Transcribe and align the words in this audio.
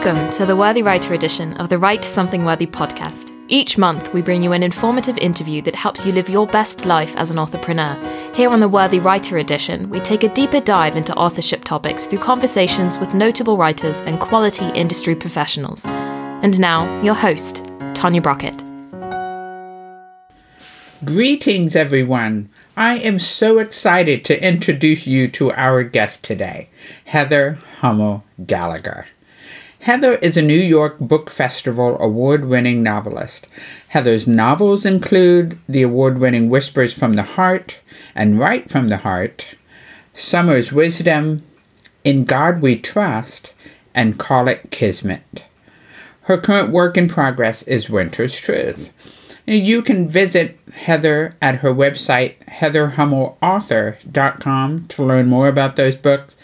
Welcome 0.00 0.30
to 0.30 0.46
the 0.46 0.54
Worthy 0.54 0.84
Writer 0.84 1.12
edition 1.12 1.54
of 1.54 1.70
the 1.70 1.76
Write 1.76 2.04
Something 2.04 2.44
Worthy 2.44 2.68
podcast. 2.68 3.36
Each 3.48 3.76
month, 3.76 4.12
we 4.14 4.22
bring 4.22 4.44
you 4.44 4.52
an 4.52 4.62
informative 4.62 5.18
interview 5.18 5.60
that 5.62 5.74
helps 5.74 6.06
you 6.06 6.12
live 6.12 6.28
your 6.28 6.46
best 6.46 6.86
life 6.86 7.16
as 7.16 7.32
an 7.32 7.38
entrepreneur. 7.40 7.96
Here 8.32 8.48
on 8.48 8.60
the 8.60 8.68
Worthy 8.68 9.00
Writer 9.00 9.38
edition, 9.38 9.90
we 9.90 9.98
take 9.98 10.22
a 10.22 10.32
deeper 10.32 10.60
dive 10.60 10.94
into 10.94 11.12
authorship 11.16 11.64
topics 11.64 12.06
through 12.06 12.20
conversations 12.20 12.96
with 12.96 13.12
notable 13.12 13.56
writers 13.56 14.00
and 14.02 14.20
quality 14.20 14.68
industry 14.68 15.16
professionals. 15.16 15.84
And 15.84 16.60
now, 16.60 17.02
your 17.02 17.14
host, 17.14 17.66
Tanya 17.94 18.22
Brockett. 18.22 18.62
Greetings, 21.04 21.74
everyone. 21.74 22.50
I 22.76 22.98
am 22.98 23.18
so 23.18 23.58
excited 23.58 24.24
to 24.26 24.46
introduce 24.46 25.08
you 25.08 25.26
to 25.32 25.50
our 25.50 25.82
guest 25.82 26.22
today, 26.22 26.68
Heather 27.06 27.58
Hummel 27.80 28.22
Gallagher. 28.46 29.08
Heather 29.80 30.14
is 30.14 30.36
a 30.36 30.42
New 30.42 30.58
York 30.58 30.98
Book 30.98 31.30
Festival 31.30 31.96
award 32.00 32.46
winning 32.46 32.82
novelist. 32.82 33.46
Heather's 33.88 34.26
novels 34.26 34.84
include 34.84 35.56
the 35.68 35.82
award 35.82 36.18
winning 36.18 36.50
Whispers 36.50 36.92
from 36.92 37.12
the 37.12 37.22
Heart 37.22 37.78
and 38.14 38.40
Write 38.40 38.70
from 38.70 38.88
the 38.88 38.98
Heart, 38.98 39.54
Summer's 40.12 40.72
Wisdom, 40.72 41.44
In 42.02 42.24
God 42.24 42.60
We 42.60 42.76
Trust, 42.76 43.52
and 43.94 44.18
Call 44.18 44.48
It 44.48 44.72
Kismet. 44.72 45.44
Her 46.22 46.38
current 46.38 46.70
work 46.70 46.96
in 46.96 47.08
progress 47.08 47.62
is 47.62 47.88
Winter's 47.88 48.34
Truth. 48.34 48.92
You 49.46 49.80
can 49.80 50.08
visit 50.08 50.58
Heather 50.72 51.36
at 51.40 51.54
her 51.56 51.72
website, 51.72 52.34
heatherhummelauthor.com, 52.46 54.86
to 54.88 55.04
learn 55.04 55.26
more 55.26 55.48
about 55.48 55.76
those 55.76 55.96
books. 55.96 56.36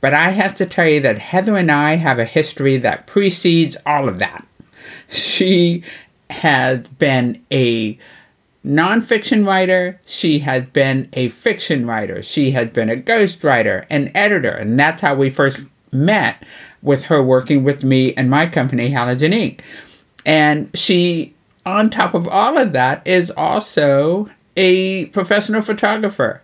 But 0.00 0.14
I 0.14 0.30
have 0.30 0.54
to 0.56 0.66
tell 0.66 0.88
you 0.88 1.00
that 1.00 1.18
Heather 1.18 1.56
and 1.56 1.70
I 1.70 1.96
have 1.96 2.18
a 2.18 2.24
history 2.24 2.78
that 2.78 3.06
precedes 3.06 3.76
all 3.86 4.08
of 4.08 4.18
that. 4.18 4.46
She 5.08 5.82
has 6.30 6.80
been 6.80 7.44
a 7.50 7.98
nonfiction 8.64 9.46
writer, 9.46 10.00
she 10.04 10.40
has 10.40 10.64
been 10.64 11.08
a 11.12 11.28
fiction 11.28 11.86
writer, 11.86 12.22
she 12.22 12.50
has 12.50 12.68
been 12.68 12.90
a 12.90 12.96
ghostwriter, 12.96 13.86
an 13.90 14.10
editor, 14.14 14.50
and 14.50 14.78
that's 14.78 15.02
how 15.02 15.14
we 15.14 15.30
first 15.30 15.60
met 15.92 16.42
with 16.82 17.04
her 17.04 17.22
working 17.22 17.62
with 17.62 17.84
me 17.84 18.12
and 18.14 18.28
my 18.28 18.46
company, 18.46 18.90
Halogen 18.90 19.32
Inc. 19.32 19.60
And 20.24 20.76
she, 20.76 21.34
on 21.64 21.90
top 21.90 22.14
of 22.14 22.26
all 22.26 22.58
of 22.58 22.72
that, 22.72 23.06
is 23.06 23.30
also 23.30 24.28
a 24.56 25.06
professional 25.06 25.62
photographer 25.62 26.42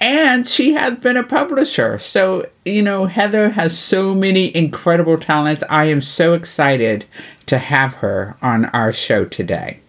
and 0.00 0.48
she 0.48 0.72
has 0.72 0.98
been 0.98 1.18
a 1.18 1.22
publisher. 1.22 1.98
So, 1.98 2.48
you 2.64 2.82
know, 2.82 3.04
Heather 3.06 3.50
has 3.50 3.78
so 3.78 4.14
many 4.14 4.54
incredible 4.56 5.18
talents. 5.18 5.62
I 5.68 5.84
am 5.84 6.00
so 6.00 6.32
excited 6.32 7.04
to 7.46 7.58
have 7.58 7.94
her 7.96 8.36
on 8.40 8.64
our 8.66 8.92
show 8.92 9.26
today. 9.26 9.80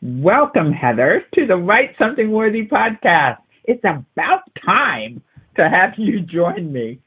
Welcome, 0.00 0.72
Heather, 0.72 1.24
to 1.34 1.46
the 1.46 1.56
Write 1.56 1.94
Something 1.98 2.30
Worthy 2.30 2.66
podcast. 2.66 3.38
It's 3.64 3.84
about 3.84 4.42
time 4.64 5.22
to 5.56 5.68
have 5.68 5.94
you 5.98 6.20
join 6.20 6.72
me. 6.72 7.00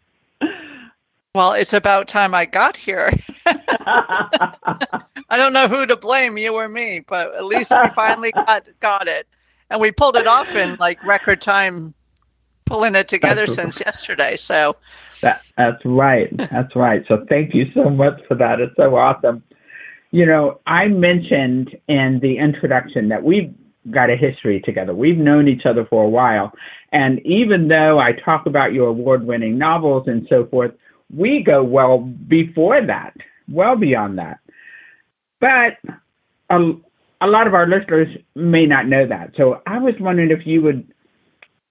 Well, 1.33 1.53
it's 1.53 1.73
about 1.73 2.07
time 2.07 2.35
I 2.35 2.45
got 2.45 2.75
here. 2.75 3.13
I 3.45 4.57
don't 5.31 5.53
know 5.53 5.67
who 5.67 5.85
to 5.85 5.95
blame, 5.95 6.37
you 6.37 6.55
or 6.55 6.67
me, 6.67 7.03
but 7.07 7.33
at 7.35 7.45
least 7.45 7.71
we 7.71 7.89
finally 7.89 8.31
got, 8.31 8.67
got 8.79 9.07
it 9.07 9.27
and 9.69 9.79
we 9.79 9.91
pulled 9.91 10.15
it 10.15 10.27
off 10.27 10.55
in 10.55 10.75
like 10.79 11.03
record 11.03 11.41
time, 11.41 11.93
pulling 12.65 12.95
it 12.95 13.07
together 13.07 13.45
that's 13.45 13.55
since 13.55 13.79
yesterday. 13.79 14.35
So 14.35 14.75
that 15.21 15.41
that's 15.57 15.83
right. 15.85 16.35
That's 16.37 16.75
right. 16.75 17.03
So 17.07 17.25
thank 17.29 17.53
you 17.53 17.65
so 17.73 17.89
much 17.89 18.19
for 18.27 18.35
that. 18.35 18.59
It's 18.59 18.75
so 18.75 18.95
awesome. 18.95 19.43
You 20.11 20.25
know, 20.25 20.59
I 20.65 20.87
mentioned 20.87 21.77
in 21.87 22.19
the 22.21 22.37
introduction 22.37 23.09
that 23.09 23.23
we've 23.23 23.53
got 23.91 24.09
a 24.09 24.15
history 24.15 24.59
together. 24.61 24.93
We've 24.93 25.17
known 25.17 25.47
each 25.47 25.65
other 25.65 25.85
for 25.85 26.03
a 26.03 26.09
while. 26.09 26.51
And 26.91 27.19
even 27.25 27.67
though 27.67 27.99
I 27.99 28.13
talk 28.13 28.45
about 28.45 28.73
your 28.73 28.87
award 28.87 29.23
winning 29.25 29.57
novels 29.57 30.07
and 30.07 30.25
so 30.29 30.45
forth, 30.47 30.71
we 31.15 31.43
go 31.43 31.63
well 31.63 31.99
before 31.99 32.85
that, 32.85 33.15
well 33.47 33.75
beyond 33.75 34.17
that. 34.17 34.39
But 35.39 35.77
um, 36.49 36.83
a 37.21 37.27
lot 37.27 37.47
of 37.47 37.53
our 37.53 37.67
listeners 37.67 38.07
may 38.35 38.65
not 38.65 38.87
know 38.87 39.07
that. 39.07 39.31
So 39.35 39.61
I 39.67 39.79
was 39.79 39.93
wondering 39.99 40.31
if 40.31 40.45
you 40.45 40.61
would 40.61 40.93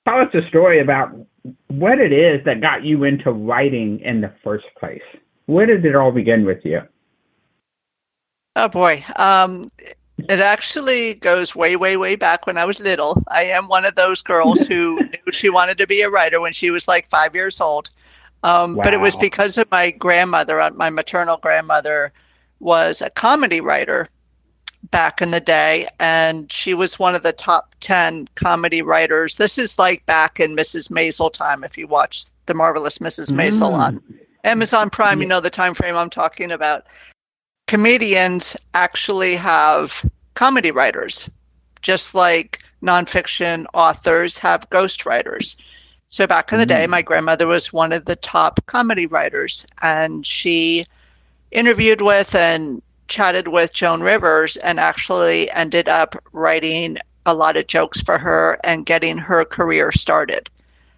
tell 0.07 0.21
us 0.21 0.29
a 0.35 0.47
story 0.49 0.81
about 0.81 1.15
what 1.69 1.99
it 1.99 2.13
is 2.13 2.45
that 2.45 2.61
got 2.61 2.85
you 2.85 3.05
into 3.05 3.31
writing 3.31 4.01
in 4.01 4.21
the 4.21 4.33
first 4.45 4.67
place. 4.79 5.03
Where 5.47 5.67
did 5.67 5.85
it 5.85 5.97
all 5.97 6.13
begin 6.13 6.45
with 6.45 6.65
you? 6.65 6.81
Oh 8.57 8.69
boy. 8.69 9.05
Um, 9.17 9.65
it 10.19 10.41
actually 10.41 11.15
goes 11.15 11.55
way, 11.55 11.77
way, 11.77 11.97
way 11.97 12.17
back 12.17 12.47
when 12.47 12.59
I 12.59 12.65
was 12.65 12.81
little. 12.81 13.23
I 13.29 13.45
am 13.45 13.69
one 13.69 13.85
of 13.85 13.95
those 13.95 14.21
girls 14.21 14.67
who 14.67 14.97
knew 15.27 15.33
she 15.33 15.49
wanted 15.49 15.79
to 15.79 15.87
be 15.87 16.03
a 16.03 16.11
writer 16.11 16.41
when 16.41 16.53
she 16.53 16.71
was 16.71 16.89
like 16.89 17.09
five 17.09 17.35
years 17.35 17.61
old. 17.61 17.91
Um, 18.43 18.75
wow. 18.75 18.85
But 18.85 18.95
it 18.95 19.01
was 19.01 19.17
because 19.17 19.57
of 19.57 19.71
my 19.71 19.91
grandmother, 19.93 20.61
uh, 20.61 20.71
my 20.71 20.91
maternal 20.91 21.39
grandmother, 21.39 22.13
was 22.61 23.01
a 23.01 23.11
comedy 23.11 23.61
writer 23.61 24.09
back 24.85 25.21
in 25.21 25.31
the 25.31 25.41
day, 25.41 25.87
and 25.99 26.51
she 26.51 26.75
was 26.75 26.99
one 26.99 27.15
of 27.15 27.23
the 27.23 27.33
top 27.33 27.75
10 27.81 28.29
comedy 28.35 28.83
writers. 28.83 29.37
This 29.37 29.59
is 29.59 29.79
like 29.79 30.05
back 30.07 30.41
in 30.41 30.57
Mrs. 30.57 30.91
Maisel 30.91 31.33
time, 31.33 31.65
if 31.65 31.77
you 31.77 31.87
watch 31.87 32.27
The 32.47 32.55
Marvelous 32.55 32.99
Mrs. 32.99 33.31
Maisel 33.31 33.73
mm. 33.73 33.81
on 33.81 34.03
Amazon 34.45 34.91
Prime, 34.91 35.21
you 35.21 35.27
know 35.27 35.41
the 35.41 35.51
time 35.51 35.75
frame 35.75 35.97
I'm 35.97 36.11
talking 36.11 36.53
about. 36.53 36.87
Comedians 37.67 38.57
actually 38.75 39.37
have 39.37 40.09
comedy 40.35 40.71
writers, 40.71 41.29
just 41.83 42.15
like 42.15 42.63
nonfiction 42.83 43.67
authors 43.75 44.39
have 44.39 44.71
ghostwriters. 44.71 45.57
So 46.09 46.27
back 46.27 46.53
in 46.53 46.59
the 46.59 46.67
day, 46.67 46.87
mm. 46.87 46.91
my 46.91 47.03
grandmother 47.03 47.47
was 47.47 47.73
one 47.73 47.93
of 47.93 48.07
the 48.07 48.17
top 48.17 48.65
comedy 48.67 49.07
writers, 49.07 49.67
and 49.83 50.25
she 50.25 50.87
interviewed 51.51 52.01
with 52.01 52.35
and 52.35 52.83
chatted 53.09 53.49
with 53.49 53.73
Joan 53.73 54.03
Rivers 54.03 54.57
and 54.57 54.79
actually 54.79 55.51
ended 55.51 55.89
up 55.89 56.15
writing 56.33 56.99
a 57.27 57.35
lot 57.35 57.57
of 57.57 57.67
jokes 57.67 58.01
for 58.01 58.19
her 58.19 58.59
and 58.65 58.87
getting 58.87 59.19
her 59.19 59.45
career 59.45 59.91
started. 59.93 60.49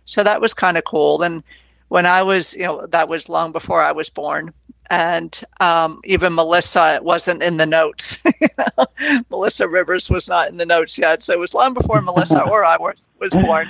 So 0.04 0.22
that 0.22 0.41
was 0.41 0.54
kind 0.54 0.76
of 0.76 0.84
cool. 0.84 1.22
And 1.22 1.43
when 1.88 2.06
I 2.06 2.22
was, 2.22 2.54
you 2.54 2.65
know, 2.65 2.87
that 2.87 3.09
was 3.09 3.28
long 3.28 3.53
before 3.53 3.82
I 3.82 3.93
was 3.93 4.09
born. 4.09 4.53
And 4.91 5.41
um, 5.60 6.00
even 6.04 6.34
Melissa 6.34 6.98
wasn't 7.03 7.43
in 7.43 7.56
the 7.56 7.66
notes. 7.66 8.19
Melissa 9.31 9.69
Rivers 9.69 10.10
was 10.10 10.28
not 10.28 10.48
in 10.48 10.56
the 10.56 10.66
notes 10.66 10.98
yet. 10.98 11.22
So 11.22 11.32
it 11.32 11.38
was 11.38 11.54
long 11.54 11.75
before 11.75 12.00
Melissa 12.00 12.42
or 12.50 12.65
I 12.65 12.77
was, 12.77 12.97
was 13.21 13.32
born. 13.32 13.69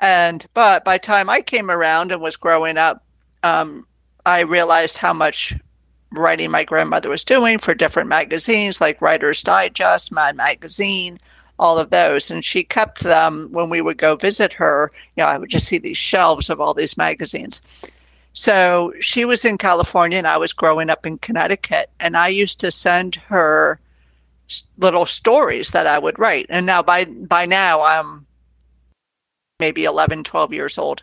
And, 0.00 0.44
but 0.54 0.84
by 0.84 0.98
time 0.98 1.28
I 1.28 1.42
came 1.42 1.70
around 1.70 2.12
and 2.12 2.22
was 2.22 2.36
growing 2.36 2.78
up, 2.78 3.04
um, 3.42 3.86
I 4.24 4.40
realized 4.40 4.96
how 4.96 5.12
much 5.12 5.54
writing 6.14 6.50
my 6.50 6.64
grandmother 6.64 7.10
was 7.10 7.24
doing 7.24 7.58
for 7.58 7.74
different 7.74 8.08
magazines 8.08 8.80
like 8.80 9.00
Writer's 9.00 9.42
Digest, 9.42 10.12
Mad 10.12 10.36
Magazine, 10.36 11.18
all 11.58 11.78
of 11.78 11.90
those. 11.90 12.30
And 12.30 12.44
she 12.44 12.62
kept 12.62 13.00
them 13.00 13.48
when 13.52 13.70
we 13.70 13.80
would 13.80 13.98
go 13.98 14.16
visit 14.16 14.52
her. 14.54 14.90
You 15.16 15.22
know, 15.22 15.28
I 15.28 15.38
would 15.38 15.50
just 15.50 15.66
see 15.66 15.78
these 15.78 15.96
shelves 15.96 16.50
of 16.50 16.60
all 16.60 16.74
these 16.74 16.96
magazines. 16.96 17.62
So 18.32 18.92
she 19.00 19.24
was 19.24 19.44
in 19.44 19.58
California 19.58 20.18
and 20.18 20.26
I 20.26 20.38
was 20.38 20.52
growing 20.52 20.90
up 20.90 21.06
in 21.06 21.18
Connecticut. 21.18 21.90
And 22.00 22.16
I 22.16 22.28
used 22.28 22.60
to 22.60 22.70
send 22.70 23.16
her 23.16 23.80
little 24.78 25.06
stories 25.06 25.70
that 25.70 25.86
I 25.86 25.98
would 25.98 26.18
write. 26.18 26.46
And 26.48 26.66
now 26.66 26.82
by 26.82 27.04
by 27.04 27.46
now 27.46 27.82
I'm 27.82 28.26
maybe 29.60 29.84
11, 29.84 30.24
12 30.24 30.52
years 30.52 30.78
old 30.78 31.02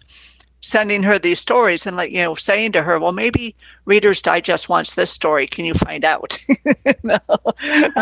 sending 0.61 1.01
her 1.03 1.17
these 1.17 1.39
stories 1.39 1.87
and 1.87 1.97
like 1.97 2.11
you 2.11 2.23
know 2.23 2.35
saying 2.35 2.71
to 2.71 2.83
her 2.83 2.99
well 2.99 3.11
maybe 3.11 3.55
readers 3.85 4.21
digest 4.21 4.69
wants 4.69 4.95
this 4.95 5.11
story. 5.11 5.47
Can 5.47 5.65
you 5.65 5.73
find 5.73 6.05
out? 6.05 6.37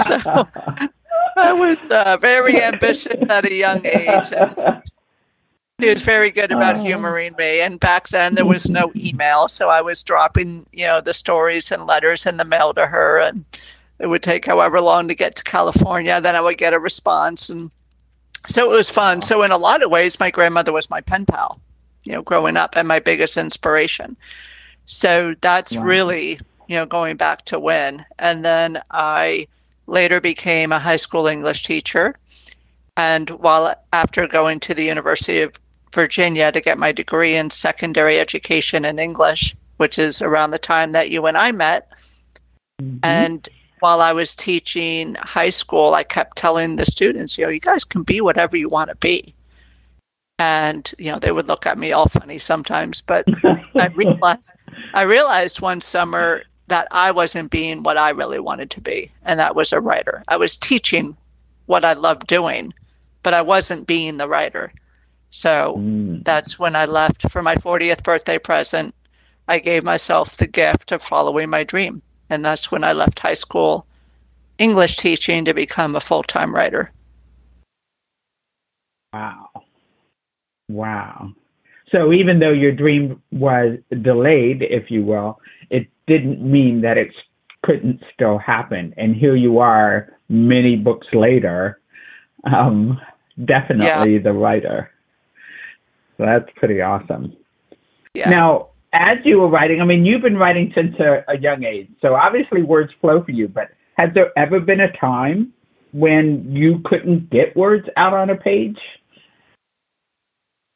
So 0.06 0.48
i 1.38 1.54
was 1.54 1.80
uh, 1.90 2.18
very 2.20 2.62
ambitious 2.62 3.22
at 3.30 3.46
a 3.46 3.54
young 3.54 3.86
age 3.86 4.32
and 4.32 4.84
he 5.78 5.90
was 5.90 6.02
very 6.02 6.32
good 6.32 6.52
about 6.52 6.76
oh. 6.76 6.84
humoring 6.84 7.34
me. 7.38 7.62
And 7.62 7.80
back 7.80 8.10
then 8.10 8.36
there 8.36 8.46
was 8.46 8.70
no 8.70 8.92
email 8.96 9.48
so 9.48 9.70
i 9.70 9.82
was 9.82 10.04
dropping 10.04 10.66
you 10.74 10.86
know 10.86 11.02
the 11.02 11.14
stories 11.14 11.72
and 11.72 11.88
letters 11.88 12.26
in 12.26 12.38
the 12.38 12.46
mail 12.46 12.74
to 12.74 12.86
her. 12.88 13.20
And 13.20 13.46
it 14.00 14.08
would 14.08 14.24
take 14.24 14.46
however 14.46 14.82
long 14.82 15.08
to 15.08 15.16
get 15.16 15.36
to 15.36 15.44
california 15.44 16.22
then 16.22 16.36
i 16.36 16.42
would 16.42 16.58
get 16.58 16.74
a 16.74 16.80
response. 16.80 17.50
And 17.50 17.72
so 18.48 18.72
it 18.72 18.76
was 18.76 18.90
fun. 18.90 19.22
So 19.22 19.44
in 19.44 19.52
a 19.52 19.58
lot 19.58 19.84
of 19.84 19.92
ways 19.92 20.20
my 20.20 20.32
grandmother 20.32 20.74
was 20.74 20.90
my 20.90 21.02
pen 21.02 21.26
pal 21.26 21.62
you 22.10 22.16
know, 22.16 22.24
growing 22.24 22.58
up 22.58 22.76
and 22.76 22.88
my 22.88 23.00
biggest 23.00 23.38
inspiration. 23.38 24.18
So 24.88 25.36
that's 25.42 25.76
wow. 25.76 25.84
really, 25.84 26.40
you 26.68 26.76
know, 26.76 26.88
going 26.88 27.18
back 27.18 27.46
to 27.46 27.60
when. 27.60 28.04
And 28.18 28.44
then 28.44 28.82
I 28.90 29.48
later 29.86 30.20
became 30.20 30.72
a 30.72 30.80
high 30.80 30.98
school 30.98 31.28
English 31.28 31.62
teacher. 31.64 32.18
And 32.98 33.30
while 33.30 33.76
after 33.94 34.28
going 34.28 34.60
to 34.62 34.74
the 34.74 34.86
University 34.86 35.42
of 35.42 35.54
Virginia 35.94 36.52
to 36.52 36.60
get 36.60 36.80
my 36.80 36.92
degree 36.92 37.36
in 37.36 37.52
secondary 37.52 38.20
education 38.20 38.86
in 38.86 38.98
English, 38.98 39.56
which 39.78 40.00
is 40.00 40.20
around 40.20 40.50
the 40.50 40.58
time 40.58 40.94
that 40.94 41.12
you 41.12 41.28
and 41.28 41.38
I 41.38 41.52
met. 41.52 41.90
Mm-hmm. 42.82 43.00
And 43.04 43.48
while 43.82 44.02
I 44.02 44.14
was 44.14 44.36
teaching 44.36 45.14
high 45.14 45.52
school, 45.52 45.94
I 45.94 46.04
kept 46.04 46.38
telling 46.38 46.76
the 46.76 46.88
students, 46.88 47.38
you 47.38 47.46
know, 47.46 47.52
you 47.52 47.60
guys 47.60 47.84
can 47.84 48.02
be 48.02 48.20
whatever 48.20 48.58
you 48.58 48.68
want 48.68 48.90
to 48.90 48.96
be. 48.96 49.36
And, 50.40 50.92
you 50.98 51.12
know, 51.12 51.20
they 51.20 51.32
would 51.32 51.48
look 51.48 51.66
at 51.66 51.78
me 51.78 51.92
all 51.92 52.08
funny 52.08 52.40
sometimes, 52.40 53.02
but 53.02 53.26
I 53.76 53.88
realized 53.96 54.40
I 54.94 55.02
realized 55.02 55.62
one 55.62 55.82
summer 55.82 56.44
that 56.68 56.88
I 56.92 57.12
wasn't 57.12 57.52
being 57.52 57.84
what 57.84 57.98
I 57.98 58.10
really 58.12 58.40
wanted 58.40 58.70
to 58.72 58.82
be, 58.82 59.12
and 59.24 59.40
that 59.40 59.56
was 59.56 59.74
a 59.74 59.82
writer. 59.82 60.24
I 60.28 60.38
was 60.38 60.56
teaching 60.56 61.18
what 61.66 61.84
I 61.84 61.94
loved 61.94 62.28
doing, 62.28 62.74
but 63.22 63.34
I 63.34 63.42
wasn't 63.42 63.88
being 63.88 64.18
the 64.18 64.28
writer. 64.28 64.72
So 65.30 65.76
mm. 65.78 66.24
that's 66.24 66.58
when 66.58 66.76
I 66.76 66.86
left 66.86 67.30
for 67.30 67.42
my 67.42 67.56
40th 67.56 68.04
birthday 68.04 68.38
present. 68.38 68.96
I 69.48 69.60
gave 69.60 69.84
myself 69.84 70.38
the 70.38 70.48
gift 70.48 70.92
of 70.92 71.02
following 71.02 71.50
my 71.50 71.64
dream. 71.64 72.02
And 72.30 72.46
that's 72.46 72.72
when 72.72 72.84
I 72.84 72.94
left 72.94 73.20
high 73.20 73.34
school 73.34 73.86
English 74.58 74.98
teaching 74.98 75.46
to 75.46 75.54
become 75.54 75.96
a 75.96 76.00
full 76.00 76.24
time 76.24 76.54
writer. 76.54 76.92
Wow. 79.14 79.49
Wow. 80.70 81.32
So 81.92 82.14
even 82.14 82.40
though 82.40 82.52
your 82.52 82.72
dream 82.72 83.22
was 83.32 83.80
delayed, 84.04 84.62
if 84.62 84.90
you 84.90 85.04
will, 85.04 85.40
it 85.70 85.88
didn't 86.08 86.40
mean 86.42 86.82
that 86.82 86.98
it 86.98 87.10
couldn't 87.64 88.02
still 88.14 88.38
happen. 88.38 88.94
And 88.96 89.16
here 89.16 89.36
you 89.36 89.60
are, 89.60 90.16
many 90.30 90.76
books 90.76 91.08
later, 91.14 91.82
um, 92.46 93.00
definitely 93.44 94.14
yeah. 94.14 94.22
the 94.22 94.34
writer. 94.34 94.92
So 96.18 96.26
that's 96.26 96.50
pretty 96.56 96.82
awesome. 96.82 97.36
Yeah. 98.14 98.30
Now, 98.30 98.70
as 98.94 99.18
you 99.24 99.40
were 99.40 99.50
writing, 99.50 99.82
I 99.82 99.86
mean, 99.86 100.06
you've 100.06 100.22
been 100.22 100.38
writing 100.38 100.72
since 100.76 100.96
a, 101.00 101.24
a 101.32 101.38
young 101.38 101.64
age, 101.64 101.90
so 102.02 102.16
obviously 102.16 102.64
words 102.64 102.92
flow 103.02 103.24
for 103.24 103.32
you. 103.32 103.48
But 103.48 103.70
has 103.98 104.10
there 104.14 104.32
ever 104.38 104.60
been 104.60 104.80
a 104.80 104.92
time 104.98 105.54
when 105.92 106.46
you 106.52 106.82
couldn't 106.86 107.30
get 107.30 107.56
words 107.56 107.88
out 107.98 108.14
on 108.14 108.30
a 108.30 108.36
page? 108.36 108.78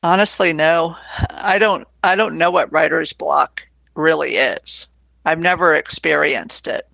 Honestly, 0.04 0.52
no. 0.52 0.98
I 1.30 1.58
don't. 1.58 1.88
I 2.04 2.16
don't 2.16 2.38
know 2.38 2.52
what 2.52 2.72
writer's 2.72 3.14
block 3.14 3.68
really 3.96 4.36
is. 4.36 4.88
I've 5.26 5.40
never 5.40 5.74
experienced 5.74 6.68
it. 6.68 6.88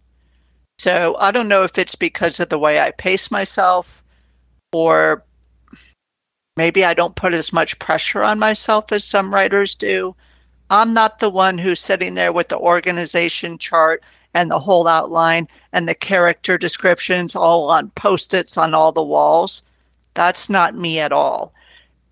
So 0.77 1.17
I 1.19 1.31
don't 1.31 1.47
know 1.47 1.63
if 1.63 1.77
it's 1.77 1.95
because 1.95 2.39
of 2.39 2.50
the 2.50 2.59
way 2.59 2.79
I 2.79 2.91
pace 2.91 3.31
myself 3.31 4.01
or 4.71 5.25
maybe 6.56 6.85
I 6.85 6.94
don't 6.94 7.15
put 7.15 7.33
as 7.33 7.51
much 7.51 7.79
pressure 7.79 8.21
on 8.23 8.38
myself 8.38 8.91
as 8.91 9.03
some 9.03 9.33
writers 9.33 9.75
do. 9.75 10.15
I'm 10.69 10.94
not 10.94 11.19
the 11.19 11.31
one 11.31 11.57
who's 11.57 11.81
sitting 11.81 12.13
there 12.13 12.31
with 12.31 12.50
the 12.50 12.59
organization 12.59 13.57
chart 13.57 14.03
and 14.35 14.51
the 14.51 14.59
whole 14.59 14.88
outline 14.88 15.47
and 15.73 15.89
the 15.89 15.95
character 15.95 16.57
descriptions 16.57 17.35
all 17.35 17.71
on 17.71 17.89
post 17.91 18.35
its 18.35 18.56
on 18.56 18.75
all 18.75 18.91
the 18.91 19.03
walls. 19.03 19.63
That's 20.13 20.50
not 20.50 20.75
me 20.75 21.00
at 21.00 21.11
all. 21.11 21.53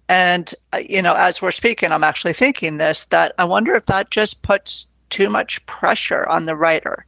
And, 0.09 0.54
uh, 0.74 0.77
you 0.77 1.01
know, 1.01 1.15
as 1.15 1.42
we're 1.42 1.51
speaking, 1.51 1.92
I'm 1.92 2.04
actually 2.04 2.33
thinking 2.33 2.77
this 2.77 3.06
that 3.06 3.33
I 3.38 3.45
wonder 3.45 3.75
if 3.75 3.86
that 3.88 4.09
just 4.09 4.42
puts 4.42 4.88
too 5.09 5.30
much 5.30 5.65
pressure 5.65 6.25
on 6.27 6.45
the 6.45 6.56
writer. 6.56 7.06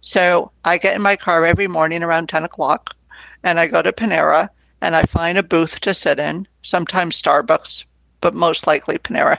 So 0.00 0.50
I 0.64 0.78
get 0.78 0.96
in 0.96 1.02
my 1.02 1.16
car 1.16 1.44
every 1.44 1.68
morning 1.68 2.02
around 2.02 2.28
10 2.28 2.44
o'clock 2.44 2.94
and 3.42 3.60
I 3.60 3.66
go 3.66 3.82
to 3.82 3.92
Panera 3.92 4.48
and 4.80 4.96
I 4.96 5.02
find 5.02 5.36
a 5.36 5.42
booth 5.42 5.80
to 5.80 5.94
sit 5.94 6.18
in, 6.18 6.48
sometimes 6.62 7.20
Starbucks, 7.20 7.84
but 8.20 8.34
most 8.34 8.66
likely 8.66 8.98
Panera. 8.98 9.38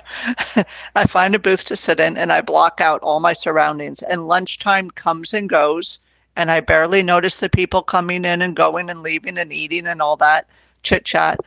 I 0.96 1.06
find 1.06 1.34
a 1.34 1.40
booth 1.40 1.63
to 1.66 1.75
sit 1.75 2.00
in 2.00 2.18
and 2.18 2.31
I 2.31 2.42
block 2.42 2.80
out 2.80 3.02
all 3.02 3.19
my 3.19 3.34
surroundings. 3.34 4.04
And 4.04 4.28
lunchtime 4.28 4.92
comes 4.92 5.34
and 5.34 5.50
goes, 5.50 6.00
and 6.36 6.52
I 6.52 6.60
barely 6.60 7.04
notice 7.04 7.40
the 7.40 7.50
people 7.50 7.81
coming 7.81 8.24
in 8.24 8.42
and 8.42 8.56
going 8.56 8.90
and 8.90 9.02
leaving 9.02 9.38
and 9.38 9.52
eating 9.52 9.88
and 9.88 10.02
all 10.02 10.16
that 10.18 10.48
chit 10.84 11.06
chat. 11.06 11.40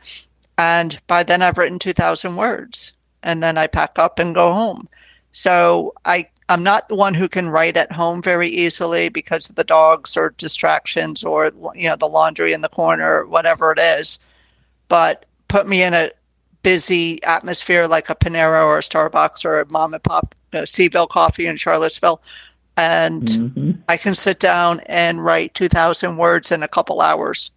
And 0.57 0.99
by 1.07 1.23
then 1.23 1.41
I've 1.41 1.57
written 1.57 1.79
2,000 1.79 2.35
words, 2.35 2.93
and 3.23 3.43
then 3.43 3.57
I 3.57 3.67
pack 3.67 3.99
up 3.99 4.19
and 4.19 4.33
go 4.33 4.53
home. 4.53 4.87
So 5.31 5.93
I 6.05 6.29
I'm 6.47 6.63
not 6.63 6.89
the 6.89 6.95
one 6.95 7.15
who 7.15 7.27
can 7.27 7.49
write 7.49 7.75
at 7.75 7.91
home 7.91 8.21
very 8.21 8.47
easily 8.47 9.09
because 9.09 9.49
of 9.49 9.55
the 9.55 9.63
dogs 9.63 10.15
or 10.15 10.35
distractions 10.37 11.23
or 11.23 11.51
you 11.73 11.89
know 11.89 11.95
the 11.95 12.07
laundry 12.07 12.53
in 12.53 12.61
the 12.61 12.69
corner 12.69 13.21
or 13.21 13.25
whatever 13.25 13.71
it 13.71 13.79
is. 13.79 14.19
But 14.87 15.25
put 15.47 15.67
me 15.67 15.81
in 15.81 15.93
a 15.93 16.11
busy 16.61 17.21
atmosphere 17.23 17.87
like 17.87 18.09
a 18.09 18.15
Panera 18.15 18.63
or 18.63 18.77
a 18.77 18.81
Starbucks 18.81 19.43
or 19.43 19.59
a 19.59 19.65
mom 19.69 19.93
and 19.93 20.03
pop 20.03 20.35
you 20.53 20.59
know, 20.59 20.63
Seaville 20.63 21.09
Coffee 21.09 21.47
in 21.47 21.57
Charlottesville, 21.57 22.21
and 22.77 23.23
mm-hmm. 23.23 23.71
I 23.89 23.97
can 23.97 24.13
sit 24.13 24.39
down 24.39 24.81
and 24.85 25.23
write 25.23 25.55
two 25.55 25.67
thousand 25.67 26.17
words 26.17 26.51
in 26.51 26.61
a 26.61 26.67
couple 26.67 27.01
hours, 27.01 27.49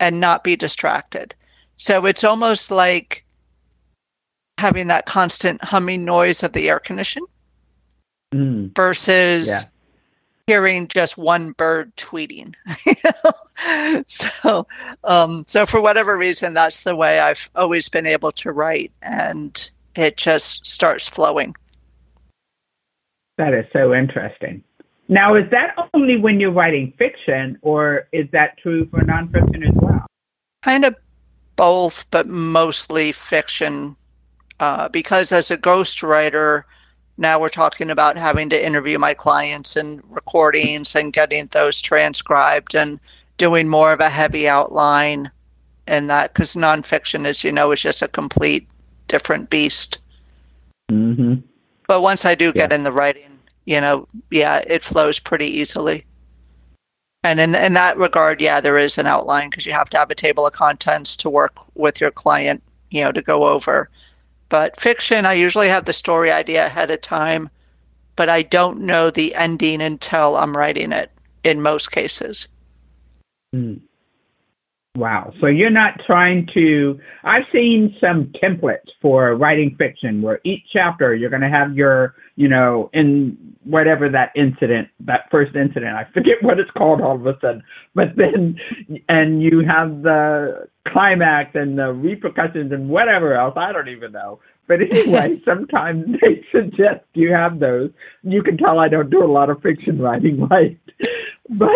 and 0.00 0.18
not 0.18 0.42
be 0.42 0.56
distracted. 0.56 1.36
So 1.78 2.04
it's 2.04 2.24
almost 2.24 2.70
like 2.70 3.24
having 4.58 4.88
that 4.88 5.06
constant 5.06 5.64
humming 5.64 6.04
noise 6.04 6.42
of 6.42 6.52
the 6.52 6.68
air 6.68 6.80
condition 6.80 7.22
mm. 8.34 8.74
versus 8.74 9.48
yeah 9.48 9.60
hearing 10.48 10.88
just 10.88 11.18
one 11.18 11.52
bird 11.52 11.94
tweeting. 11.96 12.54
so, 14.08 14.66
um, 15.04 15.44
so 15.46 15.66
for 15.66 15.78
whatever 15.80 16.16
reason, 16.16 16.54
that's 16.54 16.84
the 16.84 16.96
way 16.96 17.20
I've 17.20 17.50
always 17.54 17.90
been 17.90 18.06
able 18.06 18.32
to 18.32 18.50
write, 18.50 18.90
and 19.02 19.70
it 19.94 20.16
just 20.16 20.66
starts 20.66 21.06
flowing. 21.06 21.54
That 23.36 23.52
is 23.52 23.66
so 23.74 23.92
interesting. 23.92 24.64
Now, 25.08 25.36
is 25.36 25.44
that 25.50 25.76
only 25.92 26.16
when 26.16 26.40
you're 26.40 26.50
writing 26.50 26.94
fiction, 26.98 27.58
or 27.60 28.08
is 28.12 28.26
that 28.32 28.56
true 28.56 28.88
for 28.88 29.00
nonfiction 29.00 29.68
as 29.68 29.74
well? 29.74 30.06
Kind 30.62 30.86
of 30.86 30.96
both, 31.58 32.06
but 32.10 32.26
mostly 32.26 33.12
fiction. 33.12 33.96
Uh, 34.60 34.88
because 34.88 35.32
as 35.32 35.50
a 35.50 35.58
ghostwriter, 35.58 36.62
now 37.18 37.38
we're 37.38 37.48
talking 37.48 37.90
about 37.90 38.16
having 38.16 38.48
to 38.48 38.64
interview 38.64 38.98
my 38.98 39.12
clients 39.12 39.76
and 39.76 40.00
recordings 40.08 40.94
and 40.94 41.12
getting 41.12 41.48
those 41.48 41.80
transcribed 41.80 42.74
and 42.74 43.00
doing 43.36 43.68
more 43.68 43.92
of 43.92 44.00
a 44.00 44.08
heavy 44.08 44.48
outline 44.48 45.30
and 45.88 46.08
that 46.10 46.32
because 46.32 46.54
nonfiction, 46.54 47.26
as 47.26 47.42
you 47.42 47.50
know, 47.50 47.72
is 47.72 47.82
just 47.82 48.02
a 48.02 48.08
complete 48.08 48.68
different 49.08 49.50
beast. 49.50 49.98
Mm-hmm. 50.90 51.34
But 51.88 52.02
once 52.02 52.24
I 52.24 52.34
do 52.34 52.52
get 52.52 52.70
yeah. 52.70 52.76
in 52.76 52.84
the 52.84 52.92
writing, 52.92 53.38
you 53.64 53.80
know, 53.80 54.06
yeah, 54.30 54.62
it 54.66 54.84
flows 54.84 55.18
pretty 55.18 55.46
easily. 55.46 56.04
And 57.24 57.40
in 57.40 57.54
in 57.54 57.74
that 57.74 57.98
regard, 57.98 58.40
yeah, 58.40 58.60
there 58.60 58.78
is 58.78 58.96
an 58.96 59.06
outline 59.06 59.50
because 59.50 59.66
you 59.66 59.72
have 59.72 59.90
to 59.90 59.98
have 59.98 60.10
a 60.10 60.14
table 60.14 60.46
of 60.46 60.52
contents 60.52 61.16
to 61.16 61.30
work 61.30 61.56
with 61.74 62.00
your 62.00 62.10
client, 62.10 62.62
you 62.90 63.02
know, 63.02 63.12
to 63.12 63.22
go 63.22 63.48
over. 63.48 63.90
But 64.48 64.80
fiction, 64.80 65.26
I 65.26 65.34
usually 65.34 65.68
have 65.68 65.84
the 65.84 65.92
story 65.92 66.30
idea 66.30 66.66
ahead 66.66 66.90
of 66.90 67.00
time, 67.00 67.50
but 68.16 68.28
I 68.28 68.42
don't 68.42 68.80
know 68.80 69.10
the 69.10 69.34
ending 69.34 69.82
until 69.82 70.36
I'm 70.36 70.56
writing 70.56 70.92
it 70.92 71.10
in 71.44 71.60
most 71.60 71.90
cases. 71.90 72.48
Mm. 73.54 73.80
Wow. 74.96 75.32
So 75.40 75.46
you're 75.46 75.70
not 75.70 76.00
trying 76.06 76.48
to. 76.54 76.98
I've 77.22 77.44
seen 77.52 77.96
some 78.00 78.32
templates 78.42 78.90
for 79.00 79.34
writing 79.36 79.76
fiction 79.78 80.22
where 80.22 80.40
each 80.44 80.64
chapter 80.72 81.14
you're 81.14 81.30
going 81.30 81.42
to 81.42 81.48
have 81.48 81.76
your, 81.76 82.16
you 82.38 82.46
know, 82.46 82.88
in 82.92 83.36
whatever 83.64 84.08
that 84.08 84.30
incident, 84.36 84.86
that 85.00 85.22
first 85.28 85.56
incident, 85.56 85.96
I 85.96 86.04
forget 86.14 86.36
what 86.40 86.60
it's 86.60 86.70
called 86.70 87.00
all 87.00 87.16
of 87.16 87.26
a 87.26 87.36
sudden, 87.40 87.64
but 87.96 88.14
then, 88.14 88.56
and 89.08 89.42
you 89.42 89.64
have 89.66 90.02
the 90.02 90.68
climax 90.86 91.50
and 91.54 91.76
the 91.76 91.92
repercussions 91.92 92.70
and 92.70 92.88
whatever 92.88 93.34
else. 93.34 93.54
I 93.56 93.72
don't 93.72 93.88
even 93.88 94.12
know. 94.12 94.38
But 94.68 94.82
anyway, 94.82 95.42
sometimes 95.44 96.06
they 96.20 96.44
suggest 96.52 97.04
you 97.14 97.32
have 97.32 97.58
those. 97.58 97.90
You 98.22 98.44
can 98.44 98.56
tell 98.56 98.78
I 98.78 98.86
don't 98.86 99.10
do 99.10 99.24
a 99.24 99.26
lot 99.26 99.50
of 99.50 99.60
fiction 99.60 100.00
writing, 100.00 100.46
right? 100.46 100.78
but 101.48 101.70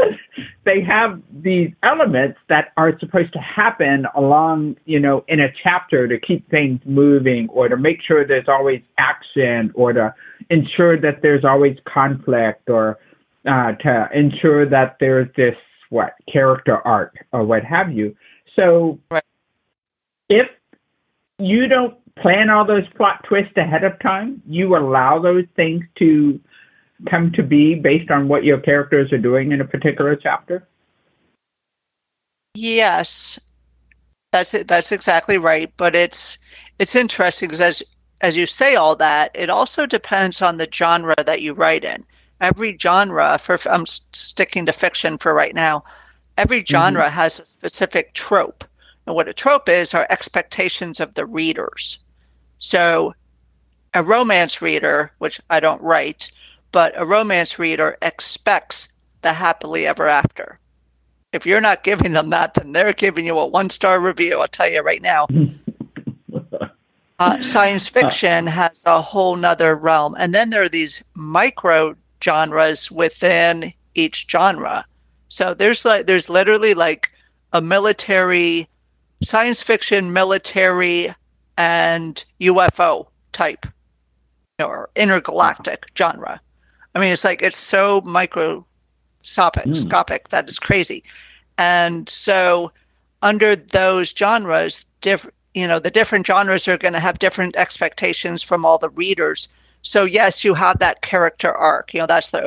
they 0.65 0.83
have 0.83 1.21
these 1.33 1.71
elements 1.83 2.39
that 2.49 2.73
are 2.77 2.97
supposed 3.01 3.33
to 3.33 3.39
happen 3.39 4.07
along, 4.15 4.77
you 4.85 5.01
know, 5.01 5.25
in 5.29 5.41
a 5.41 5.49
chapter 5.63 6.07
to 6.07 6.21
keep 6.21 6.49
things 6.51 6.81
moving 6.85 7.49
or 7.51 7.69
to 7.69 7.77
make 7.77 7.99
sure 8.07 8.27
there's 8.27 8.49
always 8.49 8.83
action 8.99 9.73
or 9.75 9.93
to 9.93 10.15
ensure 10.51 11.01
that 11.01 11.23
there's 11.23 11.45
always 11.45 11.77
conflict 11.93 12.69
or 12.69 12.99
uh, 13.47 13.73
to 13.73 14.09
ensure 14.15 14.69
that 14.69 14.97
there's 15.01 15.29
this, 15.37 15.57
what, 15.91 16.15
character 16.33 16.77
arc 16.87 17.25
or 17.33 17.45
what 17.45 17.65
have 17.65 17.93
you. 17.93 18.17
So 18.57 18.99
right. 19.11 19.25
if 20.29 20.49
you 21.39 21.69
don't 21.69 21.97
plan 22.17 22.51
all 22.51 22.67
those 22.67 22.87
plot 22.97 23.25
twists 23.29 23.57
ahead 23.57 23.85
of 23.85 23.99
time, 24.01 24.43
you 24.47 24.77
allow 24.77 25.21
those 25.21 25.45
things 25.57 25.85
to 25.99 26.41
come 27.11 27.33
to 27.33 27.43
be 27.43 27.75
based 27.75 28.11
on 28.11 28.29
what 28.29 28.45
your 28.45 28.61
characters 28.61 29.13
are 29.13 29.19
doing 29.19 29.53
in 29.53 29.61
a 29.61 29.65
particular 29.65 30.17
chapter? 30.17 30.67
Yes, 32.55 33.41
that's 34.31 34.55
it. 34.55 34.69
That's 34.69 34.93
exactly 34.93 35.39
right. 35.39 35.73
But 35.77 35.95
it's 35.95 36.39
it's 36.79 36.95
interesting 36.95 37.49
because 37.49 37.61
as 37.61 37.83
as 38.23 38.37
you 38.37 38.47
say 38.47 38.77
all 38.77 38.97
that, 38.97 39.33
it 39.35 39.51
also 39.51 39.85
depends 39.85 40.41
on 40.41 40.57
the 40.57 40.69
genre 40.73 41.17
that 41.27 41.43
you 41.43 41.53
write 41.53 41.85
in. 41.85 42.05
Every 42.41 42.77
genre, 42.79 43.39
for 43.39 43.59
I'm 43.67 43.87
sticking 43.87 44.65
to 44.67 44.73
fiction 44.73 45.19
for 45.19 45.35
right 45.35 45.55
now, 45.55 45.85
every 46.39 46.59
mm-hmm. 46.59 46.73
genre 46.73 47.05
mm-hmm. 47.05 47.15
has 47.15 47.41
a 47.41 47.47
specific 47.47 48.15
trope. 48.15 48.65
And 49.07 49.17
what 49.17 49.29
a 49.29 49.35
trope 49.35 49.69
is 49.69 49.93
are 49.93 50.07
expectations 50.09 51.01
of 51.01 51.15
the 51.15 51.27
readers. 51.27 51.99
So 52.59 53.15
a 53.93 54.03
romance 54.03 54.63
reader, 54.63 55.13
which 55.19 55.41
I 55.51 55.59
don't 55.59 55.83
write, 55.83 56.31
but 56.71 56.95
a 56.97 57.05
romance 57.05 57.59
reader 57.59 57.99
expects 58.01 58.89
the 59.23 59.33
happily 59.33 59.87
ever 59.87 60.09
after. 60.09 60.61
If 61.33 61.47
you're 61.47 61.61
not 61.61 61.83
giving 61.83 62.13
them 62.13 62.31
that, 62.31 62.55
then 62.55 62.73
they're 62.73 62.93
giving 62.93 63.27
you 63.27 63.39
a 63.39 63.47
one 63.47 63.71
star 63.71 63.99
review. 63.99 64.41
I'll 64.41 64.49
tell 64.49 64.71
you 64.71 64.81
right 64.83 65.03
now. 65.03 65.27
Uh, 67.19 67.43
science 67.43 67.89
fiction 67.89 68.47
has 68.47 68.83
a 68.85 69.01
whole 69.01 69.37
nother 69.37 69.75
realm. 69.77 70.15
And 70.19 70.35
then 70.35 70.51
there 70.51 70.63
are 70.63 70.69
these 70.69 71.03
micro 71.15 71.97
genres 72.23 72.91
within 72.91 73.73
each 73.95 74.27
genre. 74.31 74.85
So 75.29 75.55
there's 75.55 75.85
like 75.85 76.07
there's 76.07 76.29
literally 76.29 76.75
like 76.75 77.11
a 77.53 77.61
military 77.61 78.69
science 79.23 79.63
fiction, 79.63 80.13
military, 80.13 81.15
and 81.57 82.25
UFO 82.41 83.07
type 83.33 83.67
or 84.59 84.91
intergalactic 84.97 85.87
genre. 85.97 86.41
I 86.95 86.99
mean, 87.01 87.13
it's 87.13 87.25
like 87.25 87.43
it's 87.43 87.57
so 87.57 88.03
microscopic 88.03 89.65
mm. 89.67 90.29
that 90.29 90.49
is 90.49 90.59
crazy. 90.59 91.03
And 91.59 92.09
so, 92.09 92.73
under 93.23 93.55
those 93.55 94.11
genres, 94.11 94.87
different 95.01 95.35
you 95.55 95.67
know 95.67 95.79
the 95.79 95.91
different 95.91 96.27
genres 96.27 96.69
are 96.69 96.79
going 96.79 96.95
to 96.95 97.01
have 97.01 97.19
different 97.19 97.57
expectations 97.57 98.43
from 98.43 98.65
all 98.65 98.79
the 98.79 98.91
readers. 98.91 99.49
So 99.83 100.05
yes, 100.05 100.45
you 100.45 100.55
have 100.55 100.79
that 100.79 101.03
character 101.03 101.53
arc. 101.53 101.93
You 101.93 102.01
know, 102.01 102.07
that's 102.07 102.31
the 102.31 102.43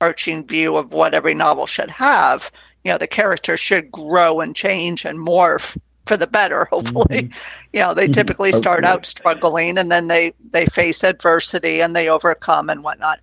overarching 0.00 0.46
view 0.46 0.76
of 0.76 0.92
what 0.92 1.14
every 1.14 1.34
novel 1.34 1.66
should 1.66 1.90
have. 1.90 2.50
You 2.84 2.92
know, 2.92 2.98
the 2.98 3.06
character 3.06 3.56
should 3.56 3.90
grow 3.90 4.40
and 4.40 4.54
change 4.54 5.04
and 5.04 5.18
morph 5.18 5.76
for 6.06 6.16
the 6.16 6.26
better 6.26 6.64
hopefully 6.70 7.22
mm-hmm. 7.22 7.38
you 7.72 7.80
know 7.80 7.94
they 7.94 8.04
mm-hmm. 8.04 8.12
typically 8.12 8.52
start 8.52 8.84
out 8.84 9.06
struggling 9.06 9.78
and 9.78 9.90
then 9.90 10.08
they 10.08 10.32
they 10.50 10.66
face 10.66 11.02
adversity 11.02 11.80
and 11.80 11.94
they 11.94 12.08
overcome 12.08 12.68
and 12.70 12.82
whatnot 12.82 13.20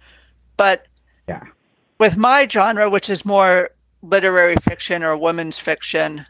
but 0.57 0.87
yeah 1.27 1.43
with 1.99 2.17
my 2.17 2.47
genre 2.47 2.89
which 2.89 3.09
is 3.09 3.25
more 3.25 3.69
literary 4.01 4.55
fiction 4.63 5.03
or 5.03 5.15
women's 5.15 5.59
fiction 5.59 6.25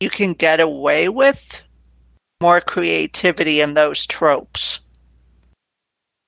you 0.00 0.10
can 0.10 0.32
get 0.32 0.60
away 0.60 1.08
with 1.08 1.62
more 2.40 2.60
creativity 2.60 3.60
in 3.60 3.74
those 3.74 4.06
tropes 4.06 4.80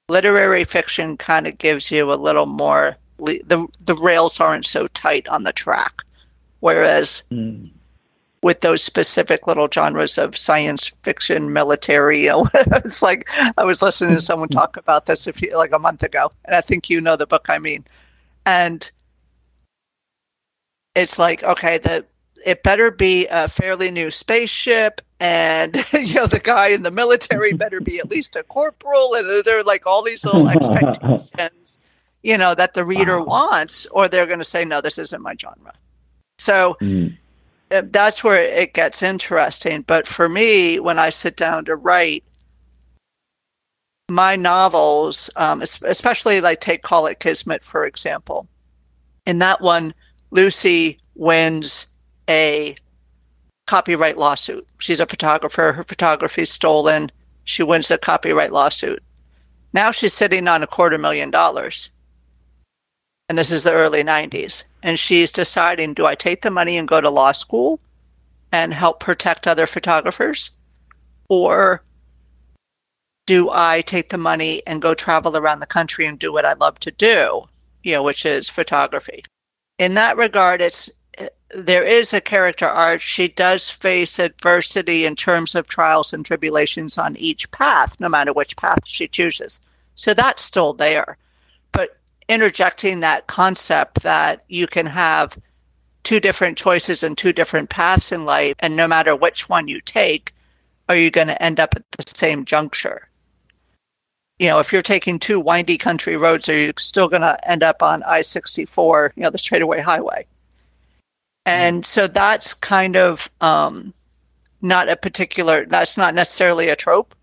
literary 0.09 0.65
fiction 0.65 1.17
kind 1.17 1.47
of 1.47 1.59
gives 1.59 1.91
you 1.91 2.11
a 2.11 2.15
little 2.15 2.47
more 2.47 2.97
the 3.19 3.67
the 3.85 3.95
rails 3.97 4.41
aren't 4.41 4.65
so 4.65 4.87
tight 4.89 5.29
on 5.29 5.43
the 5.43 5.53
track 5.53 6.03
whereas 6.61 7.23
mm 7.31 7.65
with 8.43 8.61
those 8.61 8.83
specific 8.83 9.47
little 9.47 9.69
genres 9.71 10.17
of 10.19 10.37
science 10.37 10.89
fiction, 11.03 11.53
military. 11.53 12.25
You 12.25 12.29
know, 12.29 12.51
it's 12.55 13.03
like 13.03 13.29
I 13.57 13.65
was 13.65 13.83
listening 13.83 14.17
to 14.17 14.23
someone 14.23 14.49
talk 14.49 14.77
about 14.77 15.07
this 15.07 15.27
a 15.27 15.33
few, 15.33 15.57
like 15.57 15.73
a 15.73 15.79
month 15.79 16.03
ago, 16.03 16.31
and 16.45 16.55
I 16.55 16.61
think 16.61 16.89
you 16.89 17.01
know 17.01 17.17
the 17.17 17.27
book 17.27 17.47
I 17.49 17.59
mean. 17.59 17.85
And 18.47 18.91
it's 20.95 21.19
like, 21.19 21.43
okay, 21.43 21.79
the 21.79 22.05
it 22.45 22.63
better 22.63 22.91
be 22.91 23.27
a 23.29 23.49
fairly 23.49 23.91
new 23.91 24.11
spaceship, 24.11 25.01
and 25.21 25.77
you 25.93 26.15
know 26.15 26.27
the 26.27 26.41
guy 26.41 26.69
in 26.69 26.83
the 26.83 26.91
military 26.91 27.53
better 27.55 27.81
be 27.81 27.99
at 27.99 28.11
least 28.11 28.37
a 28.37 28.43
corporal, 28.43 29.15
and 29.15 29.45
there 29.45 29.59
are 29.59 29.65
like 29.65 29.87
all 29.87 30.03
these 30.03 30.25
little 30.25 30.49
expectations, 30.49 31.79
you 32.23 32.39
know, 32.39 32.55
that 32.55 32.75
the 32.75 32.85
reader 32.85 33.19
wow. 33.21 33.49
wants, 33.49 33.87
or 33.87 34.09
they're 34.09 34.27
going 34.27 34.39
to 34.39 34.45
say, 34.45 34.65
no, 34.65 34.81
this 34.81 34.99
isn't 34.99 35.23
my 35.23 35.35
genre. 35.35 35.75
So. 36.39 36.77
Mm 36.81 37.17
uh, 37.71 37.83
that's 37.91 38.25
where 38.25 38.43
it 38.43 38.75
gets 38.75 39.03
interesting. 39.03 39.83
But 39.83 40.07
for 40.07 40.29
me, 40.29 40.81
when 40.81 40.99
I 40.99 41.11
sit 41.11 41.37
down 41.37 41.65
to 41.67 41.77
write, 41.77 42.25
my 44.11 44.37
novels, 44.37 45.29
um, 45.37 45.61
especially 45.61 46.41
like 46.41 46.61
take 46.61 46.83
Call 46.83 47.07
It 47.07 47.21
Kismet, 47.21 47.65
for 47.65 47.85
example. 47.85 48.49
In 49.27 49.39
that 49.41 49.61
one, 49.61 49.93
Lucy 50.31 50.99
wins 51.15 51.89
a 52.29 52.77
copyright 53.67 54.19
lawsuit. 54.19 54.67
She's 54.79 55.01
a 55.01 55.07
photographer. 55.07 55.73
Her 55.73 55.85
photography 55.85 56.45
stolen. 56.45 57.11
She 57.45 57.63
wins 57.63 57.91
a 57.91 57.99
copyright 57.99 58.53
lawsuit. 58.53 59.03
Now 59.73 59.91
she's 59.91 60.15
sitting 60.15 60.49
on 60.49 60.63
a 60.63 60.67
quarter 60.67 60.99
million 60.99 61.31
dollars 61.31 61.91
and 63.29 63.37
this 63.37 63.51
is 63.51 63.65
the 63.65 63.73
early 63.73 64.03
90s. 64.03 64.65
And 64.83 64.99
she's 64.99 65.31
deciding 65.31 65.95
do 65.95 66.07
I 66.07 66.15
take 66.15 66.43
the 66.43 66.51
money 66.51 66.79
and 66.79 66.89
go 66.89 67.01
to 67.01 67.11
law 67.11 67.33
school 67.33 67.81
and 68.53 68.73
help 68.73 69.01
protect 69.01 69.47
other 69.47 69.67
photographers? 69.67 70.51
Or 71.29 71.83
do 73.27 73.51
I 73.51 73.83
take 73.83 74.09
the 74.09 74.19
money 74.19 74.63
and 74.67 74.81
go 74.81 74.95
travel 74.95 75.37
around 75.37 75.61
the 75.61 75.67
country 75.67 76.07
and 76.07 76.19
do 76.19 76.33
what 76.33 76.47
I 76.47 76.55
love 76.55 76.81
to 76.81 76.91
do, 76.91 77.45
you 77.83 77.93
know, 77.93 78.03
which 78.03 78.25
is 78.25 78.49
photography? 78.49 79.25
In 79.79 79.95
that 79.95 80.17
regard, 80.17 80.63
it's 80.63 80.91
there 81.55 81.85
is 81.85 82.13
a 82.13 82.21
character 82.21 82.67
arc. 82.67 83.01
She 83.01 83.29
does 83.29 83.71
face 83.71 84.19
adversity 84.19 85.07
in 85.07 85.17
terms 85.17 85.55
of 85.55 85.67
trials 85.67 86.13
and 86.13 86.25
tribulations 86.25 86.99
on 86.99 87.17
each 87.17 87.51
path, 87.51 87.99
no 88.01 88.09
matter 88.09 88.33
which 88.33 88.57
path 88.57 88.81
she 88.85 89.09
chooses. 89.09 89.61
So 89.95 90.15
that's 90.15 90.43
still 90.43 90.73
there 90.75 91.19
But 91.73 91.97
interjecting 92.29 93.01
that 93.01 93.27
concept 93.27 94.03
that 94.03 94.45
you 94.49 94.67
can 94.67 94.87
have 94.87 95.39
two 96.05 96.21
different 96.21 96.57
choices 96.57 97.03
and 97.03 97.17
two 97.19 97.33
different 97.33 97.71
paths 97.71 98.13
in 98.13 98.25
life, 98.25 98.55
and 98.61 98.77
no 98.77 98.87
matter 98.87 99.17
which 99.17 99.49
one 99.49 99.69
you 99.69 99.81
take, 99.81 100.35
are 100.89 100.97
you 100.97 101.11
going 101.11 101.27
to 101.29 101.43
end 101.43 101.61
up 101.61 101.75
at 101.77 101.85
the 101.93 102.05
same 102.15 102.45
juncture? 102.45 103.09
You 104.39 104.49
know, 104.49 104.59
if 104.61 104.73
you're 104.73 104.83
taking 104.83 105.19
two 105.19 105.41
windy 105.41 105.77
country 105.77 106.17
roads, 106.17 106.49
are 106.49 106.57
you 106.57 106.73
still 106.79 107.09
going 107.09 107.23
to 107.23 107.51
end 107.51 107.63
up 107.63 107.83
on 107.83 108.03
I 108.05 108.21
64, 108.21 109.15
you 109.17 109.23
know, 109.23 109.31
the 109.31 109.39
straightaway 109.39 109.81
highway? 109.81 110.27
And 111.49 111.87
so 111.87 112.07
that's 112.07 112.53
kind 112.53 112.95
of 112.97 113.31
um, 113.41 113.95
not 114.61 114.89
a 114.91 114.97
particular, 114.97 115.65
that's 115.65 115.97
not 115.97 116.15
necessarily 116.15 116.69
a 116.69 116.77
trope 116.77 117.15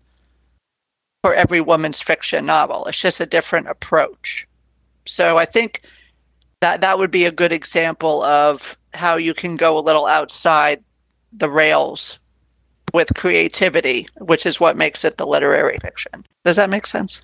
for 1.22 1.32
every 1.32 1.60
woman's 1.60 2.00
fiction 2.00 2.44
novel. 2.44 2.86
It's 2.86 3.00
just 3.00 3.20
a 3.20 3.26
different 3.26 3.68
approach. 3.68 4.48
So 5.06 5.38
I 5.38 5.44
think 5.44 5.82
that 6.60 6.80
that 6.80 6.98
would 6.98 7.12
be 7.12 7.24
a 7.24 7.30
good 7.30 7.52
example 7.52 8.22
of 8.24 8.76
how 8.94 9.16
you 9.16 9.32
can 9.32 9.56
go 9.56 9.78
a 9.78 9.80
little 9.80 10.06
outside 10.06 10.82
the 11.32 11.48
rails 11.48 12.18
with 12.92 13.14
creativity, 13.14 14.08
which 14.18 14.44
is 14.44 14.58
what 14.58 14.76
makes 14.76 15.04
it 15.04 15.18
the 15.18 15.26
literary 15.26 15.78
fiction. 15.78 16.26
Does 16.44 16.56
that 16.56 16.70
make 16.70 16.86
sense? 16.86 17.20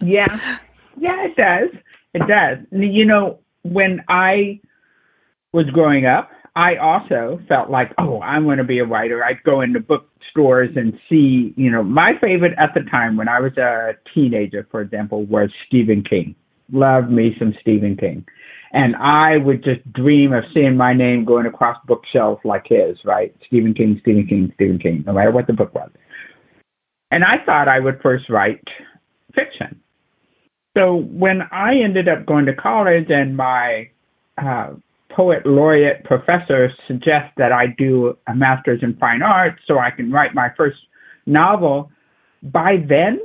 Yeah. 0.00 0.58
Yeah, 0.98 1.26
it 1.26 1.36
does. 1.36 1.70
It 2.14 2.26
does. 2.26 2.58
You 2.70 3.04
know, 3.04 3.38
when 3.64 4.02
I 4.08 4.60
was 5.52 5.66
growing 5.72 6.06
up, 6.06 6.30
I 6.54 6.76
also 6.76 7.40
felt 7.48 7.70
like, 7.70 7.92
oh, 7.98 8.20
I'm 8.20 8.44
going 8.44 8.58
to 8.58 8.64
be 8.64 8.78
a 8.78 8.84
writer. 8.84 9.24
I'd 9.24 9.42
go 9.42 9.62
into 9.62 9.80
bookstores 9.80 10.70
and 10.76 10.92
see, 11.08 11.54
you 11.56 11.70
know, 11.70 11.82
my 11.82 12.12
favorite 12.20 12.52
at 12.58 12.70
the 12.74 12.88
time 12.90 13.16
when 13.16 13.28
I 13.28 13.40
was 13.40 13.56
a 13.56 13.92
teenager, 14.14 14.66
for 14.70 14.80
example, 14.82 15.24
was 15.24 15.50
Stephen 15.66 16.04
King 16.08 16.34
love 16.72 17.10
me 17.10 17.36
some 17.38 17.54
Stephen 17.60 17.96
King. 17.96 18.24
And 18.72 18.96
I 18.96 19.36
would 19.36 19.62
just 19.62 19.80
dream 19.92 20.32
of 20.32 20.44
seeing 20.54 20.76
my 20.76 20.94
name 20.94 21.26
going 21.26 21.46
across 21.46 21.76
bookshelves 21.86 22.40
like 22.42 22.64
his, 22.66 22.96
right? 23.04 23.34
Stephen 23.46 23.74
King, 23.74 23.98
Stephen 24.00 24.26
King, 24.26 24.50
Stephen 24.54 24.78
King, 24.78 25.04
no 25.06 25.12
matter 25.12 25.30
what 25.30 25.46
the 25.46 25.52
book 25.52 25.74
was. 25.74 25.90
And 27.10 27.22
I 27.22 27.44
thought 27.44 27.68
I 27.68 27.78
would 27.78 28.00
first 28.02 28.30
write 28.30 28.64
fiction. 29.34 29.78
So 30.76 30.96
when 30.96 31.42
I 31.52 31.74
ended 31.84 32.08
up 32.08 32.24
going 32.24 32.46
to 32.46 32.54
college 32.54 33.08
and 33.10 33.36
my 33.36 33.90
uh, 34.38 34.70
poet 35.14 35.46
laureate 35.46 36.04
professor 36.04 36.70
suggests 36.86 37.32
that 37.36 37.52
I 37.52 37.66
do 37.78 38.16
a 38.26 38.34
master's 38.34 38.82
in 38.82 38.96
fine 38.96 39.22
arts 39.22 39.60
so 39.66 39.78
I 39.78 39.90
can 39.90 40.10
write 40.10 40.34
my 40.34 40.48
first 40.56 40.78
novel, 41.26 41.90
by 42.42 42.76
then 42.88 43.20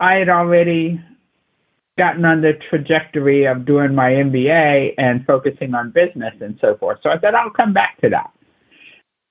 I 0.00 0.14
had 0.14 0.28
already 0.28 1.00
gotten 1.98 2.24
on 2.24 2.40
the 2.40 2.52
trajectory 2.70 3.44
of 3.44 3.66
doing 3.66 3.94
my 3.94 4.10
MBA 4.10 4.94
and 4.96 5.26
focusing 5.26 5.74
on 5.74 5.90
business 5.90 6.34
and 6.40 6.56
so 6.60 6.76
forth. 6.78 7.00
So 7.02 7.10
I 7.10 7.20
said, 7.20 7.34
I'll 7.34 7.50
come 7.50 7.74
back 7.74 8.00
to 8.00 8.08
that. 8.10 8.30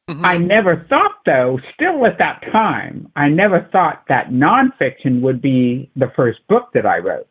Mm-hmm. 0.10 0.26
I 0.26 0.38
never 0.38 0.86
thought, 0.88 1.16
though, 1.26 1.60
still 1.74 2.06
at 2.06 2.18
that 2.20 2.42
time, 2.52 3.12
I 3.16 3.28
never 3.30 3.68
thought 3.72 4.04
that 4.08 4.30
nonfiction 4.30 5.22
would 5.22 5.42
be 5.42 5.90
the 5.96 6.12
first 6.16 6.40
book 6.48 6.70
that 6.74 6.86
I 6.86 7.00
wrote. 7.00 7.28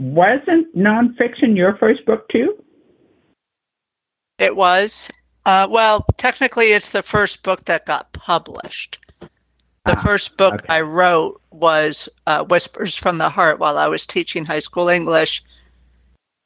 Wasn't 0.00 0.74
nonfiction 0.76 1.56
your 1.56 1.76
first 1.78 2.04
book, 2.04 2.28
too? 2.30 2.62
It 4.38 4.56
was. 4.56 5.08
Uh, 5.44 5.66
well, 5.70 6.04
technically, 6.16 6.72
it's 6.72 6.90
the 6.90 7.02
first 7.02 7.42
book 7.42 7.64
that 7.66 7.86
got 7.86 8.12
published. 8.12 8.98
The 9.86 9.96
first 9.96 10.36
book 10.36 10.54
okay. 10.54 10.66
I 10.68 10.80
wrote 10.80 11.40
was 11.52 12.08
uh, 12.26 12.44
Whispers 12.44 12.96
from 12.96 13.18
the 13.18 13.28
Heart 13.28 13.60
while 13.60 13.78
I 13.78 13.86
was 13.86 14.04
teaching 14.04 14.44
high 14.44 14.58
school 14.58 14.88
English. 14.88 15.44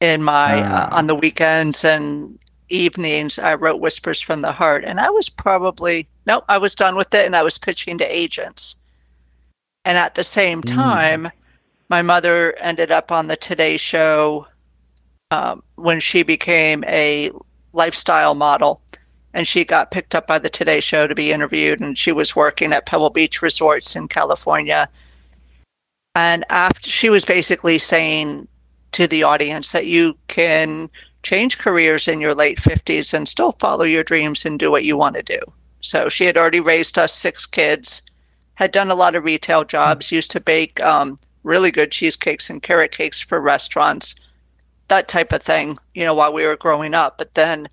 In 0.01 0.23
my 0.23 0.63
uh, 0.63 0.89
on 0.93 1.07
the 1.07 1.15
weekends 1.15 1.85
and 1.85 2.39
evenings, 2.69 3.39
I 3.39 3.55
wrote 3.55 3.81
Whispers 3.81 4.21
from 4.21 4.43
the 4.43 4.53
Heart, 4.53 4.85
and 4.85 5.01
I 5.01 5.11
was 5.11 5.29
probably 5.29 6.07
no, 6.27 6.43
I 6.49 6.59
was 6.59 6.75
done 6.75 6.97
with 6.97 7.13
it, 7.15 7.27
and 7.27 7.35
I 7.35 7.43
was 7.43 7.59
pitching 7.59 7.99
to 7.99 8.15
agents. 8.15 8.77
And 9.85 9.97
at 9.97 10.15
the 10.15 10.25
same 10.25 10.63
mm. 10.63 10.75
time, 10.75 11.25
mm. 11.25 11.33
my 11.89 12.03
mother 12.03 12.55
ended 12.59 12.93
up 12.93 13.11
on 13.11 13.27
the 13.27 13.37
Today 13.37 13.79
Show 13.79 14.47
um, 15.31 15.63
when 15.77 16.01
she 16.01 16.23
became 16.23 16.85
a 16.85 17.31
lifestyle 17.73 18.35
model 18.35 18.81
and 19.33 19.47
she 19.47 19.65
got 19.65 19.91
picked 19.91 20.15
up 20.15 20.27
by 20.27 20.39
the 20.39 20.51
Today 20.51 20.81
Show 20.81 21.07
to 21.07 21.15
be 21.15 21.33
interviewed, 21.33 21.81
and 21.81 21.97
she 21.97 22.13
was 22.13 22.35
working 22.35 22.73
at 22.73 22.87
Pebble 22.87 23.11
Beach 23.11 23.43
Resorts 23.43 23.95
in 23.95 24.09
California. 24.09 24.89
And 26.15 26.45
after 26.51 26.91
she 26.91 27.11
was 27.11 27.25
basically 27.25 27.79
saying 27.79 28.49
to 28.93 29.07
the 29.07 29.23
audience 29.23 29.71
that 29.71 29.87
you 29.87 30.17
can 30.27 30.91
change 31.23 31.59
careers 31.59 32.09
in 32.09 32.21
your 32.21 32.35
late 32.35 32.59
50s 32.59 33.15
and 33.15 33.29
still 33.29 33.53
follow 33.53 33.85
your 33.85 34.03
dreams 34.03 34.45
and 34.45 34.59
do 34.59 34.71
what 34.71 34.85
you 34.85 34.97
want 34.97 35.15
to 35.15 35.23
do. 35.23 35.39
So 35.81 36.09
she 36.09 36.25
had 36.25 36.37
already 36.37 36.61
raised 36.61 36.99
us 36.99 37.15
six 37.15 37.47
kids, 37.47 38.03
had 38.55 38.73
done 38.73 38.91
a 38.91 38.97
lot 38.97 39.15
of 39.15 39.25
retail 39.25 39.65
jobs, 39.65 40.11
used 40.11 40.33
to 40.33 40.41
bake 40.41 40.81
um, 40.81 41.19
really 41.45 41.71
good 41.71 41.93
cheesecakes 41.93 42.51
and 42.51 42.63
carrot 42.63 42.91
cakes 42.91 43.21
for 43.21 43.41
restaurants, 43.41 44.17
that 44.91 45.09
type 45.09 45.33
of 45.33 45.43
thing, 45.43 45.79
you 45.95 46.05
know, 46.05 46.15
while 46.15 46.33
we 46.33 46.47
were 46.47 46.57
growing 46.57 46.95
up. 46.95 47.17
But 47.17 47.35
then 47.35 47.69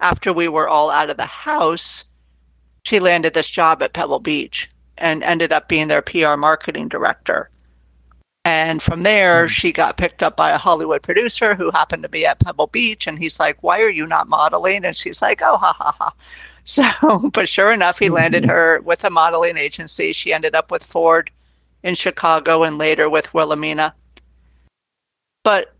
after 0.00 0.32
we 0.32 0.48
were 0.48 0.68
all 0.68 0.90
out 0.90 1.10
of 1.10 1.16
the 1.16 1.26
house, 1.26 2.04
she 2.84 3.00
landed 3.00 3.34
this 3.34 3.48
job 3.48 3.82
at 3.82 3.92
Pebble 3.92 4.20
Beach 4.20 4.68
and 4.98 5.22
ended 5.22 5.52
up 5.52 5.68
being 5.68 5.88
their 5.88 6.02
PR 6.02 6.36
marketing 6.36 6.88
director. 6.88 7.50
And 8.44 8.82
from 8.82 9.02
there, 9.02 9.44
mm-hmm. 9.44 9.52
she 9.52 9.72
got 9.72 9.96
picked 9.96 10.22
up 10.22 10.36
by 10.36 10.50
a 10.50 10.58
Hollywood 10.58 11.02
producer 11.02 11.54
who 11.54 11.70
happened 11.70 12.02
to 12.02 12.08
be 12.08 12.26
at 12.26 12.40
Pebble 12.40 12.66
Beach. 12.66 13.06
And 13.06 13.18
he's 13.18 13.38
like, 13.38 13.62
Why 13.62 13.80
are 13.80 13.88
you 13.88 14.06
not 14.06 14.28
modeling? 14.28 14.84
And 14.84 14.96
she's 14.96 15.22
like, 15.22 15.42
Oh, 15.42 15.56
ha, 15.56 15.72
ha, 15.72 15.94
ha. 15.98 16.12
So, 16.64 17.28
but 17.34 17.48
sure 17.48 17.72
enough, 17.72 17.98
he 17.98 18.08
landed 18.08 18.44
mm-hmm. 18.44 18.52
her 18.52 18.80
with 18.82 19.02
a 19.02 19.10
modeling 19.10 19.56
agency. 19.56 20.12
She 20.12 20.32
ended 20.32 20.54
up 20.54 20.70
with 20.70 20.84
Ford 20.84 21.28
in 21.82 21.96
Chicago 21.96 22.62
and 22.62 22.78
later 22.78 23.10
with 23.10 23.34
Wilhelmina. 23.34 23.92
But 25.42 25.71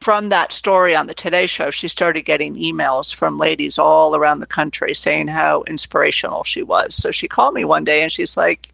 from 0.00 0.28
that 0.28 0.52
story 0.52 0.94
on 0.94 1.06
the 1.06 1.14
Today 1.14 1.46
Show, 1.46 1.70
she 1.70 1.88
started 1.88 2.22
getting 2.22 2.54
emails 2.56 3.14
from 3.14 3.38
ladies 3.38 3.78
all 3.78 4.14
around 4.14 4.40
the 4.40 4.46
country 4.46 4.94
saying 4.94 5.28
how 5.28 5.62
inspirational 5.66 6.44
she 6.44 6.62
was. 6.62 6.94
So 6.94 7.10
she 7.10 7.28
called 7.28 7.54
me 7.54 7.64
one 7.64 7.84
day 7.84 8.02
and 8.02 8.12
she's 8.12 8.36
like, 8.36 8.72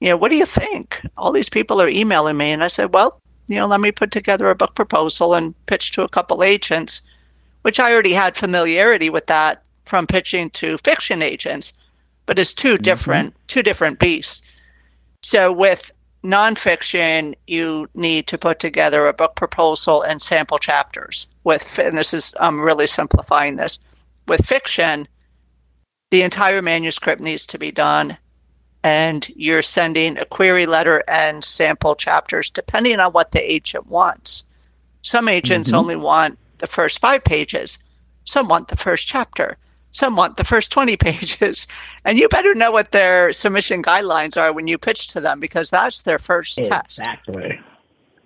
you 0.00 0.08
know, 0.08 0.16
what 0.16 0.30
do 0.30 0.36
you 0.36 0.46
think? 0.46 1.00
All 1.16 1.32
these 1.32 1.48
people 1.48 1.80
are 1.80 1.88
emailing 1.88 2.36
me. 2.36 2.50
And 2.50 2.62
I 2.62 2.68
said, 2.68 2.94
well, 2.94 3.20
you 3.48 3.56
know, 3.56 3.66
let 3.66 3.80
me 3.80 3.92
put 3.92 4.10
together 4.10 4.50
a 4.50 4.54
book 4.54 4.74
proposal 4.74 5.34
and 5.34 5.54
pitch 5.66 5.92
to 5.92 6.02
a 6.02 6.08
couple 6.08 6.42
agents, 6.42 7.02
which 7.62 7.80
I 7.80 7.92
already 7.92 8.12
had 8.12 8.36
familiarity 8.36 9.10
with 9.10 9.26
that 9.26 9.62
from 9.86 10.06
pitching 10.06 10.50
to 10.50 10.78
fiction 10.78 11.22
agents, 11.22 11.72
but 12.26 12.38
it's 12.38 12.52
2 12.52 12.74
mm-hmm. 12.74 12.82
different, 12.82 13.34
two 13.48 13.62
different 13.62 13.98
beasts. 13.98 14.42
So 15.22 15.50
with 15.50 15.90
nonfiction, 16.24 17.34
you 17.46 17.88
need 17.94 18.26
to 18.28 18.38
put 18.38 18.58
together 18.58 19.06
a 19.06 19.12
book 19.12 19.34
proposal 19.36 20.02
and 20.02 20.20
sample 20.20 20.58
chapters. 20.58 21.26
With 21.44 21.78
and 21.78 21.96
this 21.96 22.12
is 22.12 22.34
I'm 22.40 22.60
really 22.60 22.86
simplifying 22.86 23.56
this. 23.56 23.78
With 24.26 24.46
fiction, 24.46 25.08
the 26.10 26.22
entire 26.22 26.62
manuscript 26.62 27.20
needs 27.20 27.46
to 27.46 27.58
be 27.58 27.70
done, 27.70 28.18
and 28.82 29.28
you're 29.34 29.62
sending 29.62 30.18
a 30.18 30.24
query 30.24 30.66
letter 30.66 31.02
and 31.08 31.44
sample 31.44 31.94
chapters 31.94 32.50
depending 32.50 33.00
on 33.00 33.12
what 33.12 33.32
the 33.32 33.52
agent 33.52 33.86
wants. 33.86 34.46
Some 35.02 35.28
agents 35.28 35.70
mm-hmm. 35.70 35.78
only 35.78 35.96
want 35.96 36.38
the 36.58 36.66
first 36.66 36.98
five 36.98 37.24
pages. 37.24 37.78
Some 38.24 38.48
want 38.48 38.68
the 38.68 38.76
first 38.76 39.06
chapter 39.06 39.56
some 39.98 40.16
want 40.16 40.36
the 40.36 40.44
first 40.44 40.70
20 40.72 40.96
pages. 41.08 41.66
And 42.04 42.18
you 42.18 42.28
better 42.28 42.54
know 42.54 42.70
what 42.70 42.92
their 42.92 43.32
submission 43.32 43.82
guidelines 43.82 44.40
are 44.40 44.52
when 44.52 44.66
you 44.66 44.78
pitch 44.78 45.08
to 45.08 45.20
them 45.20 45.40
because 45.40 45.70
that's 45.70 46.02
their 46.02 46.18
first 46.18 46.58
exactly. 46.58 46.76
test. 46.76 46.98
Exactly. 47.00 47.60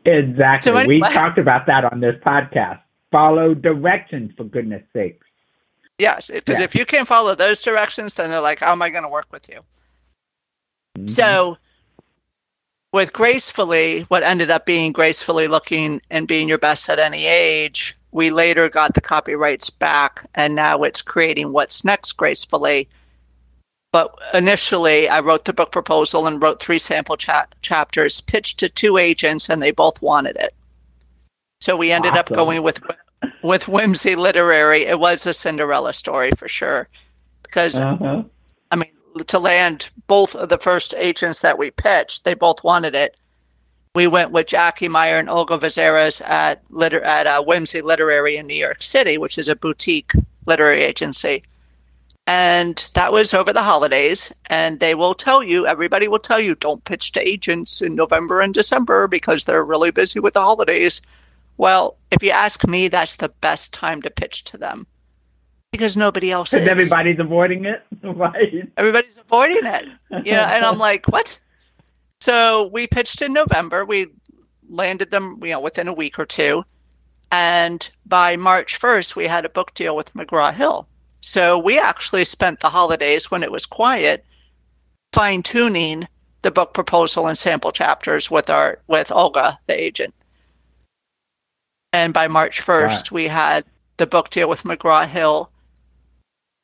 Exactly. 0.05 0.73
So 0.73 0.77
anyway, 0.77 1.09
we 1.09 1.15
talked 1.15 1.39
about 1.39 1.67
that 1.67 1.85
on 1.85 2.01
this 2.01 2.17
podcast. 2.25 2.81
Follow 3.11 3.55
directions, 3.55 4.33
for 4.37 4.45
goodness 4.45 4.83
sakes. 4.93 5.27
Yes, 5.99 6.31
because 6.33 6.59
if 6.59 6.75
you 6.75 6.85
can't 6.85 7.07
follow 7.07 7.35
those 7.35 7.63
directions, 7.63 8.15
then 8.15 8.31
they're 8.31 8.41
like, 8.41 8.61
how 8.61 8.73
am 8.73 8.83
I 8.83 8.91
going 8.91 9.05
to 9.05 9.09
work 9.09 9.27
with 9.31 9.49
you? 9.49 9.61
Mm-hmm. 10.99 11.07
So, 11.07 11.59
with 12.93 13.13
Gracefully, 13.13 14.01
what 14.09 14.23
ended 14.23 14.51
up 14.51 14.67
being 14.67 14.93
Gracefully 14.93 15.47
Looking 15.47 16.03
and 16.11 16.27
Being 16.27 16.49
Your 16.49 16.59
Best 16.59 16.89
at 16.89 16.99
Any 16.99 17.27
Age, 17.27 17.97
we 18.13 18.31
later 18.31 18.69
got 18.69 18.95
the 18.95 19.01
copyrights 19.01 19.71
back, 19.71 20.29
and 20.35 20.55
now 20.55 20.83
it's 20.83 21.03
creating 21.03 21.53
what's 21.53 21.85
next 21.85 22.13
gracefully. 22.13 22.89
But 23.91 24.15
initially, 24.33 25.09
I 25.09 25.21
wrote 25.21 25.47
the 25.47 25.53
book 25.53 25.73
proposal 25.73 26.27
and 26.27 26.43
wrote 26.43 26.61
three 26.61 26.79
sample 26.79 27.17
cha- 27.17 27.47
chapters, 27.63 28.21
pitched 28.21 28.59
to 28.61 28.69
two 28.69 28.99
agents, 28.99 29.49
and 29.49 29.63
they 29.63 29.71
both 29.71 30.01
wanted 30.01 30.37
it. 30.37 30.55
So 31.61 31.77
we 31.77 31.91
ended 31.91 32.13
awesome. 32.13 32.21
up 32.21 32.33
going 32.33 32.63
with 32.63 32.81
with 33.43 33.69
Whimsy 33.69 34.15
Literary. 34.15 34.85
It 34.85 34.99
was 34.99 35.27
a 35.27 35.33
Cinderella 35.33 35.93
story 35.93 36.33
for 36.37 36.49
sure, 36.49 36.89
because 37.43 37.79
uh-huh. 37.79 38.25
I 38.71 38.77
mean, 38.77 38.93
to 39.27 39.39
land 39.39 39.89
both 40.07 40.35
of 40.35 40.49
the 40.49 40.59
first 40.59 40.95
agents 40.97 41.41
that 41.41 41.59
we 41.59 41.71
pitched, 41.71 42.25
they 42.25 42.35
both 42.35 42.63
wanted 42.63 42.95
it 42.95 43.17
we 43.95 44.07
went 44.07 44.31
with 44.31 44.47
Jackie 44.47 44.89
Meyer 44.89 45.19
and 45.19 45.29
Olga 45.29 45.59
Vezeris 45.59 46.23
at 46.27 46.63
liter- 46.71 47.03
at 47.03 47.27
uh, 47.27 47.43
Whimsy 47.43 47.83
Literary 47.83 48.37
in 48.37 48.47
New 48.47 48.57
York 48.57 48.83
City, 48.83 49.19
which 49.19 49.37
is 49.37 49.49
a 49.49 49.57
boutique 49.57 50.13
literary 50.47 50.83
agency. 50.83 51.43
And 52.27 52.89
that 52.95 53.13
was 53.13 53.35
over 53.35 53.53
the 53.53 53.63
holidays. 53.63 54.33
And 54.47 54.81
they 54.81 54.95
will 54.95 55.15
tell 55.15 55.43
you, 55.43 55.67
everybody 55.67 56.09
will 56.09 56.21
tell 56.21 56.41
you, 56.41 56.55
don't 56.55 56.85
pitch 56.85 57.13
to 57.13 57.29
agents 57.29 57.83
in 57.83 57.95
November 57.95 58.41
and 58.41 58.55
December 58.55 59.09
because 59.09 59.45
they're 59.45 59.65
really 59.65 59.91
busy 59.91 60.21
with 60.21 60.35
the 60.35 60.41
holidays. 60.41 61.03
Well, 61.59 61.99
if 62.11 62.23
you 62.23 62.31
ask 62.31 62.67
me, 62.67 62.89
that's 62.89 63.17
the 63.17 63.29
best 63.29 63.75
time 63.75 64.01
to 64.03 64.11
pitch 64.11 64.45
to 64.45 64.57
them 64.57 64.87
because 65.71 65.97
nobody 65.97 66.31
else 66.31 66.55
is. 66.55 66.67
Everybody's 66.67 67.19
avoiding 67.19 67.67
it, 67.67 67.83
right? 68.03 68.71
Everybody's 68.77 69.19
avoiding 69.19 69.67
it. 69.67 69.87
You 70.25 70.33
know, 70.33 70.45
and 70.45 70.65
I'm 70.65 70.79
like, 70.91 71.07
what? 71.09 71.39
So 72.23 72.69
we 72.69 72.87
pitched 72.87 73.21
in 73.21 73.33
November. 73.33 73.85
We 73.85 74.07
landed 74.69 75.11
them, 75.11 75.41
you 75.43 75.51
know, 75.51 75.59
within 75.59 75.89
a 75.89 75.93
week 75.93 76.21
or 76.21 76.25
two. 76.25 76.63
And 77.33 77.91
by 78.07 78.37
March 78.37 78.81
1st, 78.81 79.17
we 79.17 79.27
had 79.27 79.45
a 79.45 79.49
book 79.49 79.75
deal 79.75 79.97
with 79.97 80.15
McGraw 80.15 80.55
Hill. 80.55 80.87
So 81.21 81.59
we 81.59 81.81
actually 81.81 82.25
spent 82.25 82.61
the 82.61 82.71
holidays 82.71 83.29
when 83.29 83.43
it 83.43 83.51
was 83.51 83.67
quiet 83.67 84.25
fine 85.13 85.43
tuning 85.43 86.07
the 86.43 86.53
book 86.53 86.73
proposal 86.75 87.27
and 87.27 87.37
sample 87.37 87.73
chapters 87.73 88.31
with 88.31 88.49
our 88.49 88.79
with 88.87 89.11
Olga, 89.11 89.59
the 89.67 89.83
agent. 89.83 90.15
And 91.93 92.15
by 92.15 92.29
March 92.29 92.61
1st, 92.61 93.11
we 93.11 93.27
had 93.27 93.65
the 93.97 94.07
book 94.07 94.31
deal 94.31 94.49
with 94.49 94.63
McGraw 94.63 95.09
Hill. 95.09 95.51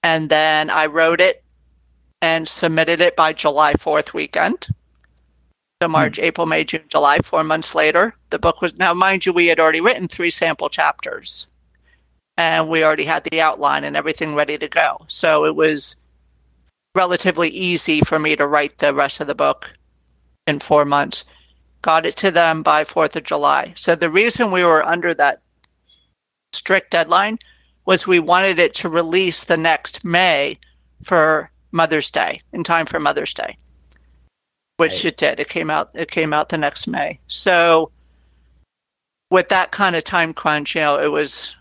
And 0.05 0.31
then 0.31 0.71
I 0.71 0.87
wrote 0.87 1.21
it 1.21 1.43
and 2.23 2.49
submitted 2.49 3.01
it 3.01 3.17
by 3.17 3.33
July 3.33 3.75
4th 3.75 4.15
weekend. 4.15 4.69
So 5.81 5.87
hmm. 5.87 5.93
March, 5.93 6.19
April, 6.19 6.47
May, 6.47 6.65
June, 6.65 6.83
July, 6.89 7.19
four 7.23 7.45
months 7.45 7.75
later, 7.75 8.15
the 8.31 8.39
book 8.39 8.61
was 8.61 8.77
now, 8.77 8.95
mind 8.95 9.27
you, 9.27 9.33
we 9.33 9.47
had 9.47 9.61
already 9.61 9.81
written 9.81 10.09
three 10.09 10.31
sample 10.31 10.69
chapters 10.69 11.47
and 12.37 12.69
we 12.69 12.85
already 12.85 13.05
had 13.05 13.25
the 13.25 13.41
outline 13.41 13.85
and 13.85 13.97
everything 13.97 14.35
ready 14.35 14.59
to 14.59 14.69
go. 14.69 15.05
So 15.09 15.45
it 15.45 15.57
was 15.57 15.97
relatively 16.95 17.49
easy 17.49 18.01
for 18.01 18.19
me 18.19 18.37
to 18.37 18.47
write 18.47 18.79
the 18.79 18.95
rest 18.95 19.21
of 19.21 19.27
the 19.27 19.35
book 19.35 19.73
in 20.47 20.59
four 20.59 20.85
months. 20.85 21.25
Got 21.83 22.07
it 22.07 22.17
to 22.17 22.31
them 22.31 22.63
by 22.63 22.85
4th 22.85 23.15
of 23.15 23.23
July. 23.23 23.73
So 23.77 23.95
the 23.95 24.11
reason 24.11 24.51
we 24.51 24.65
were 24.65 24.85
under 24.85 25.15
that 25.15 25.43
strict 26.53 26.91
deadline 26.91 27.39
was 27.87 28.07
we 28.07 28.19
wanted 28.19 28.59
it 28.59 28.75
to 28.75 28.89
release 28.89 29.45
the 29.45 29.57
next 29.57 30.05
May 30.05 30.59
for 31.05 31.51
Mother's 31.71 32.11
Day, 32.11 32.41
in 32.53 32.65
time 32.65 32.87
for 32.87 32.99
Mother's 32.99 33.33
Day 33.33 33.57
which 34.79 34.93
right. 34.93 35.05
it 35.07 35.17
did. 35.17 35.41
It 35.41 35.49
came 35.49 35.71
out. 35.71 35.91
It 35.95 36.11
came 36.11 36.33
out 36.33 36.49
the 36.49 36.59
next 36.59 36.87
May. 36.87 37.21
So, 37.27 37.91
with 39.31 39.49
that 39.51 39.71
kind 39.73 39.95
of 39.95 40.05
time 40.05 40.33
crunch, 40.33 40.75
you 40.75 40.81
know, 40.81 40.99
it 40.99 41.09
was 41.09 41.55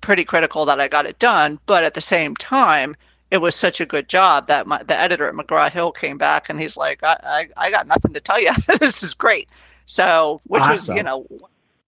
pretty 0.00 0.24
critical 0.24 0.66
that 0.66 0.80
I 0.80 0.88
got 0.88 1.06
it 1.06 1.18
done. 1.18 1.58
But 1.66 1.84
at 1.84 1.94
the 1.94 2.00
same 2.00 2.36
time, 2.36 2.96
it 3.30 3.38
was 3.38 3.54
such 3.54 3.80
a 3.80 3.86
good 3.86 4.08
job 4.08 4.46
that 4.48 4.66
my, 4.66 4.82
the 4.82 4.96
editor 4.96 5.28
at 5.28 5.34
McGraw 5.34 5.70
Hill 5.70 5.92
came 5.92 6.18
back 6.18 6.48
and 6.48 6.60
he's 6.60 6.76
like, 6.76 7.02
I, 7.02 7.16
I, 7.24 7.66
I 7.66 7.70
got 7.70 7.86
nothing 7.86 8.12
to 8.12 8.20
tell 8.20 8.40
you. 8.40 8.50
this 8.78 9.02
is 9.02 9.14
great. 9.14 9.48
So, 9.86 10.40
which 10.46 10.62
awesome. 10.62 10.94
was, 10.94 10.96
you 10.96 11.02
know, 11.02 11.26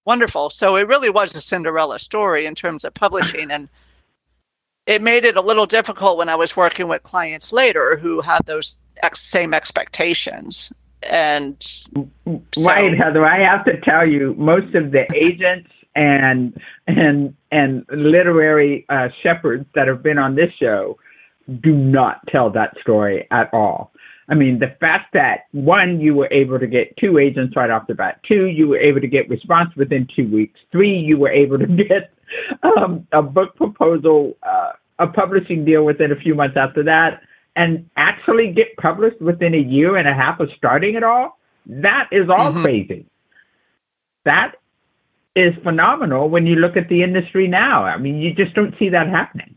wonderful. 0.04 0.48
So 0.50 0.76
it 0.76 0.88
really 0.88 1.10
was 1.10 1.34
a 1.34 1.40
Cinderella 1.40 1.98
story 1.98 2.46
in 2.46 2.54
terms 2.54 2.84
of 2.84 2.94
publishing. 2.94 3.50
and 3.50 3.68
it 4.86 5.02
made 5.02 5.24
it 5.24 5.36
a 5.36 5.42
little 5.42 5.66
difficult 5.66 6.16
when 6.16 6.30
I 6.30 6.34
was 6.34 6.56
working 6.56 6.88
with 6.88 7.02
clients 7.02 7.52
later 7.52 7.98
who 7.98 8.22
had 8.22 8.46
those 8.46 8.76
ex- 9.02 9.20
same 9.20 9.54
expectations. 9.54 10.72
And 11.02 11.56
so, 11.60 12.10
right, 12.64 12.96
Heather, 12.96 13.24
I 13.24 13.40
have 13.40 13.64
to 13.66 13.80
tell 13.80 14.06
you, 14.06 14.34
most 14.36 14.74
of 14.74 14.90
the 14.90 15.06
agents 15.14 15.70
and 15.94 16.60
and 16.86 17.34
and 17.50 17.84
literary 17.90 18.84
uh, 18.88 19.08
shepherds 19.22 19.66
that 19.74 19.88
have 19.88 20.02
been 20.02 20.18
on 20.18 20.34
this 20.34 20.50
show 20.60 20.98
do 21.60 21.72
not 21.72 22.20
tell 22.28 22.50
that 22.50 22.74
story 22.80 23.26
at 23.30 23.52
all. 23.52 23.92
I 24.28 24.34
mean, 24.34 24.58
the 24.58 24.76
fact 24.80 25.14
that 25.14 25.46
one, 25.52 26.00
you 26.00 26.14
were 26.14 26.28
able 26.30 26.58
to 26.58 26.66
get 26.66 26.94
two 26.98 27.18
agents 27.18 27.56
right 27.56 27.70
off 27.70 27.86
the 27.86 27.94
bat. 27.94 28.20
Two, 28.28 28.46
you 28.46 28.68
were 28.68 28.78
able 28.78 29.00
to 29.00 29.06
get 29.06 29.28
response 29.30 29.74
within 29.74 30.06
two 30.14 30.30
weeks. 30.30 30.60
Three, 30.70 30.98
you 30.98 31.16
were 31.16 31.30
able 31.30 31.58
to 31.58 31.66
get 31.88 32.12
um, 32.62 33.06
a 33.12 33.22
book 33.22 33.56
proposal, 33.56 34.36
uh, 34.42 34.72
a 34.98 35.06
publishing 35.06 35.64
deal 35.64 35.84
within 35.84 36.12
a 36.12 36.16
few 36.16 36.34
months 36.34 36.56
after 36.58 36.82
that, 36.82 37.22
and 37.58 37.90
actually 37.96 38.52
get 38.52 38.76
published 38.76 39.20
within 39.20 39.52
a 39.52 39.58
year 39.58 39.96
and 39.96 40.06
a 40.06 40.14
half 40.14 40.38
of 40.38 40.48
starting 40.56 40.94
it 40.94 41.02
all. 41.02 41.38
That 41.66 42.08
is 42.12 42.30
all 42.30 42.52
mm-hmm. 42.52 42.62
crazy. 42.62 43.06
That 44.24 44.54
is 45.34 45.52
phenomenal 45.64 46.28
when 46.30 46.46
you 46.46 46.54
look 46.54 46.76
at 46.76 46.88
the 46.88 47.02
industry 47.02 47.48
now. 47.48 47.82
I 47.82 47.98
mean, 47.98 48.18
you 48.18 48.32
just 48.32 48.54
don't 48.54 48.74
see 48.78 48.88
that 48.90 49.08
happening. 49.08 49.56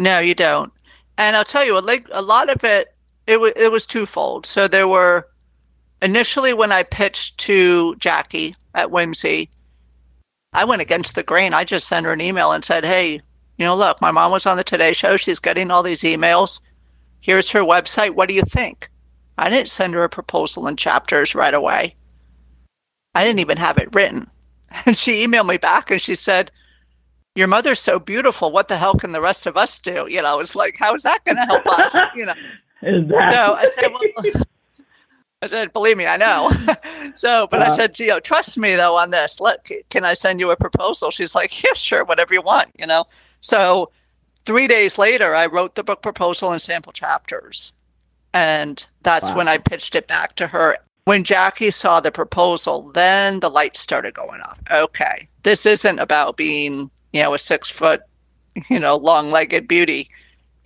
No, 0.00 0.20
you 0.20 0.34
don't. 0.34 0.72
And 1.18 1.36
I'll 1.36 1.44
tell 1.44 1.64
you, 1.64 1.78
like 1.80 2.08
a 2.12 2.22
lot 2.22 2.48
of 2.50 2.64
it 2.64 2.88
it 3.26 3.40
was 3.40 3.52
it 3.56 3.70
was 3.70 3.86
twofold. 3.86 4.46
So 4.46 4.66
there 4.66 4.88
were 4.88 5.28
initially 6.00 6.54
when 6.54 6.72
I 6.72 6.82
pitched 6.82 7.36
to 7.38 7.94
Jackie 7.96 8.54
at 8.74 8.90
Whimsy, 8.90 9.50
I 10.54 10.64
went 10.64 10.82
against 10.82 11.14
the 11.14 11.22
grain. 11.22 11.52
I 11.52 11.64
just 11.64 11.88
sent 11.88 12.06
her 12.06 12.12
an 12.12 12.20
email 12.22 12.52
and 12.52 12.64
said, 12.64 12.84
"Hey, 12.84 13.20
you 13.58 13.66
know, 13.66 13.76
look, 13.76 14.00
my 14.00 14.10
mom 14.10 14.32
was 14.32 14.46
on 14.46 14.56
the 14.56 14.64
Today 14.64 14.94
Show. 14.94 15.16
She's 15.16 15.40
getting 15.40 15.70
all 15.70 15.82
these 15.82 16.02
emails. 16.02 16.60
Here's 17.26 17.50
her 17.50 17.60
website. 17.60 18.14
What 18.14 18.28
do 18.28 18.34
you 18.34 18.42
think?" 18.42 18.90
I 19.38 19.50
didn't 19.50 19.68
send 19.68 19.94
her 19.94 20.04
a 20.04 20.08
proposal 20.08 20.66
in 20.66 20.76
chapters 20.76 21.34
right 21.34 21.52
away. 21.52 21.94
I 23.14 23.24
didn't 23.24 23.40
even 23.40 23.58
have 23.58 23.78
it 23.78 23.94
written. 23.94 24.30
And 24.84 24.98
she 24.98 25.24
emailed 25.24 25.48
me 25.48 25.58
back 25.58 25.90
and 25.90 26.00
she 26.00 26.14
said, 26.14 26.50
Your 27.34 27.46
mother's 27.46 27.80
so 27.80 27.98
beautiful. 27.98 28.50
What 28.50 28.68
the 28.68 28.76
hell 28.76 28.94
can 28.94 29.12
the 29.12 29.20
rest 29.20 29.46
of 29.46 29.56
us 29.56 29.78
do? 29.78 30.06
You 30.10 30.20
know, 30.20 30.40
it's 30.40 30.56
like, 30.56 30.76
how 30.76 30.94
is 30.94 31.02
that 31.04 31.24
going 31.24 31.36
to 31.36 31.46
help 31.46 31.66
us? 31.66 31.96
You 32.14 32.26
know, 32.26 32.34
Exactly. 32.82 33.36
No, 33.36 33.54
I 33.54 33.66
said, 33.66 33.88
well, 33.88 34.42
I 35.42 35.46
said, 35.46 35.72
believe 35.72 35.96
me, 35.96 36.06
I 36.06 36.16
know. 36.16 36.50
so, 37.14 37.46
but 37.46 37.60
uh, 37.60 37.64
I 37.64 37.66
uh-huh. 37.68 37.76
said, 37.76 37.94
Geo, 37.94 38.20
trust 38.20 38.58
me 38.58 38.74
though 38.74 38.96
on 38.96 39.10
this. 39.10 39.40
Look, 39.40 39.70
can 39.88 40.04
I 40.04 40.12
send 40.12 40.40
you 40.40 40.50
a 40.50 40.56
proposal? 40.56 41.10
She's 41.10 41.34
like, 41.34 41.62
yeah, 41.62 41.74
sure, 41.74 42.04
whatever 42.04 42.34
you 42.34 42.42
want, 42.42 42.70
you 42.78 42.86
know. 42.86 43.04
So, 43.40 43.90
three 44.46 44.66
days 44.66 44.96
later, 44.98 45.34
I 45.34 45.46
wrote 45.46 45.74
the 45.74 45.84
book 45.84 46.02
proposal 46.02 46.52
and 46.52 46.62
sample 46.62 46.92
chapters, 46.92 47.72
and 48.32 48.84
that's 49.02 49.30
wow. 49.30 49.36
when 49.36 49.48
I 49.48 49.58
pitched 49.58 49.94
it 49.94 50.06
back 50.06 50.36
to 50.36 50.46
her. 50.46 50.78
When 51.04 51.22
Jackie 51.22 51.70
saw 51.70 52.00
the 52.00 52.10
proposal, 52.10 52.90
then 52.92 53.40
the 53.40 53.50
lights 53.50 53.80
started 53.80 54.14
going 54.14 54.40
off. 54.40 54.58
Okay, 54.70 55.28
this 55.42 55.66
isn't 55.66 55.98
about 55.98 56.36
being, 56.36 56.90
you 57.12 57.22
know, 57.22 57.34
a 57.34 57.38
six 57.38 57.68
foot, 57.68 58.00
you 58.70 58.78
know, 58.78 58.96
long 58.96 59.30
legged 59.30 59.68
beauty 59.68 60.08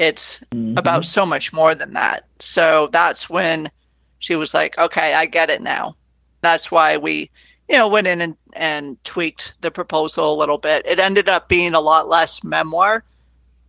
it's 0.00 0.40
mm-hmm. 0.50 0.78
about 0.78 1.04
so 1.04 1.26
much 1.26 1.52
more 1.52 1.74
than 1.74 1.92
that. 1.92 2.24
So 2.38 2.88
that's 2.90 3.28
when 3.28 3.70
she 4.18 4.34
was 4.34 4.54
like, 4.54 4.76
okay, 4.78 5.12
I 5.12 5.26
get 5.26 5.50
it 5.50 5.60
now. 5.60 5.94
That's 6.40 6.70
why 6.70 6.96
we, 6.96 7.30
you 7.68 7.76
know, 7.76 7.86
went 7.86 8.06
in 8.06 8.22
and, 8.22 8.34
and 8.54 9.04
tweaked 9.04 9.52
the 9.60 9.70
proposal 9.70 10.32
a 10.32 10.40
little 10.40 10.56
bit. 10.56 10.86
It 10.86 10.98
ended 10.98 11.28
up 11.28 11.50
being 11.50 11.74
a 11.74 11.80
lot 11.80 12.08
less 12.08 12.42
memoir 12.42 13.04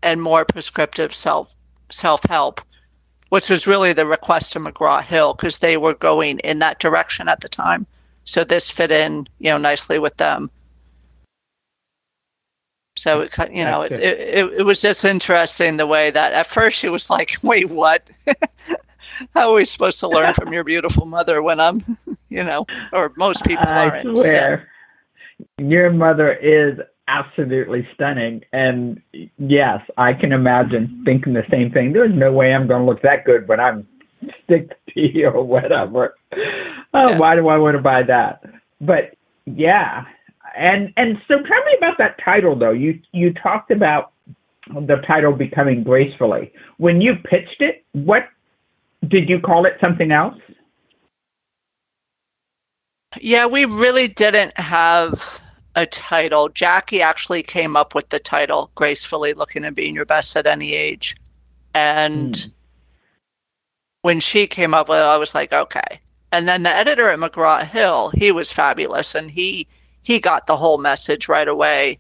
and 0.04 0.22
more 0.22 0.46
prescriptive 0.46 1.14
self 1.14 1.50
self 1.92 2.24
help, 2.30 2.62
which 3.30 3.50
was 3.50 3.68
really 3.68 3.94
the 3.94 4.06
request 4.06 4.56
of 4.56 4.64
McGraw 4.64 5.04
Hill 5.04 5.34
because 5.34 5.60
they 5.60 5.78
were 5.78 5.94
going 5.94 6.40
in 6.40 6.60
that 6.60 6.80
direction 6.80 7.28
at 7.28 7.42
the 7.42 7.50
time. 7.50 7.86
So 8.24 8.44
this 8.44 8.70
fit 8.70 8.92
in, 8.92 9.28
you 9.40 9.50
know, 9.50 9.58
nicely 9.58 10.00
with 10.00 10.18
them. 10.18 10.50
So 12.98 13.22
it, 13.22 13.36
you 13.52 13.64
know, 13.64 13.84
it, 13.84 13.94
it, 13.94 14.54
it 14.60 14.64
was 14.64 14.82
just 14.82 15.06
interesting 15.06 15.78
the 15.78 15.88
way 15.88 16.12
that 16.12 16.34
at 16.34 16.46
first 16.46 16.78
she 16.78 16.90
was 16.90 17.10
like, 17.10 17.36
"Wait, 17.42 17.70
what? 17.70 18.08
How 19.34 19.52
are 19.52 19.56
we 19.56 19.66
supposed 19.66 20.00
to 20.02 20.10
learn 20.10 20.34
from 20.34 20.52
your 20.52 20.64
beautiful 20.64 21.06
mother 21.06 21.42
when 21.42 21.60
I'm, 21.60 21.84
you 22.30 22.44
know, 22.44 22.66
or 22.92 23.14
most 23.16 23.44
people 23.46 23.66
I 23.68 23.90
aren't?" 23.90 24.18
Swear. 24.18 24.68
So. 25.58 25.64
Your 25.64 25.90
mother 25.92 26.34
is 26.34 26.80
absolutely 27.12 27.88
stunning, 27.94 28.42
and 28.54 29.02
yes, 29.38 29.82
I 29.98 30.14
can 30.14 30.32
imagine 30.32 31.04
thinking 31.06 31.34
the 31.34 31.44
same 31.52 31.72
thing. 31.72 31.94
There's 31.94 32.14
no 32.14 32.32
way 32.32 32.54
I'm 32.54 32.68
going 32.68 32.82
to 32.82 32.86
look 32.86 33.02
that 33.02 33.26
good 33.26 33.48
when 33.48 33.60
I'm 33.60 33.88
sixty 34.50 35.26
or 35.34 35.44
whatever. 35.44 36.16
Oh, 36.94 37.10
yeah. 37.10 37.18
why 37.18 37.36
do 37.36 37.48
I 37.48 37.58
want 37.58 37.76
to 37.76 37.82
buy 37.82 38.04
that? 38.04 38.44
But 38.80 39.16
yeah, 39.46 40.06
and 40.58 40.94
and 40.98 41.18
so 41.28 41.36
tell 41.36 41.66
me 41.66 41.76
about 41.78 41.98
that 41.98 42.18
title 42.24 42.58
though. 42.58 42.72
You 42.72 43.00
you 43.12 43.34
talked 43.34 43.72
about 43.72 44.14
the 44.68 44.98
title 45.08 45.34
becoming 45.34 45.84
gracefully. 45.84 46.52
When 46.78 47.02
you 47.02 47.16
pitched 47.16 47.62
it, 47.62 47.84
what 47.94 48.24
did 49.08 49.28
you 49.30 49.40
call 49.40 49.66
it 49.66 49.74
something 49.82 50.12
else? 50.12 50.38
Yeah, 53.20 53.48
we 53.48 53.66
really 53.66 54.08
didn't 54.08 54.58
have 54.58 55.42
a 55.76 55.86
title. 55.86 56.50
Jackie 56.50 57.02
actually 57.02 57.44
came 57.44 57.76
up 57.76 57.96
with 57.96 58.10
the 58.10 58.20
title 58.20 58.72
Gracefully 58.76 59.34
Looking 59.34 59.64
and 59.64 59.76
Being 59.76 59.96
Your 59.96 60.06
Best 60.06 60.36
at 60.36 60.48
Any 60.48 60.74
Age. 60.74 61.16
And 61.74 62.34
mm. 62.34 62.52
when 64.02 64.20
she 64.20 64.48
came 64.48 64.74
up 64.74 64.90
with 64.90 65.00
it, 65.00 65.04
I 65.04 65.18
was 65.18 65.34
like, 65.34 65.54
okay. 65.54 66.02
And 66.32 66.48
then 66.48 66.64
the 66.64 66.70
editor 66.70 67.10
at 67.10 67.20
McGraw 67.20 67.68
Hill, 67.68 68.12
he 68.16 68.32
was 68.32 68.52
fabulous 68.52 69.16
and 69.16 69.30
he 69.32 69.68
he 70.04 70.20
got 70.20 70.48
the 70.48 70.58
whole 70.58 70.78
message 70.78 71.30
right 71.30 71.48
away. 71.48 72.00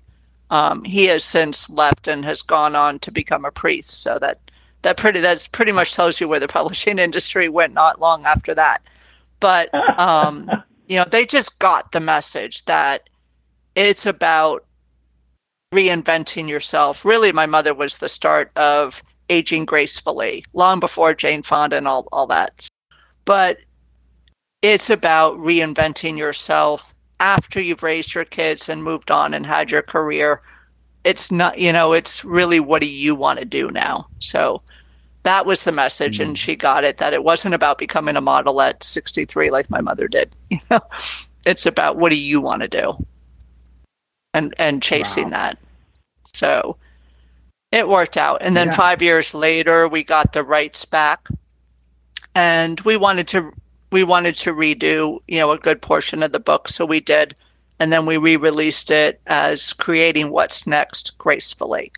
Um, 0.49 0.83
he 0.83 1.05
has 1.05 1.23
since 1.23 1.69
left 1.69 2.07
and 2.07 2.25
has 2.25 2.41
gone 2.41 2.75
on 2.75 2.99
to 2.99 3.11
become 3.11 3.45
a 3.45 3.51
priest. 3.51 4.01
So 4.01 4.17
that 4.19 4.39
that 4.81 4.97
pretty 4.97 5.19
that's 5.19 5.47
pretty 5.47 5.71
much 5.71 5.93
tells 5.93 6.19
you 6.19 6.27
where 6.27 6.39
the 6.39 6.47
publishing 6.59 6.99
industry 6.99 7.49
went 7.49 7.73
not 7.73 7.99
long 7.99 8.25
after 8.25 8.53
that. 8.55 8.81
But 9.39 9.73
um, 9.99 10.49
you 10.87 10.97
know, 10.97 11.05
they 11.05 11.25
just 11.25 11.59
got 11.59 11.91
the 11.91 11.99
message 11.99 12.65
that 12.65 13.09
it's 13.75 14.05
about 14.05 14.65
reinventing 15.73 16.49
yourself. 16.49 17.05
Really, 17.05 17.31
my 17.31 17.45
mother 17.45 17.73
was 17.73 17.97
the 17.97 18.09
start 18.09 18.51
of 18.55 19.01
aging 19.29 19.65
gracefully, 19.65 20.43
long 20.53 20.79
before 20.79 21.13
Jane 21.13 21.43
Fonda 21.43 21.77
and 21.77 21.87
all, 21.87 22.07
all 22.11 22.27
that. 22.27 22.67
But 23.25 23.57
it's 24.61 24.89
about 24.89 25.37
reinventing 25.37 26.17
yourself 26.17 26.93
after 27.19 27.61
you've 27.61 27.83
raised 27.83 28.13
your 28.13 28.25
kids 28.25 28.67
and 28.67 28.83
moved 28.83 29.09
on 29.09 29.33
and 29.33 29.45
had 29.45 29.71
your 29.71 29.81
career. 29.81 30.41
It's 31.03 31.31
not, 31.31 31.57
you 31.57 31.71
know, 31.71 31.93
it's 31.93 32.25
really 32.25 32.59
what 32.59 32.81
do 32.81 32.89
you 32.89 33.15
want 33.15 33.39
to 33.39 33.45
do 33.45 33.71
now? 33.71 34.07
So 34.19 34.61
that 35.23 35.45
was 35.45 35.63
the 35.63 35.71
message, 35.71 36.15
mm-hmm. 36.15 36.29
and 36.29 36.37
she 36.37 36.55
got 36.55 36.83
it 36.83 36.97
that 36.97 37.13
it 37.13 37.23
wasn't 37.23 37.55
about 37.55 37.77
becoming 37.77 38.15
a 38.15 38.21
model 38.21 38.61
at 38.61 38.83
63 38.83 39.49
like 39.49 39.69
my 39.69 39.81
mother 39.81 40.07
did. 40.07 40.35
You 40.49 40.59
know, 40.69 40.81
it's 41.45 41.65
about 41.65 41.97
what 41.97 42.11
do 42.11 42.19
you 42.19 42.41
want 42.41 42.61
to 42.61 42.67
do, 42.67 43.05
and 44.33 44.53
and 44.57 44.81
chasing 44.81 45.25
wow. 45.25 45.29
that. 45.31 45.57
So 46.33 46.77
it 47.71 47.87
worked 47.87 48.17
out, 48.17 48.41
and 48.41 48.55
then 48.55 48.67
yeah. 48.67 48.75
five 48.75 49.01
years 49.01 49.33
later, 49.33 49.87
we 49.87 50.03
got 50.03 50.33
the 50.33 50.43
rights 50.43 50.85
back, 50.85 51.27
and 52.35 52.79
we 52.81 52.97
wanted 52.97 53.27
to 53.29 53.51
we 53.91 54.03
wanted 54.03 54.37
to 54.37 54.53
redo, 54.53 55.19
you 55.27 55.39
know, 55.39 55.51
a 55.51 55.57
good 55.57 55.81
portion 55.81 56.23
of 56.23 56.31
the 56.31 56.39
book, 56.39 56.67
so 56.69 56.85
we 56.85 56.99
did, 56.99 57.35
and 57.79 57.91
then 57.91 58.05
we 58.05 58.17
re-released 58.17 58.89
it 58.89 59.19
as 59.27 59.73
creating 59.73 60.31
what's 60.31 60.65
next 60.65 61.17
gracefully, 61.17 61.91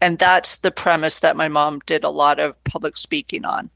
and 0.00 0.18
that's 0.18 0.56
the 0.56 0.70
premise 0.70 1.20
that 1.20 1.36
my 1.36 1.48
mom 1.48 1.80
did 1.86 2.04
a 2.04 2.10
lot 2.10 2.38
of 2.38 2.62
public 2.64 2.96
speaking 2.96 3.44
on. 3.44 3.70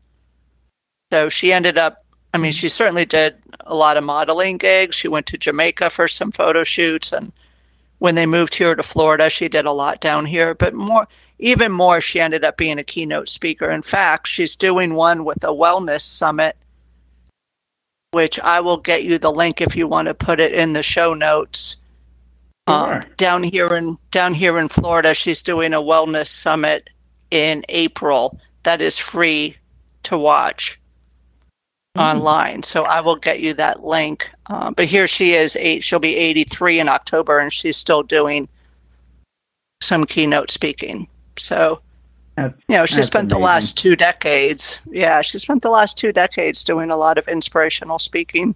So 1.12 1.29
she 1.29 1.53
ended 1.53 1.79
up, 1.79 2.05
I 2.33 2.38
mean, 2.38 2.50
mm-hmm. 2.50 2.57
she 2.57 2.68
certainly 2.68 3.05
did 3.05 3.37
a 3.61 3.74
lot 3.74 3.96
of 3.96 4.05
modeling 4.05 4.59
gigs. 4.59 4.96
She 4.96 5.09
went 5.09 5.27
to 5.27 5.38
Jamaica 5.38 5.90
for 5.90 6.09
some 6.09 6.33
photo 6.33 6.64
shoots, 6.64 7.12
and 7.12 7.33
when 8.05 8.17
they 8.17 8.27
moved 8.27 8.55
here 8.55 8.75
to 8.75 8.83
Florida, 8.83 9.31
she 9.31 9.49
did 9.49 9.64
a 9.64 9.73
lot 9.73 9.99
down 9.99 10.27
here, 10.27 10.55
but 10.55 10.75
more 10.75 11.09
even 11.38 11.73
more, 11.73 12.03
she 12.03 12.21
ended 12.21 12.45
up 12.45 12.59
being 12.59 12.79
a 12.79 12.85
keynote 12.85 13.31
speaker. 13.31 13.71
In 13.71 13.81
fact, 13.81 14.29
she's 14.29 14.57
doing 14.57 14.93
one 14.93 15.25
with 15.25 15.43
a 15.43 15.47
wellness 15.47 16.03
summit 16.03 16.55
which 18.11 18.38
I 18.38 18.61
will 18.61 18.77
get 18.77 19.05
you 19.05 19.17
the 19.17 19.33
link 19.33 19.62
if 19.62 19.75
you 19.75 19.88
want 19.88 20.09
to 20.09 20.14
put 20.14 20.38
it 20.38 20.53
in 20.53 20.75
the 20.75 20.83
show 20.83 21.14
notes. 21.14 21.77
Um, 22.67 23.01
down 23.17 23.43
here 23.43 23.75
in 23.75 23.97
down 24.11 24.35
here 24.35 24.59
in 24.59 24.69
Florida, 24.69 25.14
she's 25.14 25.40
doing 25.40 25.73
a 25.73 25.81
wellness 25.81 26.27
summit 26.29 26.90
in 27.31 27.64
April 27.71 28.38
that 28.64 28.83
is 28.83 28.99
free 28.99 29.57
to 30.03 30.19
watch 30.19 30.79
mm. 31.97 32.01
online. 32.01 32.63
So 32.63 32.85
I 32.85 33.01
will 33.01 33.17
get 33.17 33.41
you 33.41 33.55
that 33.55 33.85
link. 33.85 34.31
Um, 34.47 34.75
but 34.75 34.87
here 34.87 35.07
she 35.07 35.33
is, 35.33 35.57
eight. 35.57 35.85
She'll 35.85 35.99
be 35.99 36.17
83 36.17 36.81
in 36.81 36.89
October, 36.89 37.39
and 37.39 37.53
she's 37.53 37.77
still 37.77 38.03
doing 38.03 38.49
some 39.81 40.05
keynote 40.05 40.51
speaking. 40.51 41.09
So 41.39 41.81
That's, 42.37 42.55
you 42.69 42.77
know, 42.77 42.87
she 42.87 43.03
spent 43.03 43.29
the 43.29 43.39
last 43.39 43.77
two 43.77 43.97
decades. 43.97 44.81
Yeah, 44.91 45.23
she 45.23 45.39
spent 45.39 45.63
the 45.63 45.71
last 45.71 45.99
two 45.99 46.13
decades 46.13 46.65
doing 46.65 46.91
a 46.91 46.97
lot 46.97 47.19
of 47.19 47.29
inspirational 47.29 47.99
speaking 47.99 48.55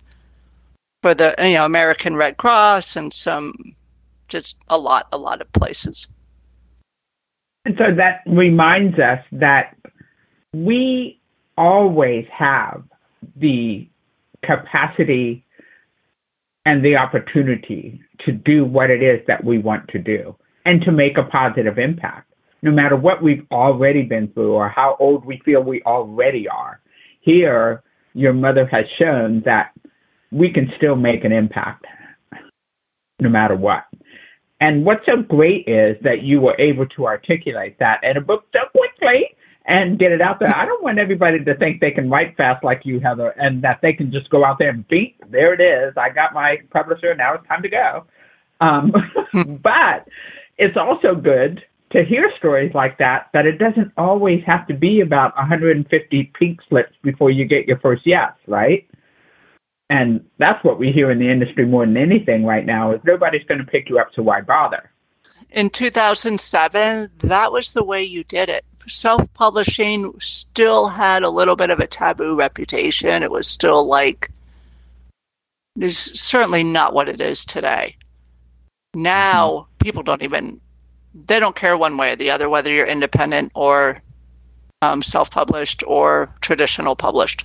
for 1.02 1.14
the 1.14 1.34
you 1.38 1.54
know 1.54 1.64
American 1.64 2.16
Red 2.16 2.36
Cross 2.36 2.96
and 2.96 3.12
some 3.12 3.74
just 4.28 4.56
a 4.68 4.78
lot, 4.78 5.08
a 5.12 5.18
lot 5.18 5.40
of 5.40 5.50
places. 5.52 6.06
And 7.64 7.76
so 7.78 7.94
that 7.96 8.22
reminds 8.26 8.98
us 8.98 9.20
that 9.32 9.76
we 10.52 11.20
always 11.56 12.26
have 12.32 12.82
the 13.36 13.88
capacity 14.44 15.44
and 16.64 16.84
the 16.84 16.96
opportunity 16.96 18.00
to 18.26 18.32
do 18.32 18.64
what 18.64 18.90
it 18.90 19.02
is 19.02 19.20
that 19.26 19.44
we 19.44 19.58
want 19.58 19.88
to 19.88 19.98
do 19.98 20.36
and 20.64 20.82
to 20.82 20.92
make 20.92 21.16
a 21.16 21.22
positive 21.22 21.78
impact, 21.78 22.32
no 22.62 22.70
matter 22.70 22.96
what 22.96 23.22
we've 23.22 23.46
already 23.50 24.02
been 24.02 24.28
through 24.28 24.52
or 24.52 24.68
how 24.68 24.96
old 25.00 25.24
we 25.24 25.40
feel 25.44 25.62
we 25.62 25.82
already 25.82 26.46
are. 26.48 26.80
Here, 27.20 27.82
your 28.12 28.32
mother 28.32 28.66
has 28.66 28.84
shown 28.98 29.42
that 29.44 29.70
we 30.30 30.52
can 30.52 30.70
still 30.76 30.96
make 30.96 31.24
an 31.24 31.32
impact 31.32 31.86
no 33.20 33.28
matter 33.28 33.56
what. 33.56 33.84
And 34.60 34.84
what's 34.84 35.06
so 35.06 35.22
great 35.22 35.66
is 35.68 35.96
that 36.02 36.22
you 36.22 36.40
were 36.40 36.60
able 36.60 36.86
to 36.96 37.06
articulate 37.06 37.78
that 37.78 38.00
in 38.02 38.16
a 38.16 38.20
book 38.20 38.44
so 38.52 38.60
quickly 38.76 39.28
and 39.68 39.98
get 39.98 40.12
it 40.12 40.22
out 40.22 40.40
there. 40.40 40.54
I 40.56 40.64
don't 40.64 40.82
want 40.82 40.98
everybody 40.98 41.44
to 41.44 41.54
think 41.56 41.80
they 41.80 41.90
can 41.90 42.08
write 42.08 42.36
fast 42.36 42.64
like 42.64 42.80
you, 42.84 43.00
Heather, 43.00 43.34
and 43.36 43.62
that 43.62 43.80
they 43.82 43.92
can 43.92 44.10
just 44.10 44.30
go 44.30 44.42
out 44.42 44.58
there 44.58 44.70
and 44.70 44.88
beat. 44.88 45.16
There 45.30 45.52
it 45.52 45.60
is. 45.60 45.94
I 45.96 46.08
got 46.08 46.32
my 46.32 46.56
publisher. 46.70 47.14
Now 47.14 47.34
it's 47.34 47.46
time 47.46 47.62
to 47.62 47.68
go. 47.68 48.06
Um, 48.62 48.92
but 49.62 50.08
it's 50.56 50.76
also 50.76 51.14
good 51.14 51.62
to 51.92 52.02
hear 52.02 52.30
stories 52.38 52.72
like 52.74 52.96
that, 52.98 53.28
that 53.34 53.46
it 53.46 53.58
doesn't 53.58 53.92
always 53.98 54.42
have 54.46 54.66
to 54.68 54.74
be 54.74 55.00
about 55.00 55.36
150 55.36 56.32
pink 56.38 56.60
slips 56.68 56.92
before 57.02 57.30
you 57.30 57.44
get 57.44 57.66
your 57.66 57.78
first 57.78 58.02
yes, 58.06 58.32
right? 58.46 58.88
And 59.90 60.24
that's 60.38 60.62
what 60.64 60.78
we 60.78 60.92
hear 60.92 61.10
in 61.10 61.18
the 61.18 61.30
industry 61.30 61.66
more 61.66 61.84
than 61.84 61.96
anything 61.96 62.44
right 62.44 62.64
now 62.64 62.92
is 62.92 63.00
nobody's 63.04 63.44
going 63.44 63.60
to 63.60 63.66
pick 63.66 63.88
you 63.88 63.98
up, 63.98 64.08
so 64.14 64.22
why 64.22 64.40
bother? 64.40 64.90
In 65.50 65.70
2007, 65.70 67.10
that 67.18 67.52
was 67.52 67.72
the 67.72 67.84
way 67.84 68.02
you 68.02 68.24
did 68.24 68.48
it. 68.50 68.64
Self 68.88 69.32
publishing 69.34 70.12
still 70.18 70.88
had 70.88 71.22
a 71.22 71.30
little 71.30 71.56
bit 71.56 71.70
of 71.70 71.80
a 71.80 71.86
taboo 71.86 72.34
reputation. 72.34 73.22
It 73.22 73.30
was 73.30 73.46
still 73.46 73.86
like, 73.86 74.30
it's 75.76 76.18
certainly 76.20 76.64
not 76.64 76.94
what 76.94 77.08
it 77.08 77.20
is 77.20 77.44
today. 77.44 77.96
Now, 78.94 79.50
mm-hmm. 79.50 79.84
people 79.84 80.02
don't 80.02 80.22
even, 80.22 80.60
they 81.14 81.38
don't 81.38 81.56
care 81.56 81.76
one 81.76 81.96
way 81.96 82.12
or 82.12 82.16
the 82.16 82.30
other 82.30 82.48
whether 82.48 82.72
you're 82.72 82.86
independent 82.86 83.52
or 83.54 84.02
um, 84.82 85.02
self 85.02 85.30
published 85.30 85.82
or 85.86 86.34
traditional 86.40 86.96
published 86.96 87.44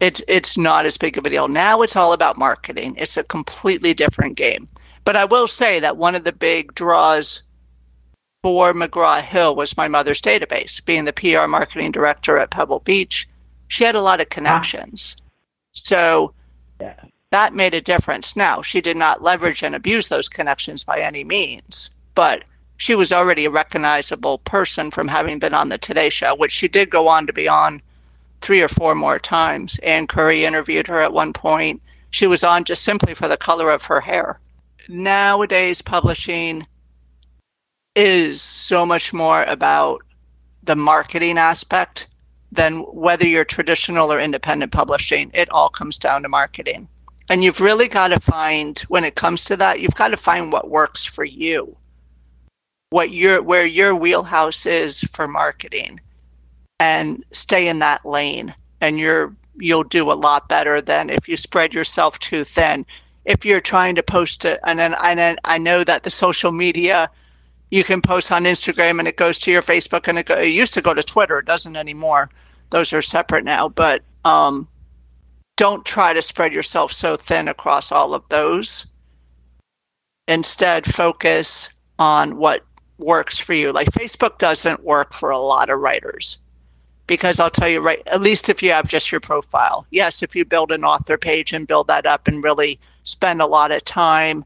it's 0.00 0.22
it's 0.26 0.56
not 0.56 0.86
as 0.86 0.96
big 0.96 1.18
of 1.18 1.26
a 1.26 1.30
deal. 1.30 1.46
Now 1.46 1.82
it's 1.82 1.94
all 1.94 2.12
about 2.12 2.38
marketing. 2.38 2.94
It's 2.96 3.18
a 3.18 3.24
completely 3.24 3.94
different 3.94 4.36
game. 4.36 4.66
But 5.04 5.16
I 5.16 5.26
will 5.26 5.46
say 5.46 5.78
that 5.80 5.98
one 5.98 6.14
of 6.14 6.24
the 6.24 6.32
big 6.32 6.74
draws 6.74 7.42
for 8.42 8.72
McGraw 8.72 9.22
Hill 9.22 9.54
was 9.54 9.76
my 9.76 9.88
mother's 9.88 10.20
database. 10.20 10.84
Being 10.84 11.04
the 11.04 11.12
PR 11.12 11.46
marketing 11.46 11.92
director 11.92 12.38
at 12.38 12.50
Pebble 12.50 12.80
Beach, 12.80 13.28
she 13.68 13.84
had 13.84 13.94
a 13.94 14.00
lot 14.00 14.20
of 14.20 14.28
connections. 14.28 15.16
So 15.72 16.32
yeah. 16.80 16.94
that 17.30 17.54
made 17.54 17.74
a 17.74 17.80
difference. 17.80 18.36
Now, 18.36 18.62
she 18.62 18.80
did 18.80 18.96
not 18.96 19.22
leverage 19.22 19.62
and 19.62 19.74
abuse 19.74 20.08
those 20.08 20.28
connections 20.28 20.84
by 20.84 21.00
any 21.00 21.24
means, 21.24 21.90
but 22.14 22.44
she 22.76 22.94
was 22.94 23.12
already 23.12 23.44
a 23.44 23.50
recognizable 23.50 24.38
person 24.38 24.90
from 24.90 25.08
having 25.08 25.38
been 25.38 25.52
on 25.52 25.68
the 25.68 25.78
Today 25.78 26.08
Show, 26.08 26.34
which 26.34 26.52
she 26.52 26.66
did 26.66 26.88
go 26.88 27.08
on 27.08 27.26
to 27.26 27.32
be 27.32 27.46
on 27.46 27.82
three 28.40 28.62
or 28.62 28.68
four 28.68 28.94
more 28.94 29.18
times. 29.18 29.78
Ann 29.80 30.06
Curry 30.06 30.46
interviewed 30.46 30.86
her 30.86 31.02
at 31.02 31.12
one 31.12 31.34
point. 31.34 31.82
She 32.08 32.26
was 32.26 32.42
on 32.42 32.64
just 32.64 32.82
simply 32.82 33.12
for 33.12 33.28
the 33.28 33.36
color 33.36 33.70
of 33.70 33.84
her 33.84 34.00
hair. 34.00 34.40
Nowadays, 34.88 35.82
publishing 35.82 36.66
is 37.96 38.40
so 38.40 38.86
much 38.86 39.12
more 39.12 39.42
about 39.44 40.02
the 40.62 40.76
marketing 40.76 41.38
aspect 41.38 42.08
than 42.52 42.78
whether 42.80 43.26
you're 43.26 43.44
traditional 43.44 44.12
or 44.12 44.20
independent 44.20 44.72
publishing. 44.72 45.30
It 45.34 45.50
all 45.50 45.68
comes 45.68 45.98
down 45.98 46.22
to 46.22 46.28
marketing. 46.28 46.88
And 47.28 47.44
you've 47.44 47.60
really 47.60 47.88
got 47.88 48.08
to 48.08 48.18
find, 48.18 48.78
when 48.88 49.04
it 49.04 49.14
comes 49.14 49.44
to 49.44 49.56
that, 49.58 49.80
you've 49.80 49.94
got 49.94 50.08
to 50.08 50.16
find 50.16 50.52
what 50.52 50.68
works 50.68 51.04
for 51.04 51.24
you, 51.24 51.76
what 52.90 53.10
your 53.10 53.40
where 53.40 53.64
your 53.64 53.94
wheelhouse 53.94 54.66
is 54.66 55.02
for 55.12 55.28
marketing 55.28 56.00
and 56.80 57.24
stay 57.30 57.68
in 57.68 57.78
that 57.78 58.04
lane 58.04 58.52
and 58.80 58.98
you're 58.98 59.34
you'll 59.56 59.84
do 59.84 60.10
a 60.10 60.14
lot 60.14 60.48
better 60.48 60.80
than 60.80 61.08
if 61.08 61.28
you 61.28 61.36
spread 61.36 61.72
yourself 61.72 62.18
too 62.18 62.42
thin 62.42 62.84
if 63.24 63.44
you're 63.44 63.60
trying 63.60 63.94
to 63.94 64.02
post 64.02 64.44
it 64.44 64.58
and 64.64 64.78
then 64.78 64.94
and 65.02 65.18
then 65.20 65.36
I 65.44 65.58
know 65.58 65.84
that 65.84 66.02
the 66.02 66.10
social 66.10 66.50
media 66.50 67.08
you 67.70 67.84
can 67.84 68.02
post 68.02 68.32
on 68.32 68.44
Instagram 68.44 68.98
and 68.98 69.08
it 69.08 69.16
goes 69.16 69.38
to 69.40 69.50
your 69.50 69.62
Facebook 69.62 70.08
and 70.08 70.18
it, 70.18 70.26
go, 70.26 70.34
it 70.36 70.46
used 70.46 70.74
to 70.74 70.82
go 70.82 70.94
to 70.94 71.02
Twitter 71.02 71.38
it 71.38 71.46
doesn't 71.46 71.76
anymore. 71.76 72.30
Those 72.70 72.92
are 72.92 73.02
separate 73.02 73.44
now 73.44 73.68
but 73.68 74.02
um, 74.24 74.68
don't 75.56 75.84
try 75.84 76.12
to 76.12 76.22
spread 76.22 76.52
yourself 76.52 76.92
so 76.92 77.16
thin 77.16 77.48
across 77.48 77.92
all 77.92 78.14
of 78.14 78.24
those. 78.28 78.86
Instead 80.28 80.92
focus 80.92 81.68
on 81.98 82.36
what 82.36 82.64
works 82.98 83.38
for 83.38 83.54
you. 83.54 83.72
Like 83.72 83.90
Facebook 83.90 84.38
doesn't 84.38 84.84
work 84.84 85.12
for 85.12 85.30
a 85.30 85.38
lot 85.38 85.70
of 85.70 85.80
writers 85.80 86.38
because 87.06 87.40
I'll 87.40 87.50
tell 87.50 87.68
you 87.68 87.80
right, 87.80 88.02
at 88.06 88.22
least 88.22 88.48
if 88.48 88.62
you 88.62 88.70
have 88.70 88.86
just 88.86 89.10
your 89.10 89.20
profile. 89.20 89.86
Yes, 89.90 90.22
if 90.22 90.36
you 90.36 90.44
build 90.44 90.70
an 90.70 90.84
author 90.84 91.18
page 91.18 91.52
and 91.52 91.66
build 91.66 91.88
that 91.88 92.06
up 92.06 92.28
and 92.28 92.44
really 92.44 92.78
spend 93.02 93.42
a 93.42 93.46
lot 93.46 93.72
of 93.72 93.82
time 93.84 94.44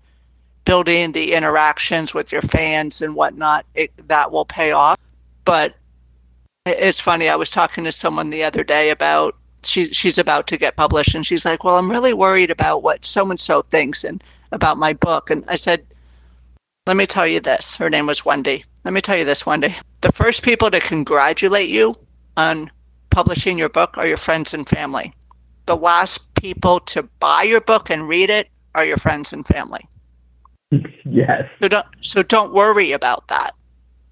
building 0.65 1.13
the 1.13 1.35
interactions 1.35 2.15
with 2.15 2.33
your 2.33 2.43
fans 2.43 3.03
and 3.03 3.15
whatnot, 3.15 3.67
it, 3.75 3.91
that 4.09 4.33
will 4.33 4.45
pay 4.45 4.73
off. 4.73 4.99
But 5.45 5.75
it's 6.67 7.01
funny. 7.01 7.29
I 7.29 7.37
was 7.37 7.51
talking 7.51 7.85
to 7.85 7.93
someone 7.93 8.31
the 8.31 8.45
other 8.45 8.65
day 8.65 8.91
about 8.91 9.37
she 9.63 9.93
she's 9.93 10.19
about 10.19 10.47
to 10.49 10.57
get 10.57 10.77
published, 10.77 11.15
and 11.15 11.25
she's 11.25 11.45
like, 11.45 11.65
"Well, 11.65 11.77
I'm 11.77 11.91
really 11.91 12.13
worried 12.13 12.51
about 12.51 12.83
what 12.83 13.05
so 13.05 13.31
and 13.31 13.41
so 13.41 13.63
thinks 13.63 14.05
and 14.05 14.23
about 14.53 14.79
my 14.79 14.93
book." 14.93 15.31
And 15.31 15.45
I 15.49 15.57
said, 15.57 15.87
"Let 16.87 16.97
me 16.97 17.07
tell 17.07 17.27
you 17.27 17.41
this." 17.41 17.77
Her 17.77 17.91
name 17.91 18.07
was 18.07 18.25
Wendy. 18.25 18.65
Let 18.85 18.95
me 18.95 19.01
tell 19.01 19.17
you 19.17 19.25
this, 19.25 19.47
Wendy. 19.47 19.75
The 20.03 20.13
first 20.13 20.43
people 20.43 20.71
to 20.71 20.81
congratulate 20.81 21.69
you 21.69 21.95
on 22.37 22.71
publishing 23.11 23.59
your 23.59 23.69
book 23.69 23.97
are 23.97 24.07
your 24.07 24.17
friends 24.17 24.53
and 24.55 24.69
family. 24.69 25.15
The 25.67 25.77
last 25.77 26.35
people 26.35 26.81
to 26.81 27.05
buy 27.21 27.45
your 27.45 27.61
book 27.61 27.89
and 27.91 28.09
read 28.09 28.29
it 28.29 28.49
are 28.75 28.85
your 28.85 28.99
friends 28.99 29.33
and 29.33 29.47
family. 29.47 29.89
yes. 31.05 31.49
So 31.61 31.69
don't 31.69 31.87
so 32.01 32.23
don't 32.23 32.53
worry 32.53 32.93
about 32.93 33.29
that. 33.29 33.55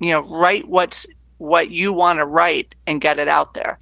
You 0.00 0.10
know, 0.10 0.20
write 0.22 0.68
what's 0.68 1.06
what 1.38 1.70
you 1.70 1.92
want 1.92 2.18
to 2.18 2.26
write 2.26 2.74
and 2.86 3.00
get 3.00 3.18
it 3.18 3.28
out 3.28 3.54
there. 3.54 3.78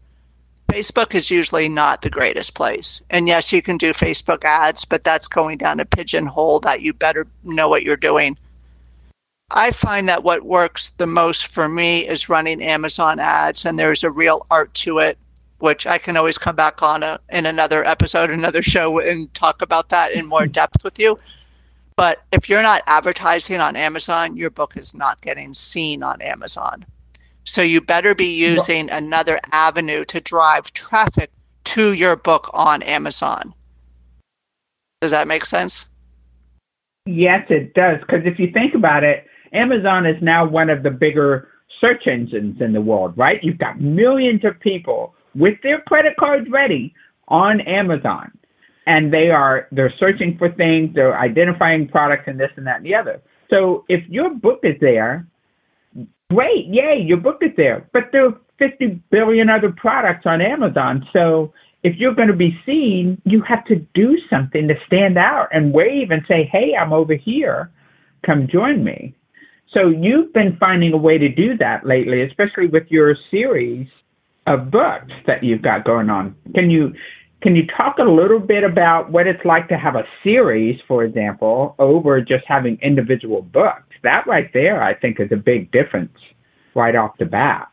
Facebook 0.69 1.15
is 1.15 1.31
usually 1.31 1.69
not 1.69 2.03
the 2.03 2.11
greatest 2.11 2.55
place. 2.55 3.03
And 3.11 3.27
yes, 3.27 3.53
you 3.53 3.61
can 3.61 3.77
do 3.77 3.93
Facebook 3.93 4.45
ads, 4.45 4.85
but 4.85 5.03
that's 5.03 5.27
going 5.27 5.59
down 5.59 5.81
a 5.81 5.85
pigeonhole 5.85 6.61
that 6.61 6.81
you 6.81 6.93
better 6.93 7.27
know 7.43 7.69
what 7.69 7.83
you're 7.83 7.97
doing 7.97 8.39
I 9.51 9.73
find 9.73 10.09
that 10.09 10.23
what 10.23 10.45
works 10.45 10.91
the 10.91 11.07
most 11.07 11.49
for 11.49 11.69
me 11.69 12.07
is 12.07 12.29
running 12.29 12.63
Amazon 12.63 13.19
ads, 13.19 13.65
and 13.65 13.79
there's 13.79 14.05
a 14.05 14.11
real 14.11 14.47
art 14.51 14.73
to 14.75 15.01
it, 15.01 15.19
which 15.59 15.87
I 15.87 15.99
can 15.99 16.17
always 16.17 16.39
come 16.39 16.55
back 16.55 16.83
on 16.83 17.03
a, 17.03 17.19
in 17.31 17.47
another 17.47 17.85
episode, 17.85 18.31
another 18.31 18.63
show, 18.63 19.01
and 19.01 19.33
talk 19.35 19.61
about 19.61 19.89
that 19.89 20.13
in 20.13 20.27
more 20.27 20.47
depth 20.61 20.85
with 20.85 20.99
you. 21.01 21.19
But 22.01 22.23
if 22.33 22.49
you're 22.49 22.63
not 22.63 22.83
advertising 22.87 23.61
on 23.61 23.77
Amazon, 23.77 24.35
your 24.35 24.49
book 24.49 24.75
is 24.79 24.95
not 24.95 25.21
getting 25.21 25.53
seen 25.53 26.03
on 26.03 26.23
Amazon. 26.23 26.87
So 27.45 27.61
you 27.61 27.83
better 27.83 28.15
be 28.15 28.33
using 28.33 28.89
another 28.89 29.39
avenue 29.53 30.07
to 30.07 30.19
drive 30.19 30.73
traffic 30.73 31.31
to 31.65 31.93
your 31.93 32.17
book 32.17 32.49
on 32.55 32.83
Amazon. 32.85 33.53
Does 35.03 35.11
that 35.11 35.29
make 35.29 35.45
sense? 35.45 35.85
Yes, 37.05 37.45
it 37.51 37.75
does. 37.75 38.01
Because 38.01 38.25
if 38.25 38.39
you 38.39 38.51
think 38.51 38.75
about 38.75 39.05
it, 39.05 39.27
Amazon 39.53 40.07
is 40.07 40.17
now 40.23 40.49
one 40.49 40.71
of 40.71 40.83
the 40.83 40.91
bigger 40.91 41.49
search 41.83 42.07
engines 42.07 42.63
in 42.63 42.73
the 42.73 42.81
world, 42.81 43.13
right? 43.19 43.45
You've 43.45 43.59
got 43.59 43.79
millions 43.79 44.43
of 44.47 44.59
people 44.61 45.15
with 45.35 45.61
their 45.63 45.83
credit 45.83 46.17
cards 46.19 46.49
ready 46.49 46.95
on 47.29 47.61
Amazon. 47.61 48.33
And 48.91 49.13
they 49.17 49.29
are 49.31 49.69
they're 49.71 49.95
searching 50.03 50.37
for 50.39 50.49
things, 50.63 50.95
they're 50.95 51.19
identifying 51.19 51.83
products 51.87 52.25
and 52.27 52.41
this 52.41 52.51
and 52.57 52.67
that 52.67 52.79
and 52.79 52.87
the 52.87 52.97
other. 53.01 53.17
So 53.49 53.85
if 53.89 54.03
your 54.09 54.31
book 54.47 54.61
is 54.65 54.77
there, 54.81 55.27
great, 56.35 56.67
yay, 56.67 56.97
your 57.11 57.19
book 57.27 57.39
is 57.41 57.53
there. 57.57 57.89
But 57.93 58.05
there 58.13 58.27
are 58.27 58.41
50 58.59 59.03
billion 59.11 59.49
other 59.49 59.73
products 59.85 60.25
on 60.27 60.41
Amazon. 60.41 61.07
So 61.13 61.53
if 61.83 61.95
you're 61.99 62.15
going 62.15 62.29
to 62.29 62.37
be 62.37 62.53
seen, 62.67 63.21
you 63.25 63.43
have 63.43 63.65
to 63.67 63.77
do 63.95 64.19
something 64.29 64.69
to 64.69 64.75
stand 64.87 65.17
out 65.17 65.49
and 65.53 65.73
wave 65.73 66.11
and 66.11 66.23
say, 66.29 66.49
hey, 66.51 66.75
I'm 66.81 66.93
over 66.93 67.15
here. 67.15 67.71
Come 68.27 68.49
join 68.53 68.85
me. 68.85 69.15
So 69.73 69.89
you've 69.89 70.33
been 70.33 70.57
finding 70.59 70.93
a 70.93 70.97
way 70.99 71.17
to 71.17 71.29
do 71.29 71.57
that 71.59 71.87
lately, 71.87 72.23
especially 72.23 72.67
with 72.67 72.85
your 72.89 73.15
series 73.31 73.87
of 74.47 74.71
books 74.71 75.13
that 75.27 75.45
you've 75.45 75.63
got 75.63 75.85
going 75.85 76.11
on. 76.11 76.35
Can 76.55 76.71
you 76.71 76.93
can 77.43 77.57
you 77.57 77.67
talk 77.67 77.99
a 77.99 78.05
little 78.05 78.39
bit 78.39 78.65
about 78.65 79.11
what 79.11 79.27
it's 79.27 79.45
like 79.45 79.69
to 79.69 79.79
have 79.79 79.97
a 79.97 80.05
series, 80.23 80.79
for 80.87 81.05
example, 81.05 81.75
over 81.79 82.21
just 82.21 82.45
having 82.47 82.79
individual 82.83 83.43
books? 83.43 83.97
That 84.03 84.27
right 84.27 84.51
there, 84.53 84.83
I 84.83 84.95
think, 84.95 85.21
is 85.21 85.33
a 85.33 85.37
big 85.37 85.71
difference 85.73 86.17
right 86.75 86.95
off 86.95 87.17
the 87.19 87.25
bat. 87.25 87.69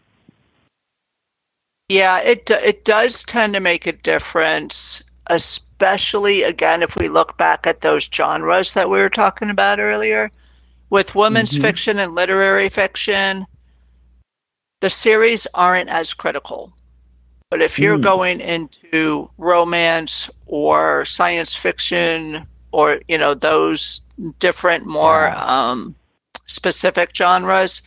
Yeah, 1.89 2.19
it 2.19 2.49
it 2.51 2.83
does 2.83 3.23
tend 3.23 3.53
to 3.53 3.59
make 3.59 3.87
a 3.87 3.93
difference, 3.93 5.01
especially 5.27 6.43
again 6.43 6.83
if 6.83 6.95
we 6.95 7.07
look 7.07 7.37
back 7.37 7.65
at 7.65 7.81
those 7.81 8.09
genres 8.13 8.73
that 8.73 8.89
we 8.89 8.99
were 8.99 9.09
talking 9.09 9.49
about 9.49 9.79
earlier. 9.79 10.31
With 10.89 11.15
women's 11.15 11.51
mm-hmm. 11.51 11.61
fiction 11.61 11.99
and 11.99 12.15
literary 12.15 12.69
fiction, 12.69 13.45
the 14.79 14.89
series 14.89 15.45
aren't 15.53 15.89
as 15.89 16.13
critical. 16.13 16.73
But 17.49 17.61
if 17.61 17.79
you're 17.79 17.97
mm. 17.97 18.03
going 18.03 18.41
into 18.41 19.29
romance 19.37 20.29
or 20.45 21.05
science 21.05 21.55
fiction 21.55 22.45
or 22.71 22.99
you 23.07 23.17
know 23.17 23.33
those 23.33 24.01
different 24.39 24.85
more 24.85 25.29
um, 25.31 25.95
specific 26.45 27.15
genres, 27.15 27.81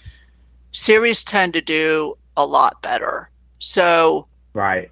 series 0.73 1.25
tend 1.25 1.53
to 1.53 1.61
do 1.61 2.16
a 2.37 2.46
lot 2.46 2.81
better. 2.81 3.31
So, 3.59 4.27
right. 4.55 4.90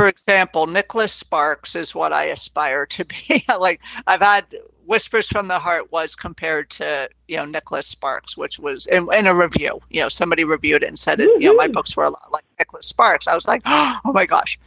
For 0.00 0.08
example, 0.08 0.66
Nicholas 0.66 1.12
Sparks 1.12 1.76
is 1.76 1.94
what 1.94 2.10
I 2.10 2.28
aspire 2.28 2.86
to 2.86 3.04
be. 3.04 3.44
like 3.60 3.82
I've 4.06 4.22
had 4.22 4.46
Whispers 4.86 5.28
from 5.28 5.46
the 5.46 5.58
Heart 5.58 5.92
was 5.92 6.16
compared 6.16 6.70
to 6.70 7.10
you 7.28 7.36
know 7.36 7.44
Nicholas 7.44 7.86
Sparks, 7.86 8.34
which 8.34 8.58
was 8.58 8.86
in, 8.86 9.12
in 9.12 9.26
a 9.26 9.34
review. 9.34 9.78
You 9.90 10.00
know, 10.00 10.08
somebody 10.08 10.44
reviewed 10.44 10.84
it 10.84 10.88
and 10.88 10.98
said 10.98 11.20
it. 11.20 11.28
You 11.38 11.50
know, 11.50 11.54
my 11.54 11.68
books 11.68 11.98
were 11.98 12.04
a 12.04 12.08
lot 12.08 12.32
like 12.32 12.46
Nicholas 12.58 12.86
Sparks. 12.86 13.26
I 13.28 13.34
was 13.34 13.46
like, 13.46 13.60
oh 13.66 14.00
my 14.14 14.24
gosh. 14.24 14.58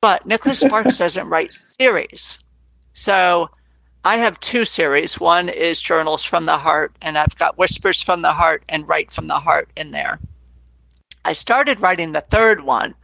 But 0.00 0.26
Nicholas 0.26 0.58
Sparks 0.58 0.98
doesn't 0.98 1.28
write 1.28 1.54
series, 1.54 2.40
so 2.94 3.50
I 4.04 4.16
have 4.16 4.40
two 4.40 4.64
series. 4.64 5.20
One 5.20 5.48
is 5.48 5.80
Journals 5.80 6.24
from 6.24 6.46
the 6.46 6.58
Heart, 6.58 6.96
and 7.00 7.16
I've 7.16 7.36
got 7.36 7.58
Whispers 7.58 8.02
from 8.02 8.22
the 8.22 8.32
Heart 8.32 8.64
and 8.68 8.88
Write 8.88 9.12
from 9.12 9.28
the 9.28 9.38
Heart 9.38 9.70
in 9.76 9.92
there. 9.92 10.18
I 11.24 11.32
started 11.32 11.80
writing 11.80 12.10
the 12.10 12.22
third 12.22 12.64
one 12.64 12.96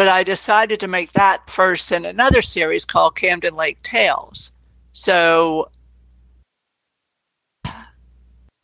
but 0.00 0.08
I 0.08 0.22
decided 0.22 0.80
to 0.80 0.88
make 0.88 1.12
that 1.12 1.50
first 1.50 1.92
in 1.92 2.06
another 2.06 2.40
series 2.40 2.86
called 2.86 3.16
Camden 3.16 3.54
Lake 3.54 3.82
Tales. 3.82 4.50
So 4.92 5.68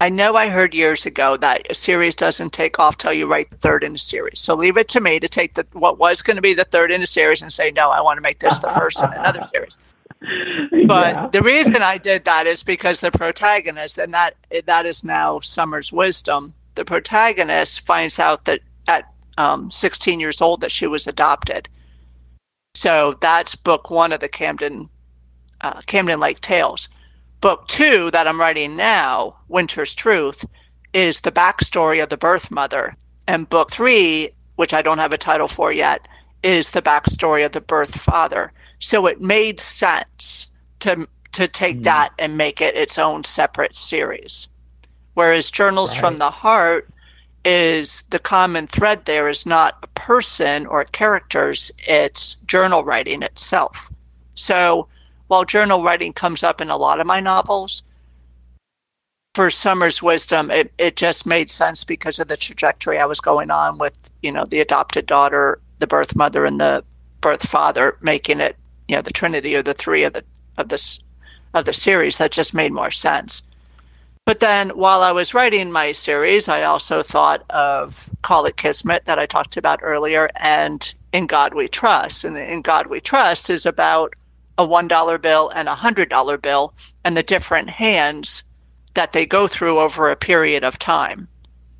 I 0.01 0.09
know 0.09 0.35
I 0.35 0.49
heard 0.49 0.73
years 0.73 1.05
ago 1.05 1.37
that 1.37 1.67
a 1.69 1.75
series 1.75 2.15
doesn't 2.15 2.55
take 2.55 2.79
off 2.79 2.97
till 2.97 3.13
you 3.13 3.27
write 3.27 3.51
the 3.51 3.59
third 3.59 3.85
in 3.85 3.97
a 3.97 3.99
series. 3.99 4.41
So 4.41 4.55
leave 4.55 4.79
it 4.79 4.89
to 4.89 5.01
me 5.03 5.21
to 5.21 5.29
take 5.29 5.53
the 5.53 5.67
what 5.75 5.99
was 5.99 6.23
going 6.23 6.37
to 6.37 6.41
be 6.41 6.55
the 6.55 6.65
third 6.65 6.91
in 6.91 7.03
a 7.03 7.07
series 7.07 7.43
and 7.43 7.53
say, 7.53 7.71
no, 7.77 7.91
I 7.91 8.01
want 8.01 8.17
to 8.17 8.23
make 8.23 8.39
this 8.39 8.59
the 8.61 8.71
first 8.71 9.03
in 9.03 9.13
another 9.13 9.43
series. 9.53 9.77
But 10.87 11.15
yeah. 11.17 11.29
the 11.31 11.43
reason 11.43 11.77
I 11.83 11.99
did 11.99 12.25
that 12.25 12.47
is 12.47 12.63
because 12.63 13.03
the 13.03 13.11
protagonist, 13.11 13.99
and 13.99 14.15
that 14.15 14.37
that 14.65 14.87
is 14.87 15.05
now 15.05 15.41
Summer's 15.41 15.93
wisdom. 15.93 16.55
The 16.77 16.87
protagonist 16.87 17.81
finds 17.81 18.19
out 18.19 18.47
that 18.47 18.61
at 18.89 19.13
um, 19.39 19.71
16 19.71 20.21
years 20.21 20.41
old 20.41 20.61
that 20.61 20.73
she 20.73 20.87
was 20.87 21.07
adopted. 21.07 21.69
So 22.75 23.17
that's 23.21 23.55
book 23.55 23.91
one 23.91 24.13
of 24.13 24.21
the 24.21 24.29
Camden 24.29 24.89
uh, 25.63 25.81
Camden 25.87 26.21
Lake 26.21 26.41
Tales. 26.41 26.89
Book 27.41 27.67
two 27.69 28.11
that 28.11 28.27
I'm 28.27 28.41
writing 28.41 28.77
now, 28.77 29.37
Winter's 29.49 29.95
Truth, 29.95 30.45
is 30.93 31.21
the 31.21 31.33
backstory 31.33 32.03
of 32.03 32.11
the 32.11 32.17
birth 32.17 32.51
mother. 32.51 32.97
And 33.27 33.49
book 33.49 33.71
three, 33.71 34.31
which 34.57 34.75
I 34.75 34.83
don't 34.83 34.99
have 34.99 35.13
a 35.13 35.19
title 35.19 35.49
for 35.49 35.73
yet, 35.73 36.07
is 36.43 36.71
the 36.71 36.83
backstory 36.83 37.45
of 37.45 37.53
the 37.53 37.61
birth 37.61 38.01
father. 38.01 38.53
So 38.79 39.07
it 39.07 39.21
made 39.21 39.61
sense 39.61 40.49
to 40.81 41.09
to 41.33 41.49
take 41.49 41.79
mm. 41.79 41.85
that 41.85 42.13
and 42.19 42.37
make 42.37 42.61
it 42.61 42.77
its 42.77 42.99
own 42.99 43.25
separate 43.25 43.77
series. 43.77 44.49
Whereas 45.15 45.51
Journals 45.51 45.93
right. 45.93 46.01
from 46.01 46.17
the 46.19 46.31
Heart 46.31 46.89
is 47.47 48.03
the 48.11 48.19
common 48.19 48.67
thread 48.67 49.05
there 49.05 49.29
is 49.29 49.47
not 49.47 49.79
a 49.85 49.87
person 49.89 50.67
or 50.67 50.85
characters, 50.85 51.71
it's 51.87 52.35
journal 52.47 52.85
writing 52.85 53.23
itself. 53.23 53.89
So 54.35 54.89
while 55.29 55.45
journal 55.45 55.85
writing 55.85 56.13
comes 56.13 56.43
up 56.43 56.61
in 56.61 56.71
a 56.71 56.77
lot 56.77 56.99
of 56.99 57.07
my 57.07 57.21
novels, 57.21 57.85
for 59.37 59.49
Summer's 59.49 60.03
Wisdom, 60.03 60.51
it, 60.51 60.73
it 60.77 60.97
just 60.97 61.25
made 61.25 61.49
sense 61.51 61.85
because 61.85 62.19
of 62.19 62.27
the 62.27 62.37
trajectory 62.37 62.99
I 62.99 63.05
was 63.05 63.21
going 63.21 63.51
on 63.51 63.79
with, 63.79 63.93
you 64.23 64.33
know, 64.33 64.45
the 64.45 64.61
adopted 64.61 65.07
daughter, 65.07 65.61
the 65.79 65.87
birth 65.87 66.17
mother, 66.17 66.45
and 66.47 66.61
the 66.61 66.83
birth 67.21 67.47
father, 67.47 67.97
making 68.01 68.41
it, 68.41 68.57
you 68.89 68.97
know, 68.97 69.03
the 69.03 69.11
trinity 69.13 69.55
or 69.55 69.63
the 69.63 69.75
three 69.75 70.03
of 70.03 70.15
the 70.15 70.25
of 70.57 70.71
this 70.71 71.01
of 71.55 71.67
the 71.67 71.73
series. 71.73 72.19
That 72.19 72.33
just 72.33 72.55
made 72.55 72.73
more 72.73 72.91
sense. 72.91 73.43
But 74.27 74.41
then 74.41 74.71
while 74.71 75.03
I 75.03 75.13
was 75.13 75.35
writing 75.35 75.71
my 75.71 75.93
series, 75.93 76.49
I 76.49 76.65
also 76.65 77.01
thought 77.01 77.49
of 77.49 78.11
Call 78.23 78.45
It 78.45 78.57
Kismet 78.57 79.05
that 79.05 79.21
I 79.21 79.27
talked 79.27 79.57
about 79.57 79.79
earlier 79.85 80.29
and 80.35 80.93
In 81.13 81.29
God 81.29 81.55
We 81.55 81.69
Trust. 81.69 82.25
And 82.25 82.37
In 82.37 82.61
God 82.61 82.89
We 82.89 83.01
Trust 83.01 83.49
is 83.49 83.65
about 83.65 84.15
a 84.59 84.67
$1 84.67 85.23
bill 85.23 85.51
and 85.51 85.69
a 85.69 85.77
$100 85.77 86.43
bill 86.43 86.75
and 87.05 87.17
the 87.17 87.23
different 87.23 87.71
hands 87.71 88.43
that 88.95 89.13
they 89.13 89.27
go 89.27 89.47
through 89.47 89.79
over 89.79 90.11
a 90.11 90.17
period 90.17 90.65
of 90.65 90.77
time. 90.77 91.29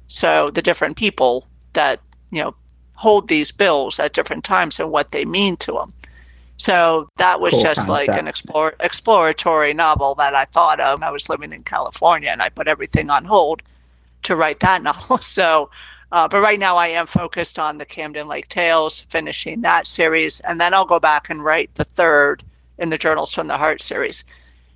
So 0.07 0.49
the 0.51 0.63
different 0.63 0.97
people 0.97 1.49
that, 1.73 2.01
you 2.31 2.43
know, 2.43 2.55
hold 2.95 3.27
these 3.27 3.51
bills 3.51 3.99
at 3.99 4.13
different 4.13 4.45
times 4.45 4.79
and 4.79 4.93
what 4.93 5.11
they 5.11 5.25
mean 5.25 5.57
to 5.57 5.73
them. 5.73 5.89
So 6.57 7.09
that 7.17 7.41
was 7.41 7.53
cool 7.53 7.63
just 7.63 7.89
like 7.89 8.09
an 8.09 8.27
explore, 8.27 8.75
exploratory 8.81 9.75
novel 9.75 10.15
that 10.17 10.35
I 10.35 10.47
thought 10.47 10.81
of. 10.81 11.03
I 11.03 11.11
was 11.11 11.29
living 11.29 11.53
in 11.53 11.63
California 11.63 12.31
and 12.31 12.43
I 12.43 12.49
put 12.49 12.67
everything 12.67 13.11
on 13.11 13.25
hold 13.25 13.63
to 14.23 14.37
write 14.37 14.61
that 14.61 14.83
novel. 14.83 15.19
So, 15.19 15.71
uh, 16.13 16.29
but 16.29 16.41
right 16.41 16.59
now 16.59 16.77
I 16.77 16.89
am 16.89 17.07
focused 17.07 17.59
on 17.59 17.79
the 17.79 17.85
Camden 17.85 18.29
Lake 18.29 18.49
Tales, 18.49 19.01
finishing 19.01 19.61
that 19.63 19.87
series, 19.87 20.41
and 20.41 20.61
then 20.61 20.73
I'll 20.73 20.87
go 20.87 21.01
back 21.01 21.29
and 21.29 21.45
write 21.45 21.75
the 21.75 21.85
third 21.85 22.43
in 22.79 22.91
the 22.91 22.99
Journals 22.99 23.35
from 23.35 23.49
the 23.49 23.59
Heart 23.59 23.83
series. 23.83 24.25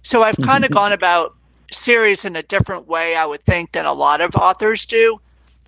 So 0.03 0.23
I've 0.23 0.37
kind 0.39 0.65
of 0.65 0.71
gone 0.71 0.93
about 0.93 1.35
series 1.71 2.25
in 2.25 2.37
a 2.37 2.43
different 2.43 2.89
way, 2.89 3.15
I 3.15 3.27
would 3.27 3.45
think, 3.45 3.73
than 3.73 3.87
a 3.87 3.93
lot 3.93 4.21
of 4.21 4.35
authors 4.35 4.87
do. 4.87 5.21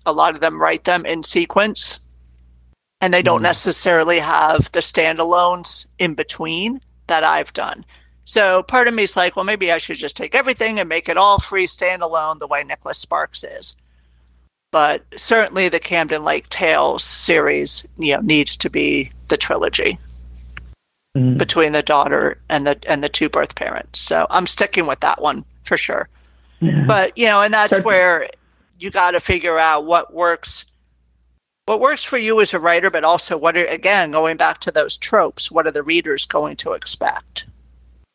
A 0.05 0.11
lot 0.11 0.35
of 0.35 0.41
them 0.41 0.61
write 0.61 0.83
them 0.83 1.05
in 1.05 1.23
sequence, 1.23 1.99
and 3.03 3.13
they 3.13 3.21
don't 3.21 3.39
mm-hmm. 3.39 3.43
necessarily 3.43 4.19
have 4.19 4.71
the 4.71 4.79
standalones 4.79 5.87
in 5.99 6.13
between 6.13 6.79
that 7.07 7.25
I've 7.25 7.51
done. 7.51 7.83
So 8.23 8.63
part 8.63 8.87
of 8.87 8.93
me 8.93 9.03
is 9.03 9.17
like, 9.17 9.35
well, 9.35 9.43
maybe 9.43 9.73
I 9.73 9.77
should 9.77 9.97
just 9.97 10.15
take 10.15 10.33
everything 10.33 10.79
and 10.79 10.87
make 10.87 11.09
it 11.09 11.17
all 11.17 11.37
free 11.37 11.67
standalone 11.67 12.39
the 12.39 12.47
way 12.47 12.63
Nicholas 12.63 12.97
Sparks 12.97 13.43
is. 13.43 13.75
But 14.71 15.03
certainly 15.17 15.67
the 15.67 15.81
Camden 15.81 16.23
Lake 16.23 16.47
Tales 16.47 17.03
series, 17.03 17.85
you 17.97 18.15
know, 18.15 18.21
needs 18.21 18.55
to 18.55 18.69
be 18.69 19.11
the 19.27 19.35
trilogy 19.35 19.99
mm. 21.15 21.37
between 21.37 21.73
the 21.73 21.83
daughter 21.83 22.39
and 22.47 22.65
the 22.65 22.79
and 22.87 23.03
the 23.03 23.09
two 23.09 23.27
birth 23.27 23.55
parents. 23.55 23.99
So 23.99 24.25
I'm 24.29 24.47
sticking 24.47 24.87
with 24.87 25.01
that 25.01 25.21
one 25.21 25.43
for 25.65 25.75
sure. 25.75 26.07
Yeah. 26.61 26.85
But 26.87 27.17
you 27.17 27.25
know, 27.25 27.41
and 27.41 27.53
that's 27.53 27.83
where 27.83 28.29
you 28.79 28.91
got 28.91 29.11
to 29.11 29.19
figure 29.19 29.59
out 29.59 29.85
what 29.85 30.13
works 30.13 30.63
what 31.65 31.79
works 31.79 32.03
for 32.03 32.17
you 32.17 32.41
as 32.41 32.53
a 32.53 32.59
writer, 32.59 32.89
but 32.89 33.03
also 33.03 33.37
what 33.37 33.57
are 33.57 33.65
again 33.65 34.11
going 34.11 34.37
back 34.37 34.59
to 34.59 34.71
those 34.71 34.97
tropes. 34.97 35.51
What 35.51 35.67
are 35.67 35.71
the 35.71 35.83
readers 35.83 36.25
going 36.25 36.57
to 36.57 36.73
expect? 36.73 37.45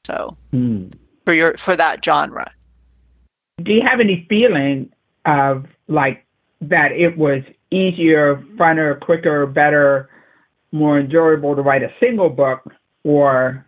So 0.06 0.36
mm. 0.52 0.92
for 1.24 1.32
your 1.32 1.56
for 1.56 1.76
that 1.76 2.04
genre. 2.04 2.50
Do 3.62 3.72
you 3.72 3.82
have 3.82 4.00
any 4.00 4.26
feeling 4.28 4.90
of 5.24 5.66
like 5.88 6.24
that 6.60 6.92
it 6.92 7.16
was 7.16 7.42
easier, 7.70 8.36
funner, 8.56 8.98
quicker, 9.00 9.46
better, 9.46 10.08
more 10.72 10.98
enjoyable 10.98 11.56
to 11.56 11.62
write 11.62 11.82
a 11.82 11.92
single 12.00 12.28
book 12.28 12.72
or 13.04 13.64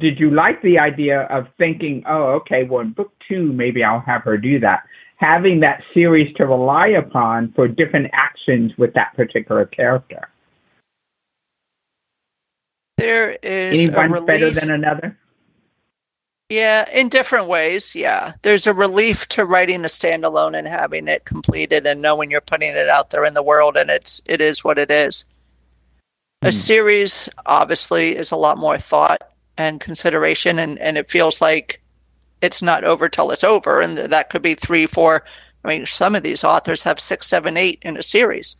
did 0.00 0.18
you 0.18 0.30
like 0.30 0.60
the 0.62 0.78
idea 0.78 1.22
of 1.22 1.46
thinking, 1.56 2.02
oh, 2.08 2.32
okay, 2.32 2.64
well, 2.64 2.80
in 2.80 2.90
book 2.90 3.12
two, 3.28 3.52
maybe 3.52 3.84
I'll 3.84 4.00
have 4.00 4.22
her 4.22 4.36
do 4.36 4.58
that? 4.60 4.82
Having 5.16 5.60
that 5.60 5.82
series 5.92 6.34
to 6.36 6.46
rely 6.46 6.88
upon 6.88 7.52
for 7.52 7.68
different 7.68 8.10
actions 8.12 8.72
with 8.76 8.92
that 8.94 9.14
particular 9.14 9.64
character. 9.64 10.28
There 12.98 13.38
is 13.42 13.80
anyone 13.80 14.24
better 14.26 14.50
than 14.50 14.70
another. 14.70 15.18
Yeah, 16.48 16.88
in 16.92 17.08
different 17.08 17.48
ways. 17.48 17.94
Yeah, 17.94 18.34
there's 18.42 18.66
a 18.66 18.74
relief 18.74 19.26
to 19.28 19.44
writing 19.44 19.84
a 19.84 19.88
standalone 19.88 20.56
and 20.56 20.68
having 20.68 21.08
it 21.08 21.24
completed 21.24 21.86
and 21.86 22.02
knowing 22.02 22.30
you're 22.30 22.40
putting 22.40 22.70
it 22.70 22.88
out 22.88 23.10
there 23.10 23.24
in 23.24 23.34
the 23.34 23.42
world 23.42 23.76
and 23.76 23.90
it's 23.90 24.20
it 24.26 24.40
is 24.40 24.62
what 24.62 24.78
it 24.78 24.90
is. 24.90 25.24
A 26.42 26.46
hmm. 26.46 26.52
series 26.52 27.28
obviously 27.46 28.16
is 28.16 28.30
a 28.30 28.36
lot 28.36 28.58
more 28.58 28.78
thought 28.78 29.22
and 29.56 29.80
consideration, 29.80 30.58
and, 30.58 30.78
and 30.78 30.98
it 30.98 31.10
feels 31.10 31.40
like 31.40 31.80
it's 32.44 32.62
not 32.62 32.84
over 32.84 33.08
till 33.08 33.30
it's 33.30 33.44
over. 33.44 33.80
And 33.80 33.96
that 33.96 34.30
could 34.30 34.42
be 34.42 34.54
three, 34.54 34.86
four. 34.86 35.24
I 35.64 35.68
mean, 35.68 35.86
some 35.86 36.14
of 36.14 36.22
these 36.22 36.44
authors 36.44 36.84
have 36.84 37.00
six, 37.00 37.26
seven, 37.26 37.56
eight 37.56 37.78
in 37.82 37.96
a 37.96 38.02
series 38.02 38.56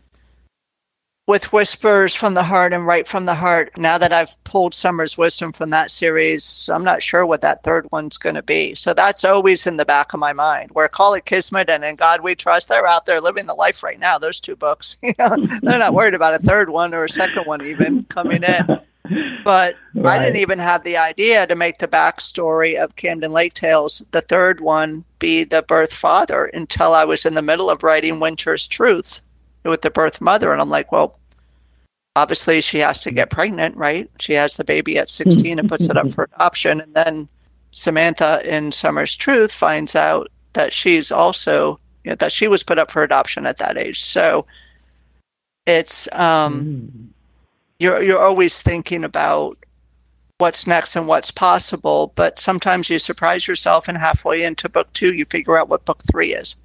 with 1.27 1.53
Whispers 1.53 2.15
from 2.15 2.35
the 2.35 2.45
Heart 2.45 2.75
and 2.75 2.87
Write 2.87 3.09
from 3.09 3.25
the 3.25 3.35
Heart, 3.35 3.79
now 3.79 3.97
that 3.97 4.13
I've 4.13 4.43
pulled 4.45 4.75
Summer's 4.75 5.17
Wisdom 5.17 5.53
from 5.53 5.71
that 5.71 5.91
series, 5.91 6.69
I'm 6.71 6.85
not 6.85 7.03
sure 7.03 7.25
what 7.25 7.41
that 7.41 7.63
third 7.63 7.89
one's 7.91 8.19
going 8.19 8.35
to 8.35 8.43
be. 8.43 8.75
So 8.75 8.93
that's 8.93 9.25
always 9.25 9.67
in 9.67 9.79
the 9.79 9.87
back 9.87 10.13
of 10.13 10.21
my 10.21 10.35
mind. 10.35 10.73
Where 10.73 10.89
Call 10.89 11.15
It 11.15 11.25
Kismet 11.25 11.71
and 11.71 11.83
In 11.83 11.97
God 11.97 12.21
We 12.21 12.35
Trust, 12.35 12.69
they're 12.69 12.87
out 12.87 13.07
there 13.07 13.23
living 13.23 13.47
the 13.47 13.55
life 13.55 13.83
right 13.83 13.99
now, 13.99 14.19
those 14.19 14.39
two 14.39 14.55
books. 14.55 14.99
They're 15.03 15.59
not 15.63 15.95
worried 15.95 16.15
about 16.15 16.35
a 16.35 16.45
third 16.45 16.69
one 16.69 16.93
or 16.93 17.05
a 17.05 17.09
second 17.09 17.47
one 17.47 17.63
even 17.63 18.05
coming 18.05 18.43
in. 18.43 18.81
But 19.45 19.77
right. 19.95 20.21
I 20.21 20.25
didn't 20.25 20.41
even 20.41 20.59
have 20.59 20.83
the 20.83 20.97
idea 20.97 21.47
to 21.47 21.55
make 21.55 21.79
the 21.79 21.89
backstory 21.89 22.83
of 22.83 22.97
Camden 22.97 23.33
Lake 23.33 23.55
Tales, 23.55 24.03
the 24.11 24.21
third 24.21 24.61
one, 24.61 25.05
be 25.19 25.45
the 25.45 25.63
birth 25.63 25.93
father 25.93 26.47
until 26.47 26.95
I 26.95 27.05
was 27.05 27.25
in 27.25 27.35
the 27.35 27.43
middle 27.43 27.71
of 27.71 27.83
writing 27.83 28.21
Winter's 28.21 28.67
Truth 28.67 29.21
with 29.65 29.83
the 29.83 29.91
birth 29.91 30.21
mother. 30.21 30.53
And 30.53 30.61
I'm 30.61 30.71
like, 30.71 30.91
well, 30.91 31.19
obviously 32.17 32.61
she 32.61 32.79
has 32.79 33.01
to 33.01 33.11
get 33.11 33.31
pregnant, 33.31 33.77
right? 33.77 34.11
She 34.19 34.35
has 34.35 34.57
the 34.57 34.65
baby 34.65 34.99
at 34.99 35.11
16 35.11 35.59
and 35.59 35.69
puts 35.69 35.89
it 35.89 35.97
up 35.97 36.11
for 36.13 36.25
adoption. 36.35 36.81
And 36.81 36.95
then 36.95 37.29
Samantha 37.73 38.41
in 38.45 38.73
Summer's 38.73 39.17
Truth 39.17 39.53
finds 39.53 39.97
out 39.97 40.31
that 40.53 40.73
she's 40.73 41.11
also, 41.11 41.79
you 42.05 42.11
know, 42.11 42.17
that 42.17 42.33
she 42.33 42.49
was 42.49 42.63
put 42.63 42.79
up 42.79 42.91
for 42.91 43.03
adoption 43.03 43.47
at 43.47 43.59
that 43.59 43.77
age. 43.77 44.03
So 44.03 44.47
it's, 45.67 46.09
um, 46.13 46.65
mm. 46.65 47.14
You're, 47.85 48.03
you're 48.03 48.23
always 48.23 48.63
thinking 48.63 49.05
about 49.05 49.59
what's 50.39 50.67
next 50.67 50.97
and 50.97 51.07
what's 51.07 51.31
possible, 51.31 52.15
but 52.15 52.39
sometimes 52.39 52.89
you 52.89 52.99
surprise 52.99 53.47
yourself 53.47 53.89
and 53.89 53.99
halfway 53.99 54.43
into 54.43 54.71
book 54.71 54.91
two, 54.95 55.13
you 55.13 55.27
figure 55.27 55.59
out 55.59 55.69
what 55.69 55.85
book 55.85 56.03
three 56.11 56.35
is. 56.35 56.57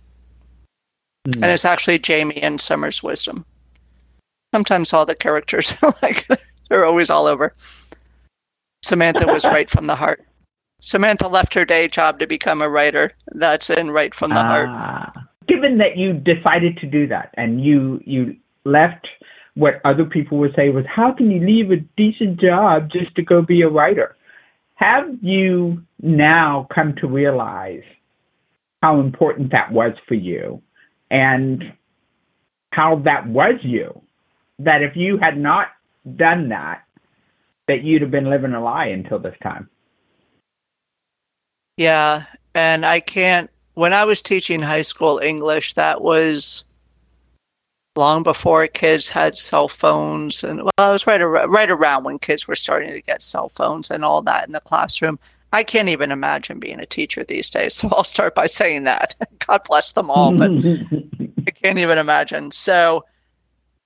Mm. 1.27 1.35
And 1.35 1.45
it's 1.47 1.65
actually 1.65 1.99
Jamie 1.99 2.41
and 2.41 2.61
Summer's 2.61 3.03
Wisdom. 3.03 3.43
Sometimes 4.55 4.93
all 4.93 5.05
the 5.05 5.13
characters 5.13 5.73
are 5.81 5.93
like 6.01 6.25
they're 6.69 6.85
always 6.85 7.09
all 7.09 7.27
over. 7.27 7.53
Samantha 8.81 9.27
was 9.27 9.43
write 9.51 9.69
from 9.69 9.87
the 9.87 9.97
heart. 9.97 10.25
Samantha 10.79 11.27
left 11.27 11.53
her 11.53 11.65
day 11.65 11.89
job 11.89 12.19
to 12.19 12.27
become 12.27 12.61
a 12.61 12.69
writer. 12.69 13.11
That's 13.33 13.69
in 13.69 13.91
write 13.91 14.15
from 14.15 14.29
the 14.29 14.41
heart. 14.41 14.69
Ah. 14.69 15.11
Given 15.49 15.79
that 15.79 15.97
you 15.97 16.13
decided 16.13 16.77
to 16.77 16.85
do 16.85 17.07
that 17.07 17.31
and 17.33 17.61
you 17.61 18.01
you 18.05 18.37
left 18.63 19.05
what 19.59 19.81
other 19.83 20.05
people 20.05 20.37
would 20.39 20.55
say 20.55 20.69
was 20.69 20.85
how 20.93 21.11
can 21.11 21.29
you 21.29 21.45
leave 21.45 21.71
a 21.71 21.83
decent 21.97 22.39
job 22.39 22.89
just 22.91 23.13
to 23.15 23.21
go 23.21 23.41
be 23.41 23.61
a 23.61 23.69
writer? 23.69 24.15
Have 24.75 25.17
you 25.21 25.83
now 26.01 26.67
come 26.73 26.95
to 27.01 27.07
realize 27.07 27.83
how 28.81 28.99
important 28.99 29.51
that 29.51 29.71
was 29.71 29.93
for 30.07 30.13
you 30.13 30.61
and 31.11 31.63
how 32.71 33.01
that 33.05 33.27
was 33.27 33.55
you. 33.63 34.01
That 34.59 34.81
if 34.81 34.95
you 34.95 35.17
had 35.17 35.37
not 35.37 35.67
done 36.15 36.49
that, 36.49 36.83
that 37.67 37.83
you'd 37.83 38.01
have 38.01 38.11
been 38.11 38.29
living 38.29 38.53
a 38.53 38.63
lie 38.63 38.87
until 38.87 39.19
this 39.19 39.35
time. 39.41 39.69
Yeah, 41.77 42.25
and 42.53 42.85
I 42.85 42.99
can't. 42.99 43.49
When 43.73 43.93
I 43.93 44.03
was 44.03 44.21
teaching 44.21 44.61
high 44.61 44.81
school 44.81 45.19
English, 45.19 45.75
that 45.75 46.01
was 46.01 46.65
long 47.99 48.23
before 48.23 48.65
kids 48.65 49.09
had 49.09 49.37
cell 49.37 49.67
phones, 49.67 50.43
and 50.43 50.63
well, 50.63 50.89
it 50.89 50.93
was 50.93 51.05
right 51.05 51.21
ar- 51.21 51.47
right 51.47 51.69
around 51.69 52.05
when 52.05 52.17
kids 52.17 52.47
were 52.47 52.55
starting 52.55 52.91
to 52.93 53.01
get 53.01 53.21
cell 53.21 53.49
phones 53.49 53.91
and 53.91 54.03
all 54.03 54.23
that 54.23 54.47
in 54.47 54.53
the 54.53 54.61
classroom. 54.61 55.19
I 55.51 55.63
can't 55.63 55.89
even 55.89 56.11
imagine 56.11 56.59
being 56.59 56.79
a 56.79 56.85
teacher 56.85 57.23
these 57.23 57.49
days. 57.49 57.73
So 57.79 57.89
I'll 57.89 58.03
start 58.03 58.33
by 58.35 58.47
saying 58.47 58.85
that. 58.85 59.15
God 59.47 59.61
bless 59.67 59.91
them 59.91 60.09
all, 60.09 60.35
but 60.35 60.49
I 61.47 61.51
can't 61.51 61.77
even 61.77 61.97
imagine. 61.97 62.51
So, 62.51 63.05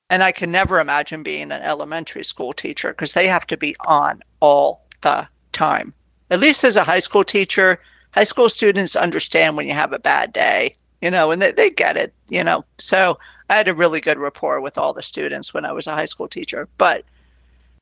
and 0.09 0.24
I 0.24 0.32
can 0.32 0.51
never 0.51 0.80
imagine 0.80 1.24
being 1.24 1.51
an 1.51 1.61
elementary 1.61 2.24
school 2.24 2.53
teacher 2.53 2.89
because 2.89 3.14
they 3.14 3.28
have 3.28 3.47
to 3.47 3.57
be 3.57 3.76
on 3.86 4.22
all 4.39 4.86
the 5.01 5.28
time. 5.51 5.93
At 6.30 6.39
least 6.39 6.64
as 6.64 6.78
a 6.78 6.84
high 6.84 6.99
school 6.99 7.24
teacher, 7.24 7.80
high 8.11 8.24
school 8.24 8.49
students 8.49 8.95
understand 8.95 9.57
when 9.57 9.68
you 9.68 9.74
have 9.74 9.93
a 9.93 9.99
bad 9.99 10.34
day, 10.34 10.76
you 11.04 11.12
know, 11.12 11.32
and 11.32 11.41
they, 11.41 11.51
they 11.51 11.70
get 11.70 11.97
it, 11.97 12.14
you 12.30 12.45
know. 12.45 12.64
So 12.78 13.20
I 13.49 13.58
had 13.58 13.68
a 13.68 13.74
really 13.74 13.99
good 13.99 14.18
rapport 14.18 14.62
with 14.62 14.78
all 14.78 14.93
the 14.93 15.01
students 15.01 15.54
when 15.54 15.66
I 15.66 15.74
was 15.74 15.86
a 15.86 15.93
high 15.93 16.06
school 16.06 16.30
teacher. 16.30 16.70
But 16.78 17.04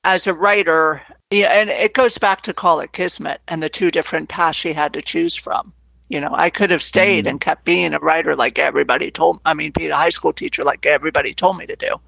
as 0.03 0.26
a 0.26 0.34
writer, 0.34 1.03
yeah, 1.30 1.49
and 1.49 1.69
it 1.69 1.93
goes 1.93 2.17
back 2.17 2.41
to 2.41 2.53
Call 2.53 2.80
It 2.80 2.93
Kismet 2.93 3.39
and 3.47 3.61
the 3.61 3.69
two 3.69 3.91
different 3.91 4.28
paths 4.28 4.57
she 4.57 4.74
had 4.74 4.91
to 4.93 5.03
choose 5.03 5.36
from. 5.36 5.72
You 6.09 6.19
know, 6.19 6.32
I 6.34 6.49
could 6.49 6.72
have 6.72 6.82
stayed 6.82 7.26
mm-hmm. 7.26 7.30
and 7.30 7.41
kept 7.41 7.63
being 7.63 7.93
a 7.93 7.99
writer 7.99 8.36
like 8.36 8.57
everybody 8.57 9.11
told 9.11 9.39
I 9.45 9.53
mean, 9.53 9.72
being 9.78 9.91
a 9.91 9.97
high 9.97 10.09
school 10.09 10.34
teacher 10.34 10.63
like 10.63 10.88
everybody 10.88 11.36
told 11.36 11.57
me 11.57 11.67
to 11.67 11.76
do. 11.76 12.01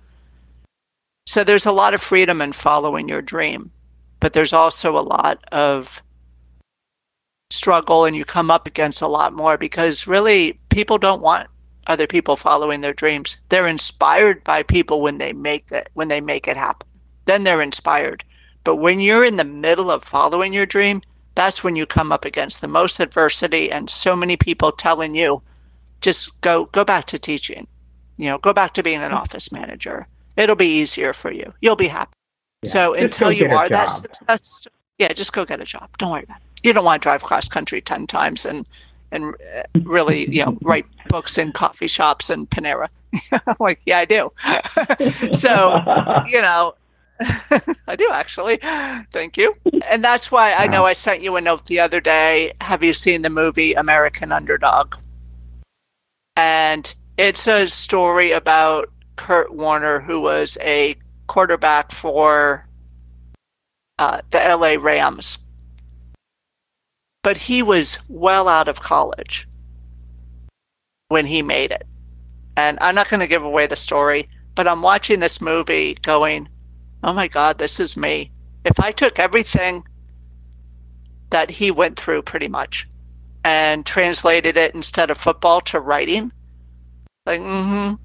So 1.28 1.44
there's 1.44 1.68
a 1.68 1.72
lot 1.72 1.94
of 1.94 2.02
freedom 2.02 2.42
in 2.42 2.54
following 2.54 3.08
your 3.08 3.22
dream, 3.22 3.70
but 4.20 4.34
there's 4.34 4.52
also 4.52 4.98
a 4.98 5.06
lot 5.06 5.44
of 5.52 6.02
struggle 7.54 8.06
and 8.06 8.16
you 8.16 8.26
come 8.26 8.50
up 8.52 8.68
against 8.68 9.02
a 9.02 9.08
lot 9.08 9.34
more 9.34 9.58
because 9.58 10.08
really 10.08 10.60
people 10.70 10.98
don't 10.98 11.22
want 11.22 11.50
other 11.88 12.08
people 12.08 12.36
following 12.36 12.82
their 12.82 12.94
dreams. 12.94 13.38
They're 13.50 13.68
inspired 13.68 14.44
by 14.44 14.64
people 14.64 15.02
when 15.02 15.18
they 15.18 15.34
make 15.34 15.72
it 15.72 15.90
when 15.94 16.08
they 16.08 16.22
make 16.22 16.48
it 16.48 16.58
happen 16.58 16.88
then 17.26 17.44
they're 17.44 17.62
inspired. 17.62 18.24
But 18.64 18.78
when 18.78 19.00
you're 19.00 19.26
in 19.26 19.38
the 19.38 19.44
middle 19.44 19.92
of 19.92 20.04
following 20.04 20.54
your 20.54 20.66
dream, 20.66 21.02
that's 21.36 21.64
when 21.64 21.76
you 21.76 21.86
come 21.86 22.12
up 22.12 22.26
against 22.26 22.62
the 22.62 22.68
most 22.68 23.00
adversity 23.00 23.72
and 23.72 23.90
so 23.90 24.16
many 24.16 24.38
people 24.38 24.72
telling 24.72 25.16
you, 25.16 25.42
just 26.02 26.40
go 26.42 26.66
go 26.66 26.84
back 26.84 27.06
to 27.08 27.20
teaching. 27.20 27.68
You 28.18 28.30
know, 28.30 28.38
go 28.38 28.54
back 28.54 28.74
to 28.76 28.84
being 28.84 29.02
an 29.02 29.12
office 29.12 29.52
manager. 29.52 30.08
It'll 30.38 30.56
be 30.56 30.68
easier 30.68 31.14
for 31.14 31.32
you. 31.32 31.54
You'll 31.62 31.76
be 31.76 31.88
happy. 31.88 32.14
Yeah, 32.64 32.72
so 32.72 32.94
until 32.94 33.32
you 33.32 33.50
are 33.50 33.70
that 33.70 33.88
success, 33.88 34.68
yeah, 35.00 35.12
just 35.14 35.34
go 35.34 35.46
get 35.46 35.60
a 35.60 35.66
job. 35.66 35.90
Don't 35.98 36.12
worry 36.12 36.24
about 36.24 36.38
it. 36.38 36.53
You 36.64 36.74
don't 36.74 36.86
want 36.86 37.02
to 37.02 37.06
drive 37.06 37.24
cross 37.24 37.48
country 37.48 37.82
ten 37.82 38.08
times 38.08 38.46
and 38.46 38.66
and 39.12 39.36
really, 39.84 40.30
you 40.34 40.44
know, 40.44 40.58
write 40.64 40.86
books 41.08 41.38
in 41.38 41.52
coffee 41.52 41.88
shops 41.88 42.30
and 42.30 42.50
Panera. 42.50 42.88
like, 43.60 43.80
yeah, 43.86 44.00
I 44.00 44.06
do. 44.06 44.32
so, 45.34 45.80
you 46.26 46.42
know, 46.42 46.74
I 47.88 47.96
do 47.96 48.10
actually. 48.12 48.58
Thank 49.12 49.38
you. 49.38 49.54
And 49.90 50.04
that's 50.04 50.32
why 50.32 50.54
I 50.54 50.68
know 50.68 50.86
I 50.86 50.94
sent 50.94 51.22
you 51.22 51.36
a 51.36 51.42
note 51.42 51.66
the 51.66 51.80
other 51.80 52.02
day. 52.02 52.52
Have 52.62 52.84
you 52.84 52.94
seen 52.94 53.22
the 53.22 53.30
movie 53.30 53.74
American 53.74 54.32
Underdog? 54.32 54.96
And 56.36 56.94
it's 57.18 57.48
a 57.48 57.68
story 57.68 58.32
about 58.32 58.90
Kurt 59.16 59.54
Warner, 59.54 60.00
who 60.00 60.20
was 60.20 60.58
a 60.62 60.96
quarterback 61.28 61.92
for 61.92 62.68
uh, 64.00 64.22
the 64.32 64.40
LA 64.40 64.76
Rams. 64.80 65.38
But 67.24 67.38
he 67.38 67.64
was 67.64 67.98
well 68.08 68.48
out 68.48 68.68
of 68.68 68.82
college 68.82 69.48
when 71.08 71.26
he 71.26 71.42
made 71.42 71.72
it. 71.72 71.88
And 72.58 72.78
I'm 72.82 72.96
not 72.96 73.10
going 73.10 73.22
to 73.22 73.28
give 73.28 73.44
away 73.44 73.66
the 73.66 73.76
story, 73.76 74.28
but 74.56 74.68
I'm 74.68 74.82
watching 74.82 75.20
this 75.20 75.42
movie 75.42 75.96
going, 76.02 76.50
oh 77.04 77.14
my 77.14 77.28
God, 77.28 77.58
this 77.58 77.80
is 77.80 77.98
me. 77.98 78.32
If 78.66 78.80
I 78.80 78.92
took 78.92 79.20
everything 79.20 79.84
that 81.30 81.50
he 81.50 81.72
went 81.72 81.98
through 81.98 82.22
pretty 82.22 82.48
much 82.48 82.88
and 83.44 83.86
translated 83.86 84.56
it 84.56 84.76
instead 84.76 85.10
of 85.10 85.18
football 85.18 85.62
to 85.62 85.80
writing, 85.80 86.32
like, 87.26 87.42
mm-hmm. 87.42 87.96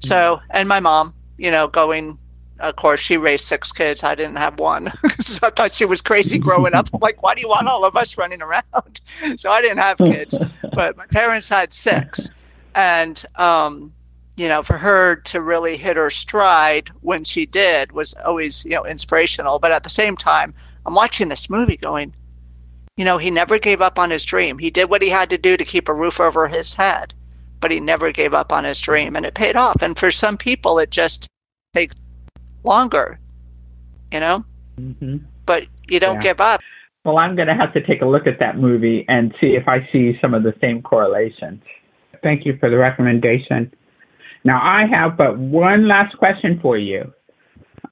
So, 0.00 0.40
and 0.50 0.68
my 0.68 0.80
mom, 0.80 1.14
you 1.38 1.50
know, 1.50 1.66
going, 1.66 2.18
of 2.60 2.76
course, 2.76 3.00
she 3.00 3.16
raised 3.16 3.44
six 3.44 3.72
kids. 3.72 4.04
I 4.04 4.14
didn't 4.14 4.36
have 4.36 4.58
one. 4.60 4.92
so 5.22 5.46
I 5.46 5.50
thought 5.50 5.72
she 5.72 5.84
was 5.84 6.00
crazy 6.00 6.38
growing 6.38 6.74
up. 6.74 6.88
I'm 6.92 7.00
like, 7.00 7.22
why 7.22 7.34
do 7.34 7.40
you 7.40 7.48
want 7.48 7.68
all 7.68 7.84
of 7.84 7.96
us 7.96 8.16
running 8.16 8.42
around? 8.42 9.00
so 9.36 9.50
I 9.50 9.60
didn't 9.60 9.78
have 9.78 9.98
kids, 9.98 10.38
but 10.72 10.96
my 10.96 11.06
parents 11.06 11.48
had 11.48 11.72
six. 11.72 12.30
And, 12.74 13.24
um, 13.36 13.92
you 14.36 14.48
know, 14.48 14.62
for 14.62 14.78
her 14.78 15.16
to 15.16 15.40
really 15.40 15.76
hit 15.76 15.96
her 15.96 16.10
stride 16.10 16.90
when 17.00 17.24
she 17.24 17.46
did 17.46 17.92
was 17.92 18.14
always, 18.14 18.64
you 18.64 18.72
know, 18.72 18.86
inspirational. 18.86 19.58
But 19.58 19.72
at 19.72 19.82
the 19.82 19.90
same 19.90 20.16
time, 20.16 20.54
I'm 20.86 20.94
watching 20.94 21.28
this 21.28 21.50
movie 21.50 21.76
going, 21.76 22.14
you 22.96 23.04
know, 23.04 23.18
he 23.18 23.30
never 23.30 23.58
gave 23.58 23.80
up 23.80 23.98
on 23.98 24.10
his 24.10 24.24
dream. 24.24 24.58
He 24.58 24.70
did 24.70 24.90
what 24.90 25.02
he 25.02 25.08
had 25.08 25.30
to 25.30 25.38
do 25.38 25.56
to 25.56 25.64
keep 25.64 25.88
a 25.88 25.94
roof 25.94 26.20
over 26.20 26.46
his 26.46 26.74
head, 26.74 27.14
but 27.60 27.72
he 27.72 27.80
never 27.80 28.12
gave 28.12 28.34
up 28.34 28.52
on 28.52 28.64
his 28.64 28.80
dream 28.80 29.16
and 29.16 29.26
it 29.26 29.34
paid 29.34 29.56
off. 29.56 29.82
And 29.82 29.98
for 29.98 30.10
some 30.10 30.36
people, 30.36 30.78
it 30.78 30.90
just 30.90 31.26
takes 31.74 31.96
longer, 32.64 33.20
you 34.12 34.20
know? 34.20 34.44
Mm-hmm. 34.80 35.18
But 35.46 35.64
you 35.88 36.00
don't 36.00 36.16
yeah. 36.16 36.32
give 36.32 36.40
up. 36.40 36.60
Well, 37.04 37.18
I'm 37.18 37.36
going 37.36 37.48
to 37.48 37.54
have 37.54 37.72
to 37.74 37.86
take 37.86 38.00
a 38.00 38.06
look 38.06 38.26
at 38.26 38.38
that 38.40 38.56
movie 38.56 39.04
and 39.08 39.34
see 39.40 39.48
if 39.48 39.68
I 39.68 39.86
see 39.92 40.14
some 40.22 40.32
of 40.32 40.42
the 40.42 40.54
same 40.60 40.80
correlations. 40.80 41.62
Thank 42.22 42.46
you 42.46 42.56
for 42.58 42.70
the 42.70 42.78
recommendation. 42.78 43.72
Now, 44.42 44.60
I 44.62 44.86
have 44.90 45.16
but 45.16 45.38
one 45.38 45.86
last 45.86 46.16
question 46.16 46.58
for 46.62 46.78
you 46.78 47.12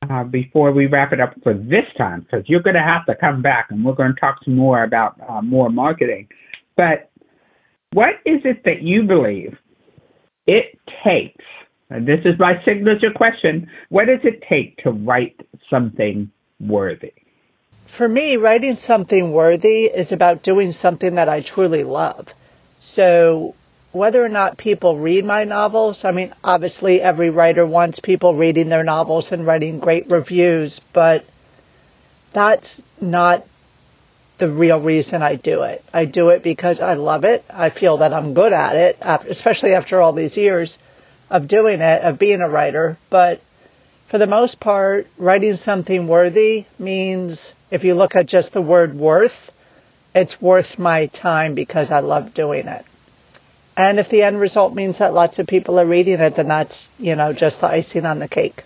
uh, 0.09 0.25
before 0.25 0.73
we 0.73 0.87
wrap 0.87 1.13
it 1.13 1.21
up 1.21 1.35
for 1.43 1.53
this 1.53 1.85
time, 1.99 2.21
because 2.23 2.49
you're 2.49 2.63
going 2.63 2.77
to 2.77 2.83
have 2.83 3.05
to 3.07 3.15
come 3.15 3.43
back 3.43 3.67
and 3.71 3.85
we're 3.85 3.93
going 3.93 4.15
to 4.15 4.21
talk 4.21 4.39
some 4.45 4.57
more 4.57 4.83
about 4.83 5.17
uh, 5.29 5.43
more 5.43 5.69
marketing. 5.69 6.29
But 6.77 7.11
what 7.93 8.15
is 8.25 8.41
it 8.45 8.63
that 8.65 8.83
you 8.83 9.03
believe 9.03 9.57
it 10.47 10.79
takes? 11.05 11.45
This 12.01 12.21
is 12.25 12.39
my 12.39 12.63
signature 12.65 13.11
question. 13.15 13.69
What 13.89 14.07
does 14.07 14.21
it 14.25 14.43
take 14.49 14.83
to 14.85 14.91
write 14.91 15.41
something 15.69 16.31
worthy? 16.61 17.13
For 17.87 18.09
me, 18.09 18.37
writing 18.37 18.77
something 18.77 19.33
worthy 19.33 19.85
is 19.85 20.13
about 20.13 20.43
doing 20.43 20.73
something 20.73 21.17
that 21.17 21.29
I 21.29 21.41
truly 21.41 21.85
love. 21.85 22.33
So 22.81 23.55
whether 23.93 24.25
or 24.25 24.29
not 24.29 24.57
people 24.57 24.99
read 24.99 25.25
my 25.25 25.45
novels, 25.45 26.05
I 26.05 26.13
mean, 26.13 26.33
obviously 26.43 27.03
every 27.03 27.31
writer 27.31 27.67
wants 27.67 28.01
people 28.01 28.35
reading 28.35 28.69
their 28.69 28.85
novels 28.85 29.33
and 29.33 29.47
writing 29.47 29.79
great 29.79 30.11
reviews, 30.11 30.81
but 30.93 31.27
that's 32.33 32.83
not 33.01 33.47
the 34.39 34.49
real 34.49 34.81
reason 34.81 35.23
I 35.23 35.37
do 35.37 35.63
it. 35.63 35.85
I 35.93 36.07
do 36.07 36.31
it 36.31 36.43
because 36.43 36.81
I 36.81 36.95
love 36.95 37.25
it. 37.25 37.45
I 37.51 37.69
feel 37.69 37.99
that 37.99 38.15
I'm 38.15 38.33
good 38.33 38.53
at 38.53 38.77
it, 38.77 38.99
especially 39.03 39.75
after 39.75 40.01
all 40.01 40.13
these 40.13 40.37
years 40.37 40.79
of 41.33 41.49
doing 41.49 41.81
it, 41.81 42.03
of 42.03 42.19
being 42.19 42.43
a 42.43 42.49
writer. 42.49 42.99
But 43.11 43.41
for 44.09 44.19
the 44.19 44.27
most 44.27 44.61
part, 44.61 45.09
writing 45.17 45.57
something 45.57 46.07
worthy 46.07 46.67
means 46.79 47.57
if 47.71 47.83
you 47.83 47.95
look 47.95 48.15
at 48.15 48.27
just 48.27 48.53
the 48.53 48.61
word 48.61 48.95
worth, 48.95 49.51
it's 50.15 50.41
worth 50.41 50.79
my 50.79 51.07
time 51.07 51.55
because 51.55 51.91
I 51.91 52.01
love 52.01 52.35
doing 52.35 52.69
it. 52.69 52.85
And 53.75 53.99
if 53.99 54.11
the 54.11 54.23
end 54.23 54.39
result 54.39 54.75
means 54.75 54.99
that 54.99 55.15
lots 55.15 55.39
of 55.39 55.47
people 55.47 55.81
are 55.81 55.87
reading 55.87 56.21
it, 56.21 56.35
then 56.35 56.49
that's, 56.49 56.91
you 56.99 57.17
know, 57.17 57.33
just 57.33 57.63
the 57.63 57.69
icing 57.69 58.05
on 58.05 58.19
the 58.19 58.29
cake. 58.29 58.63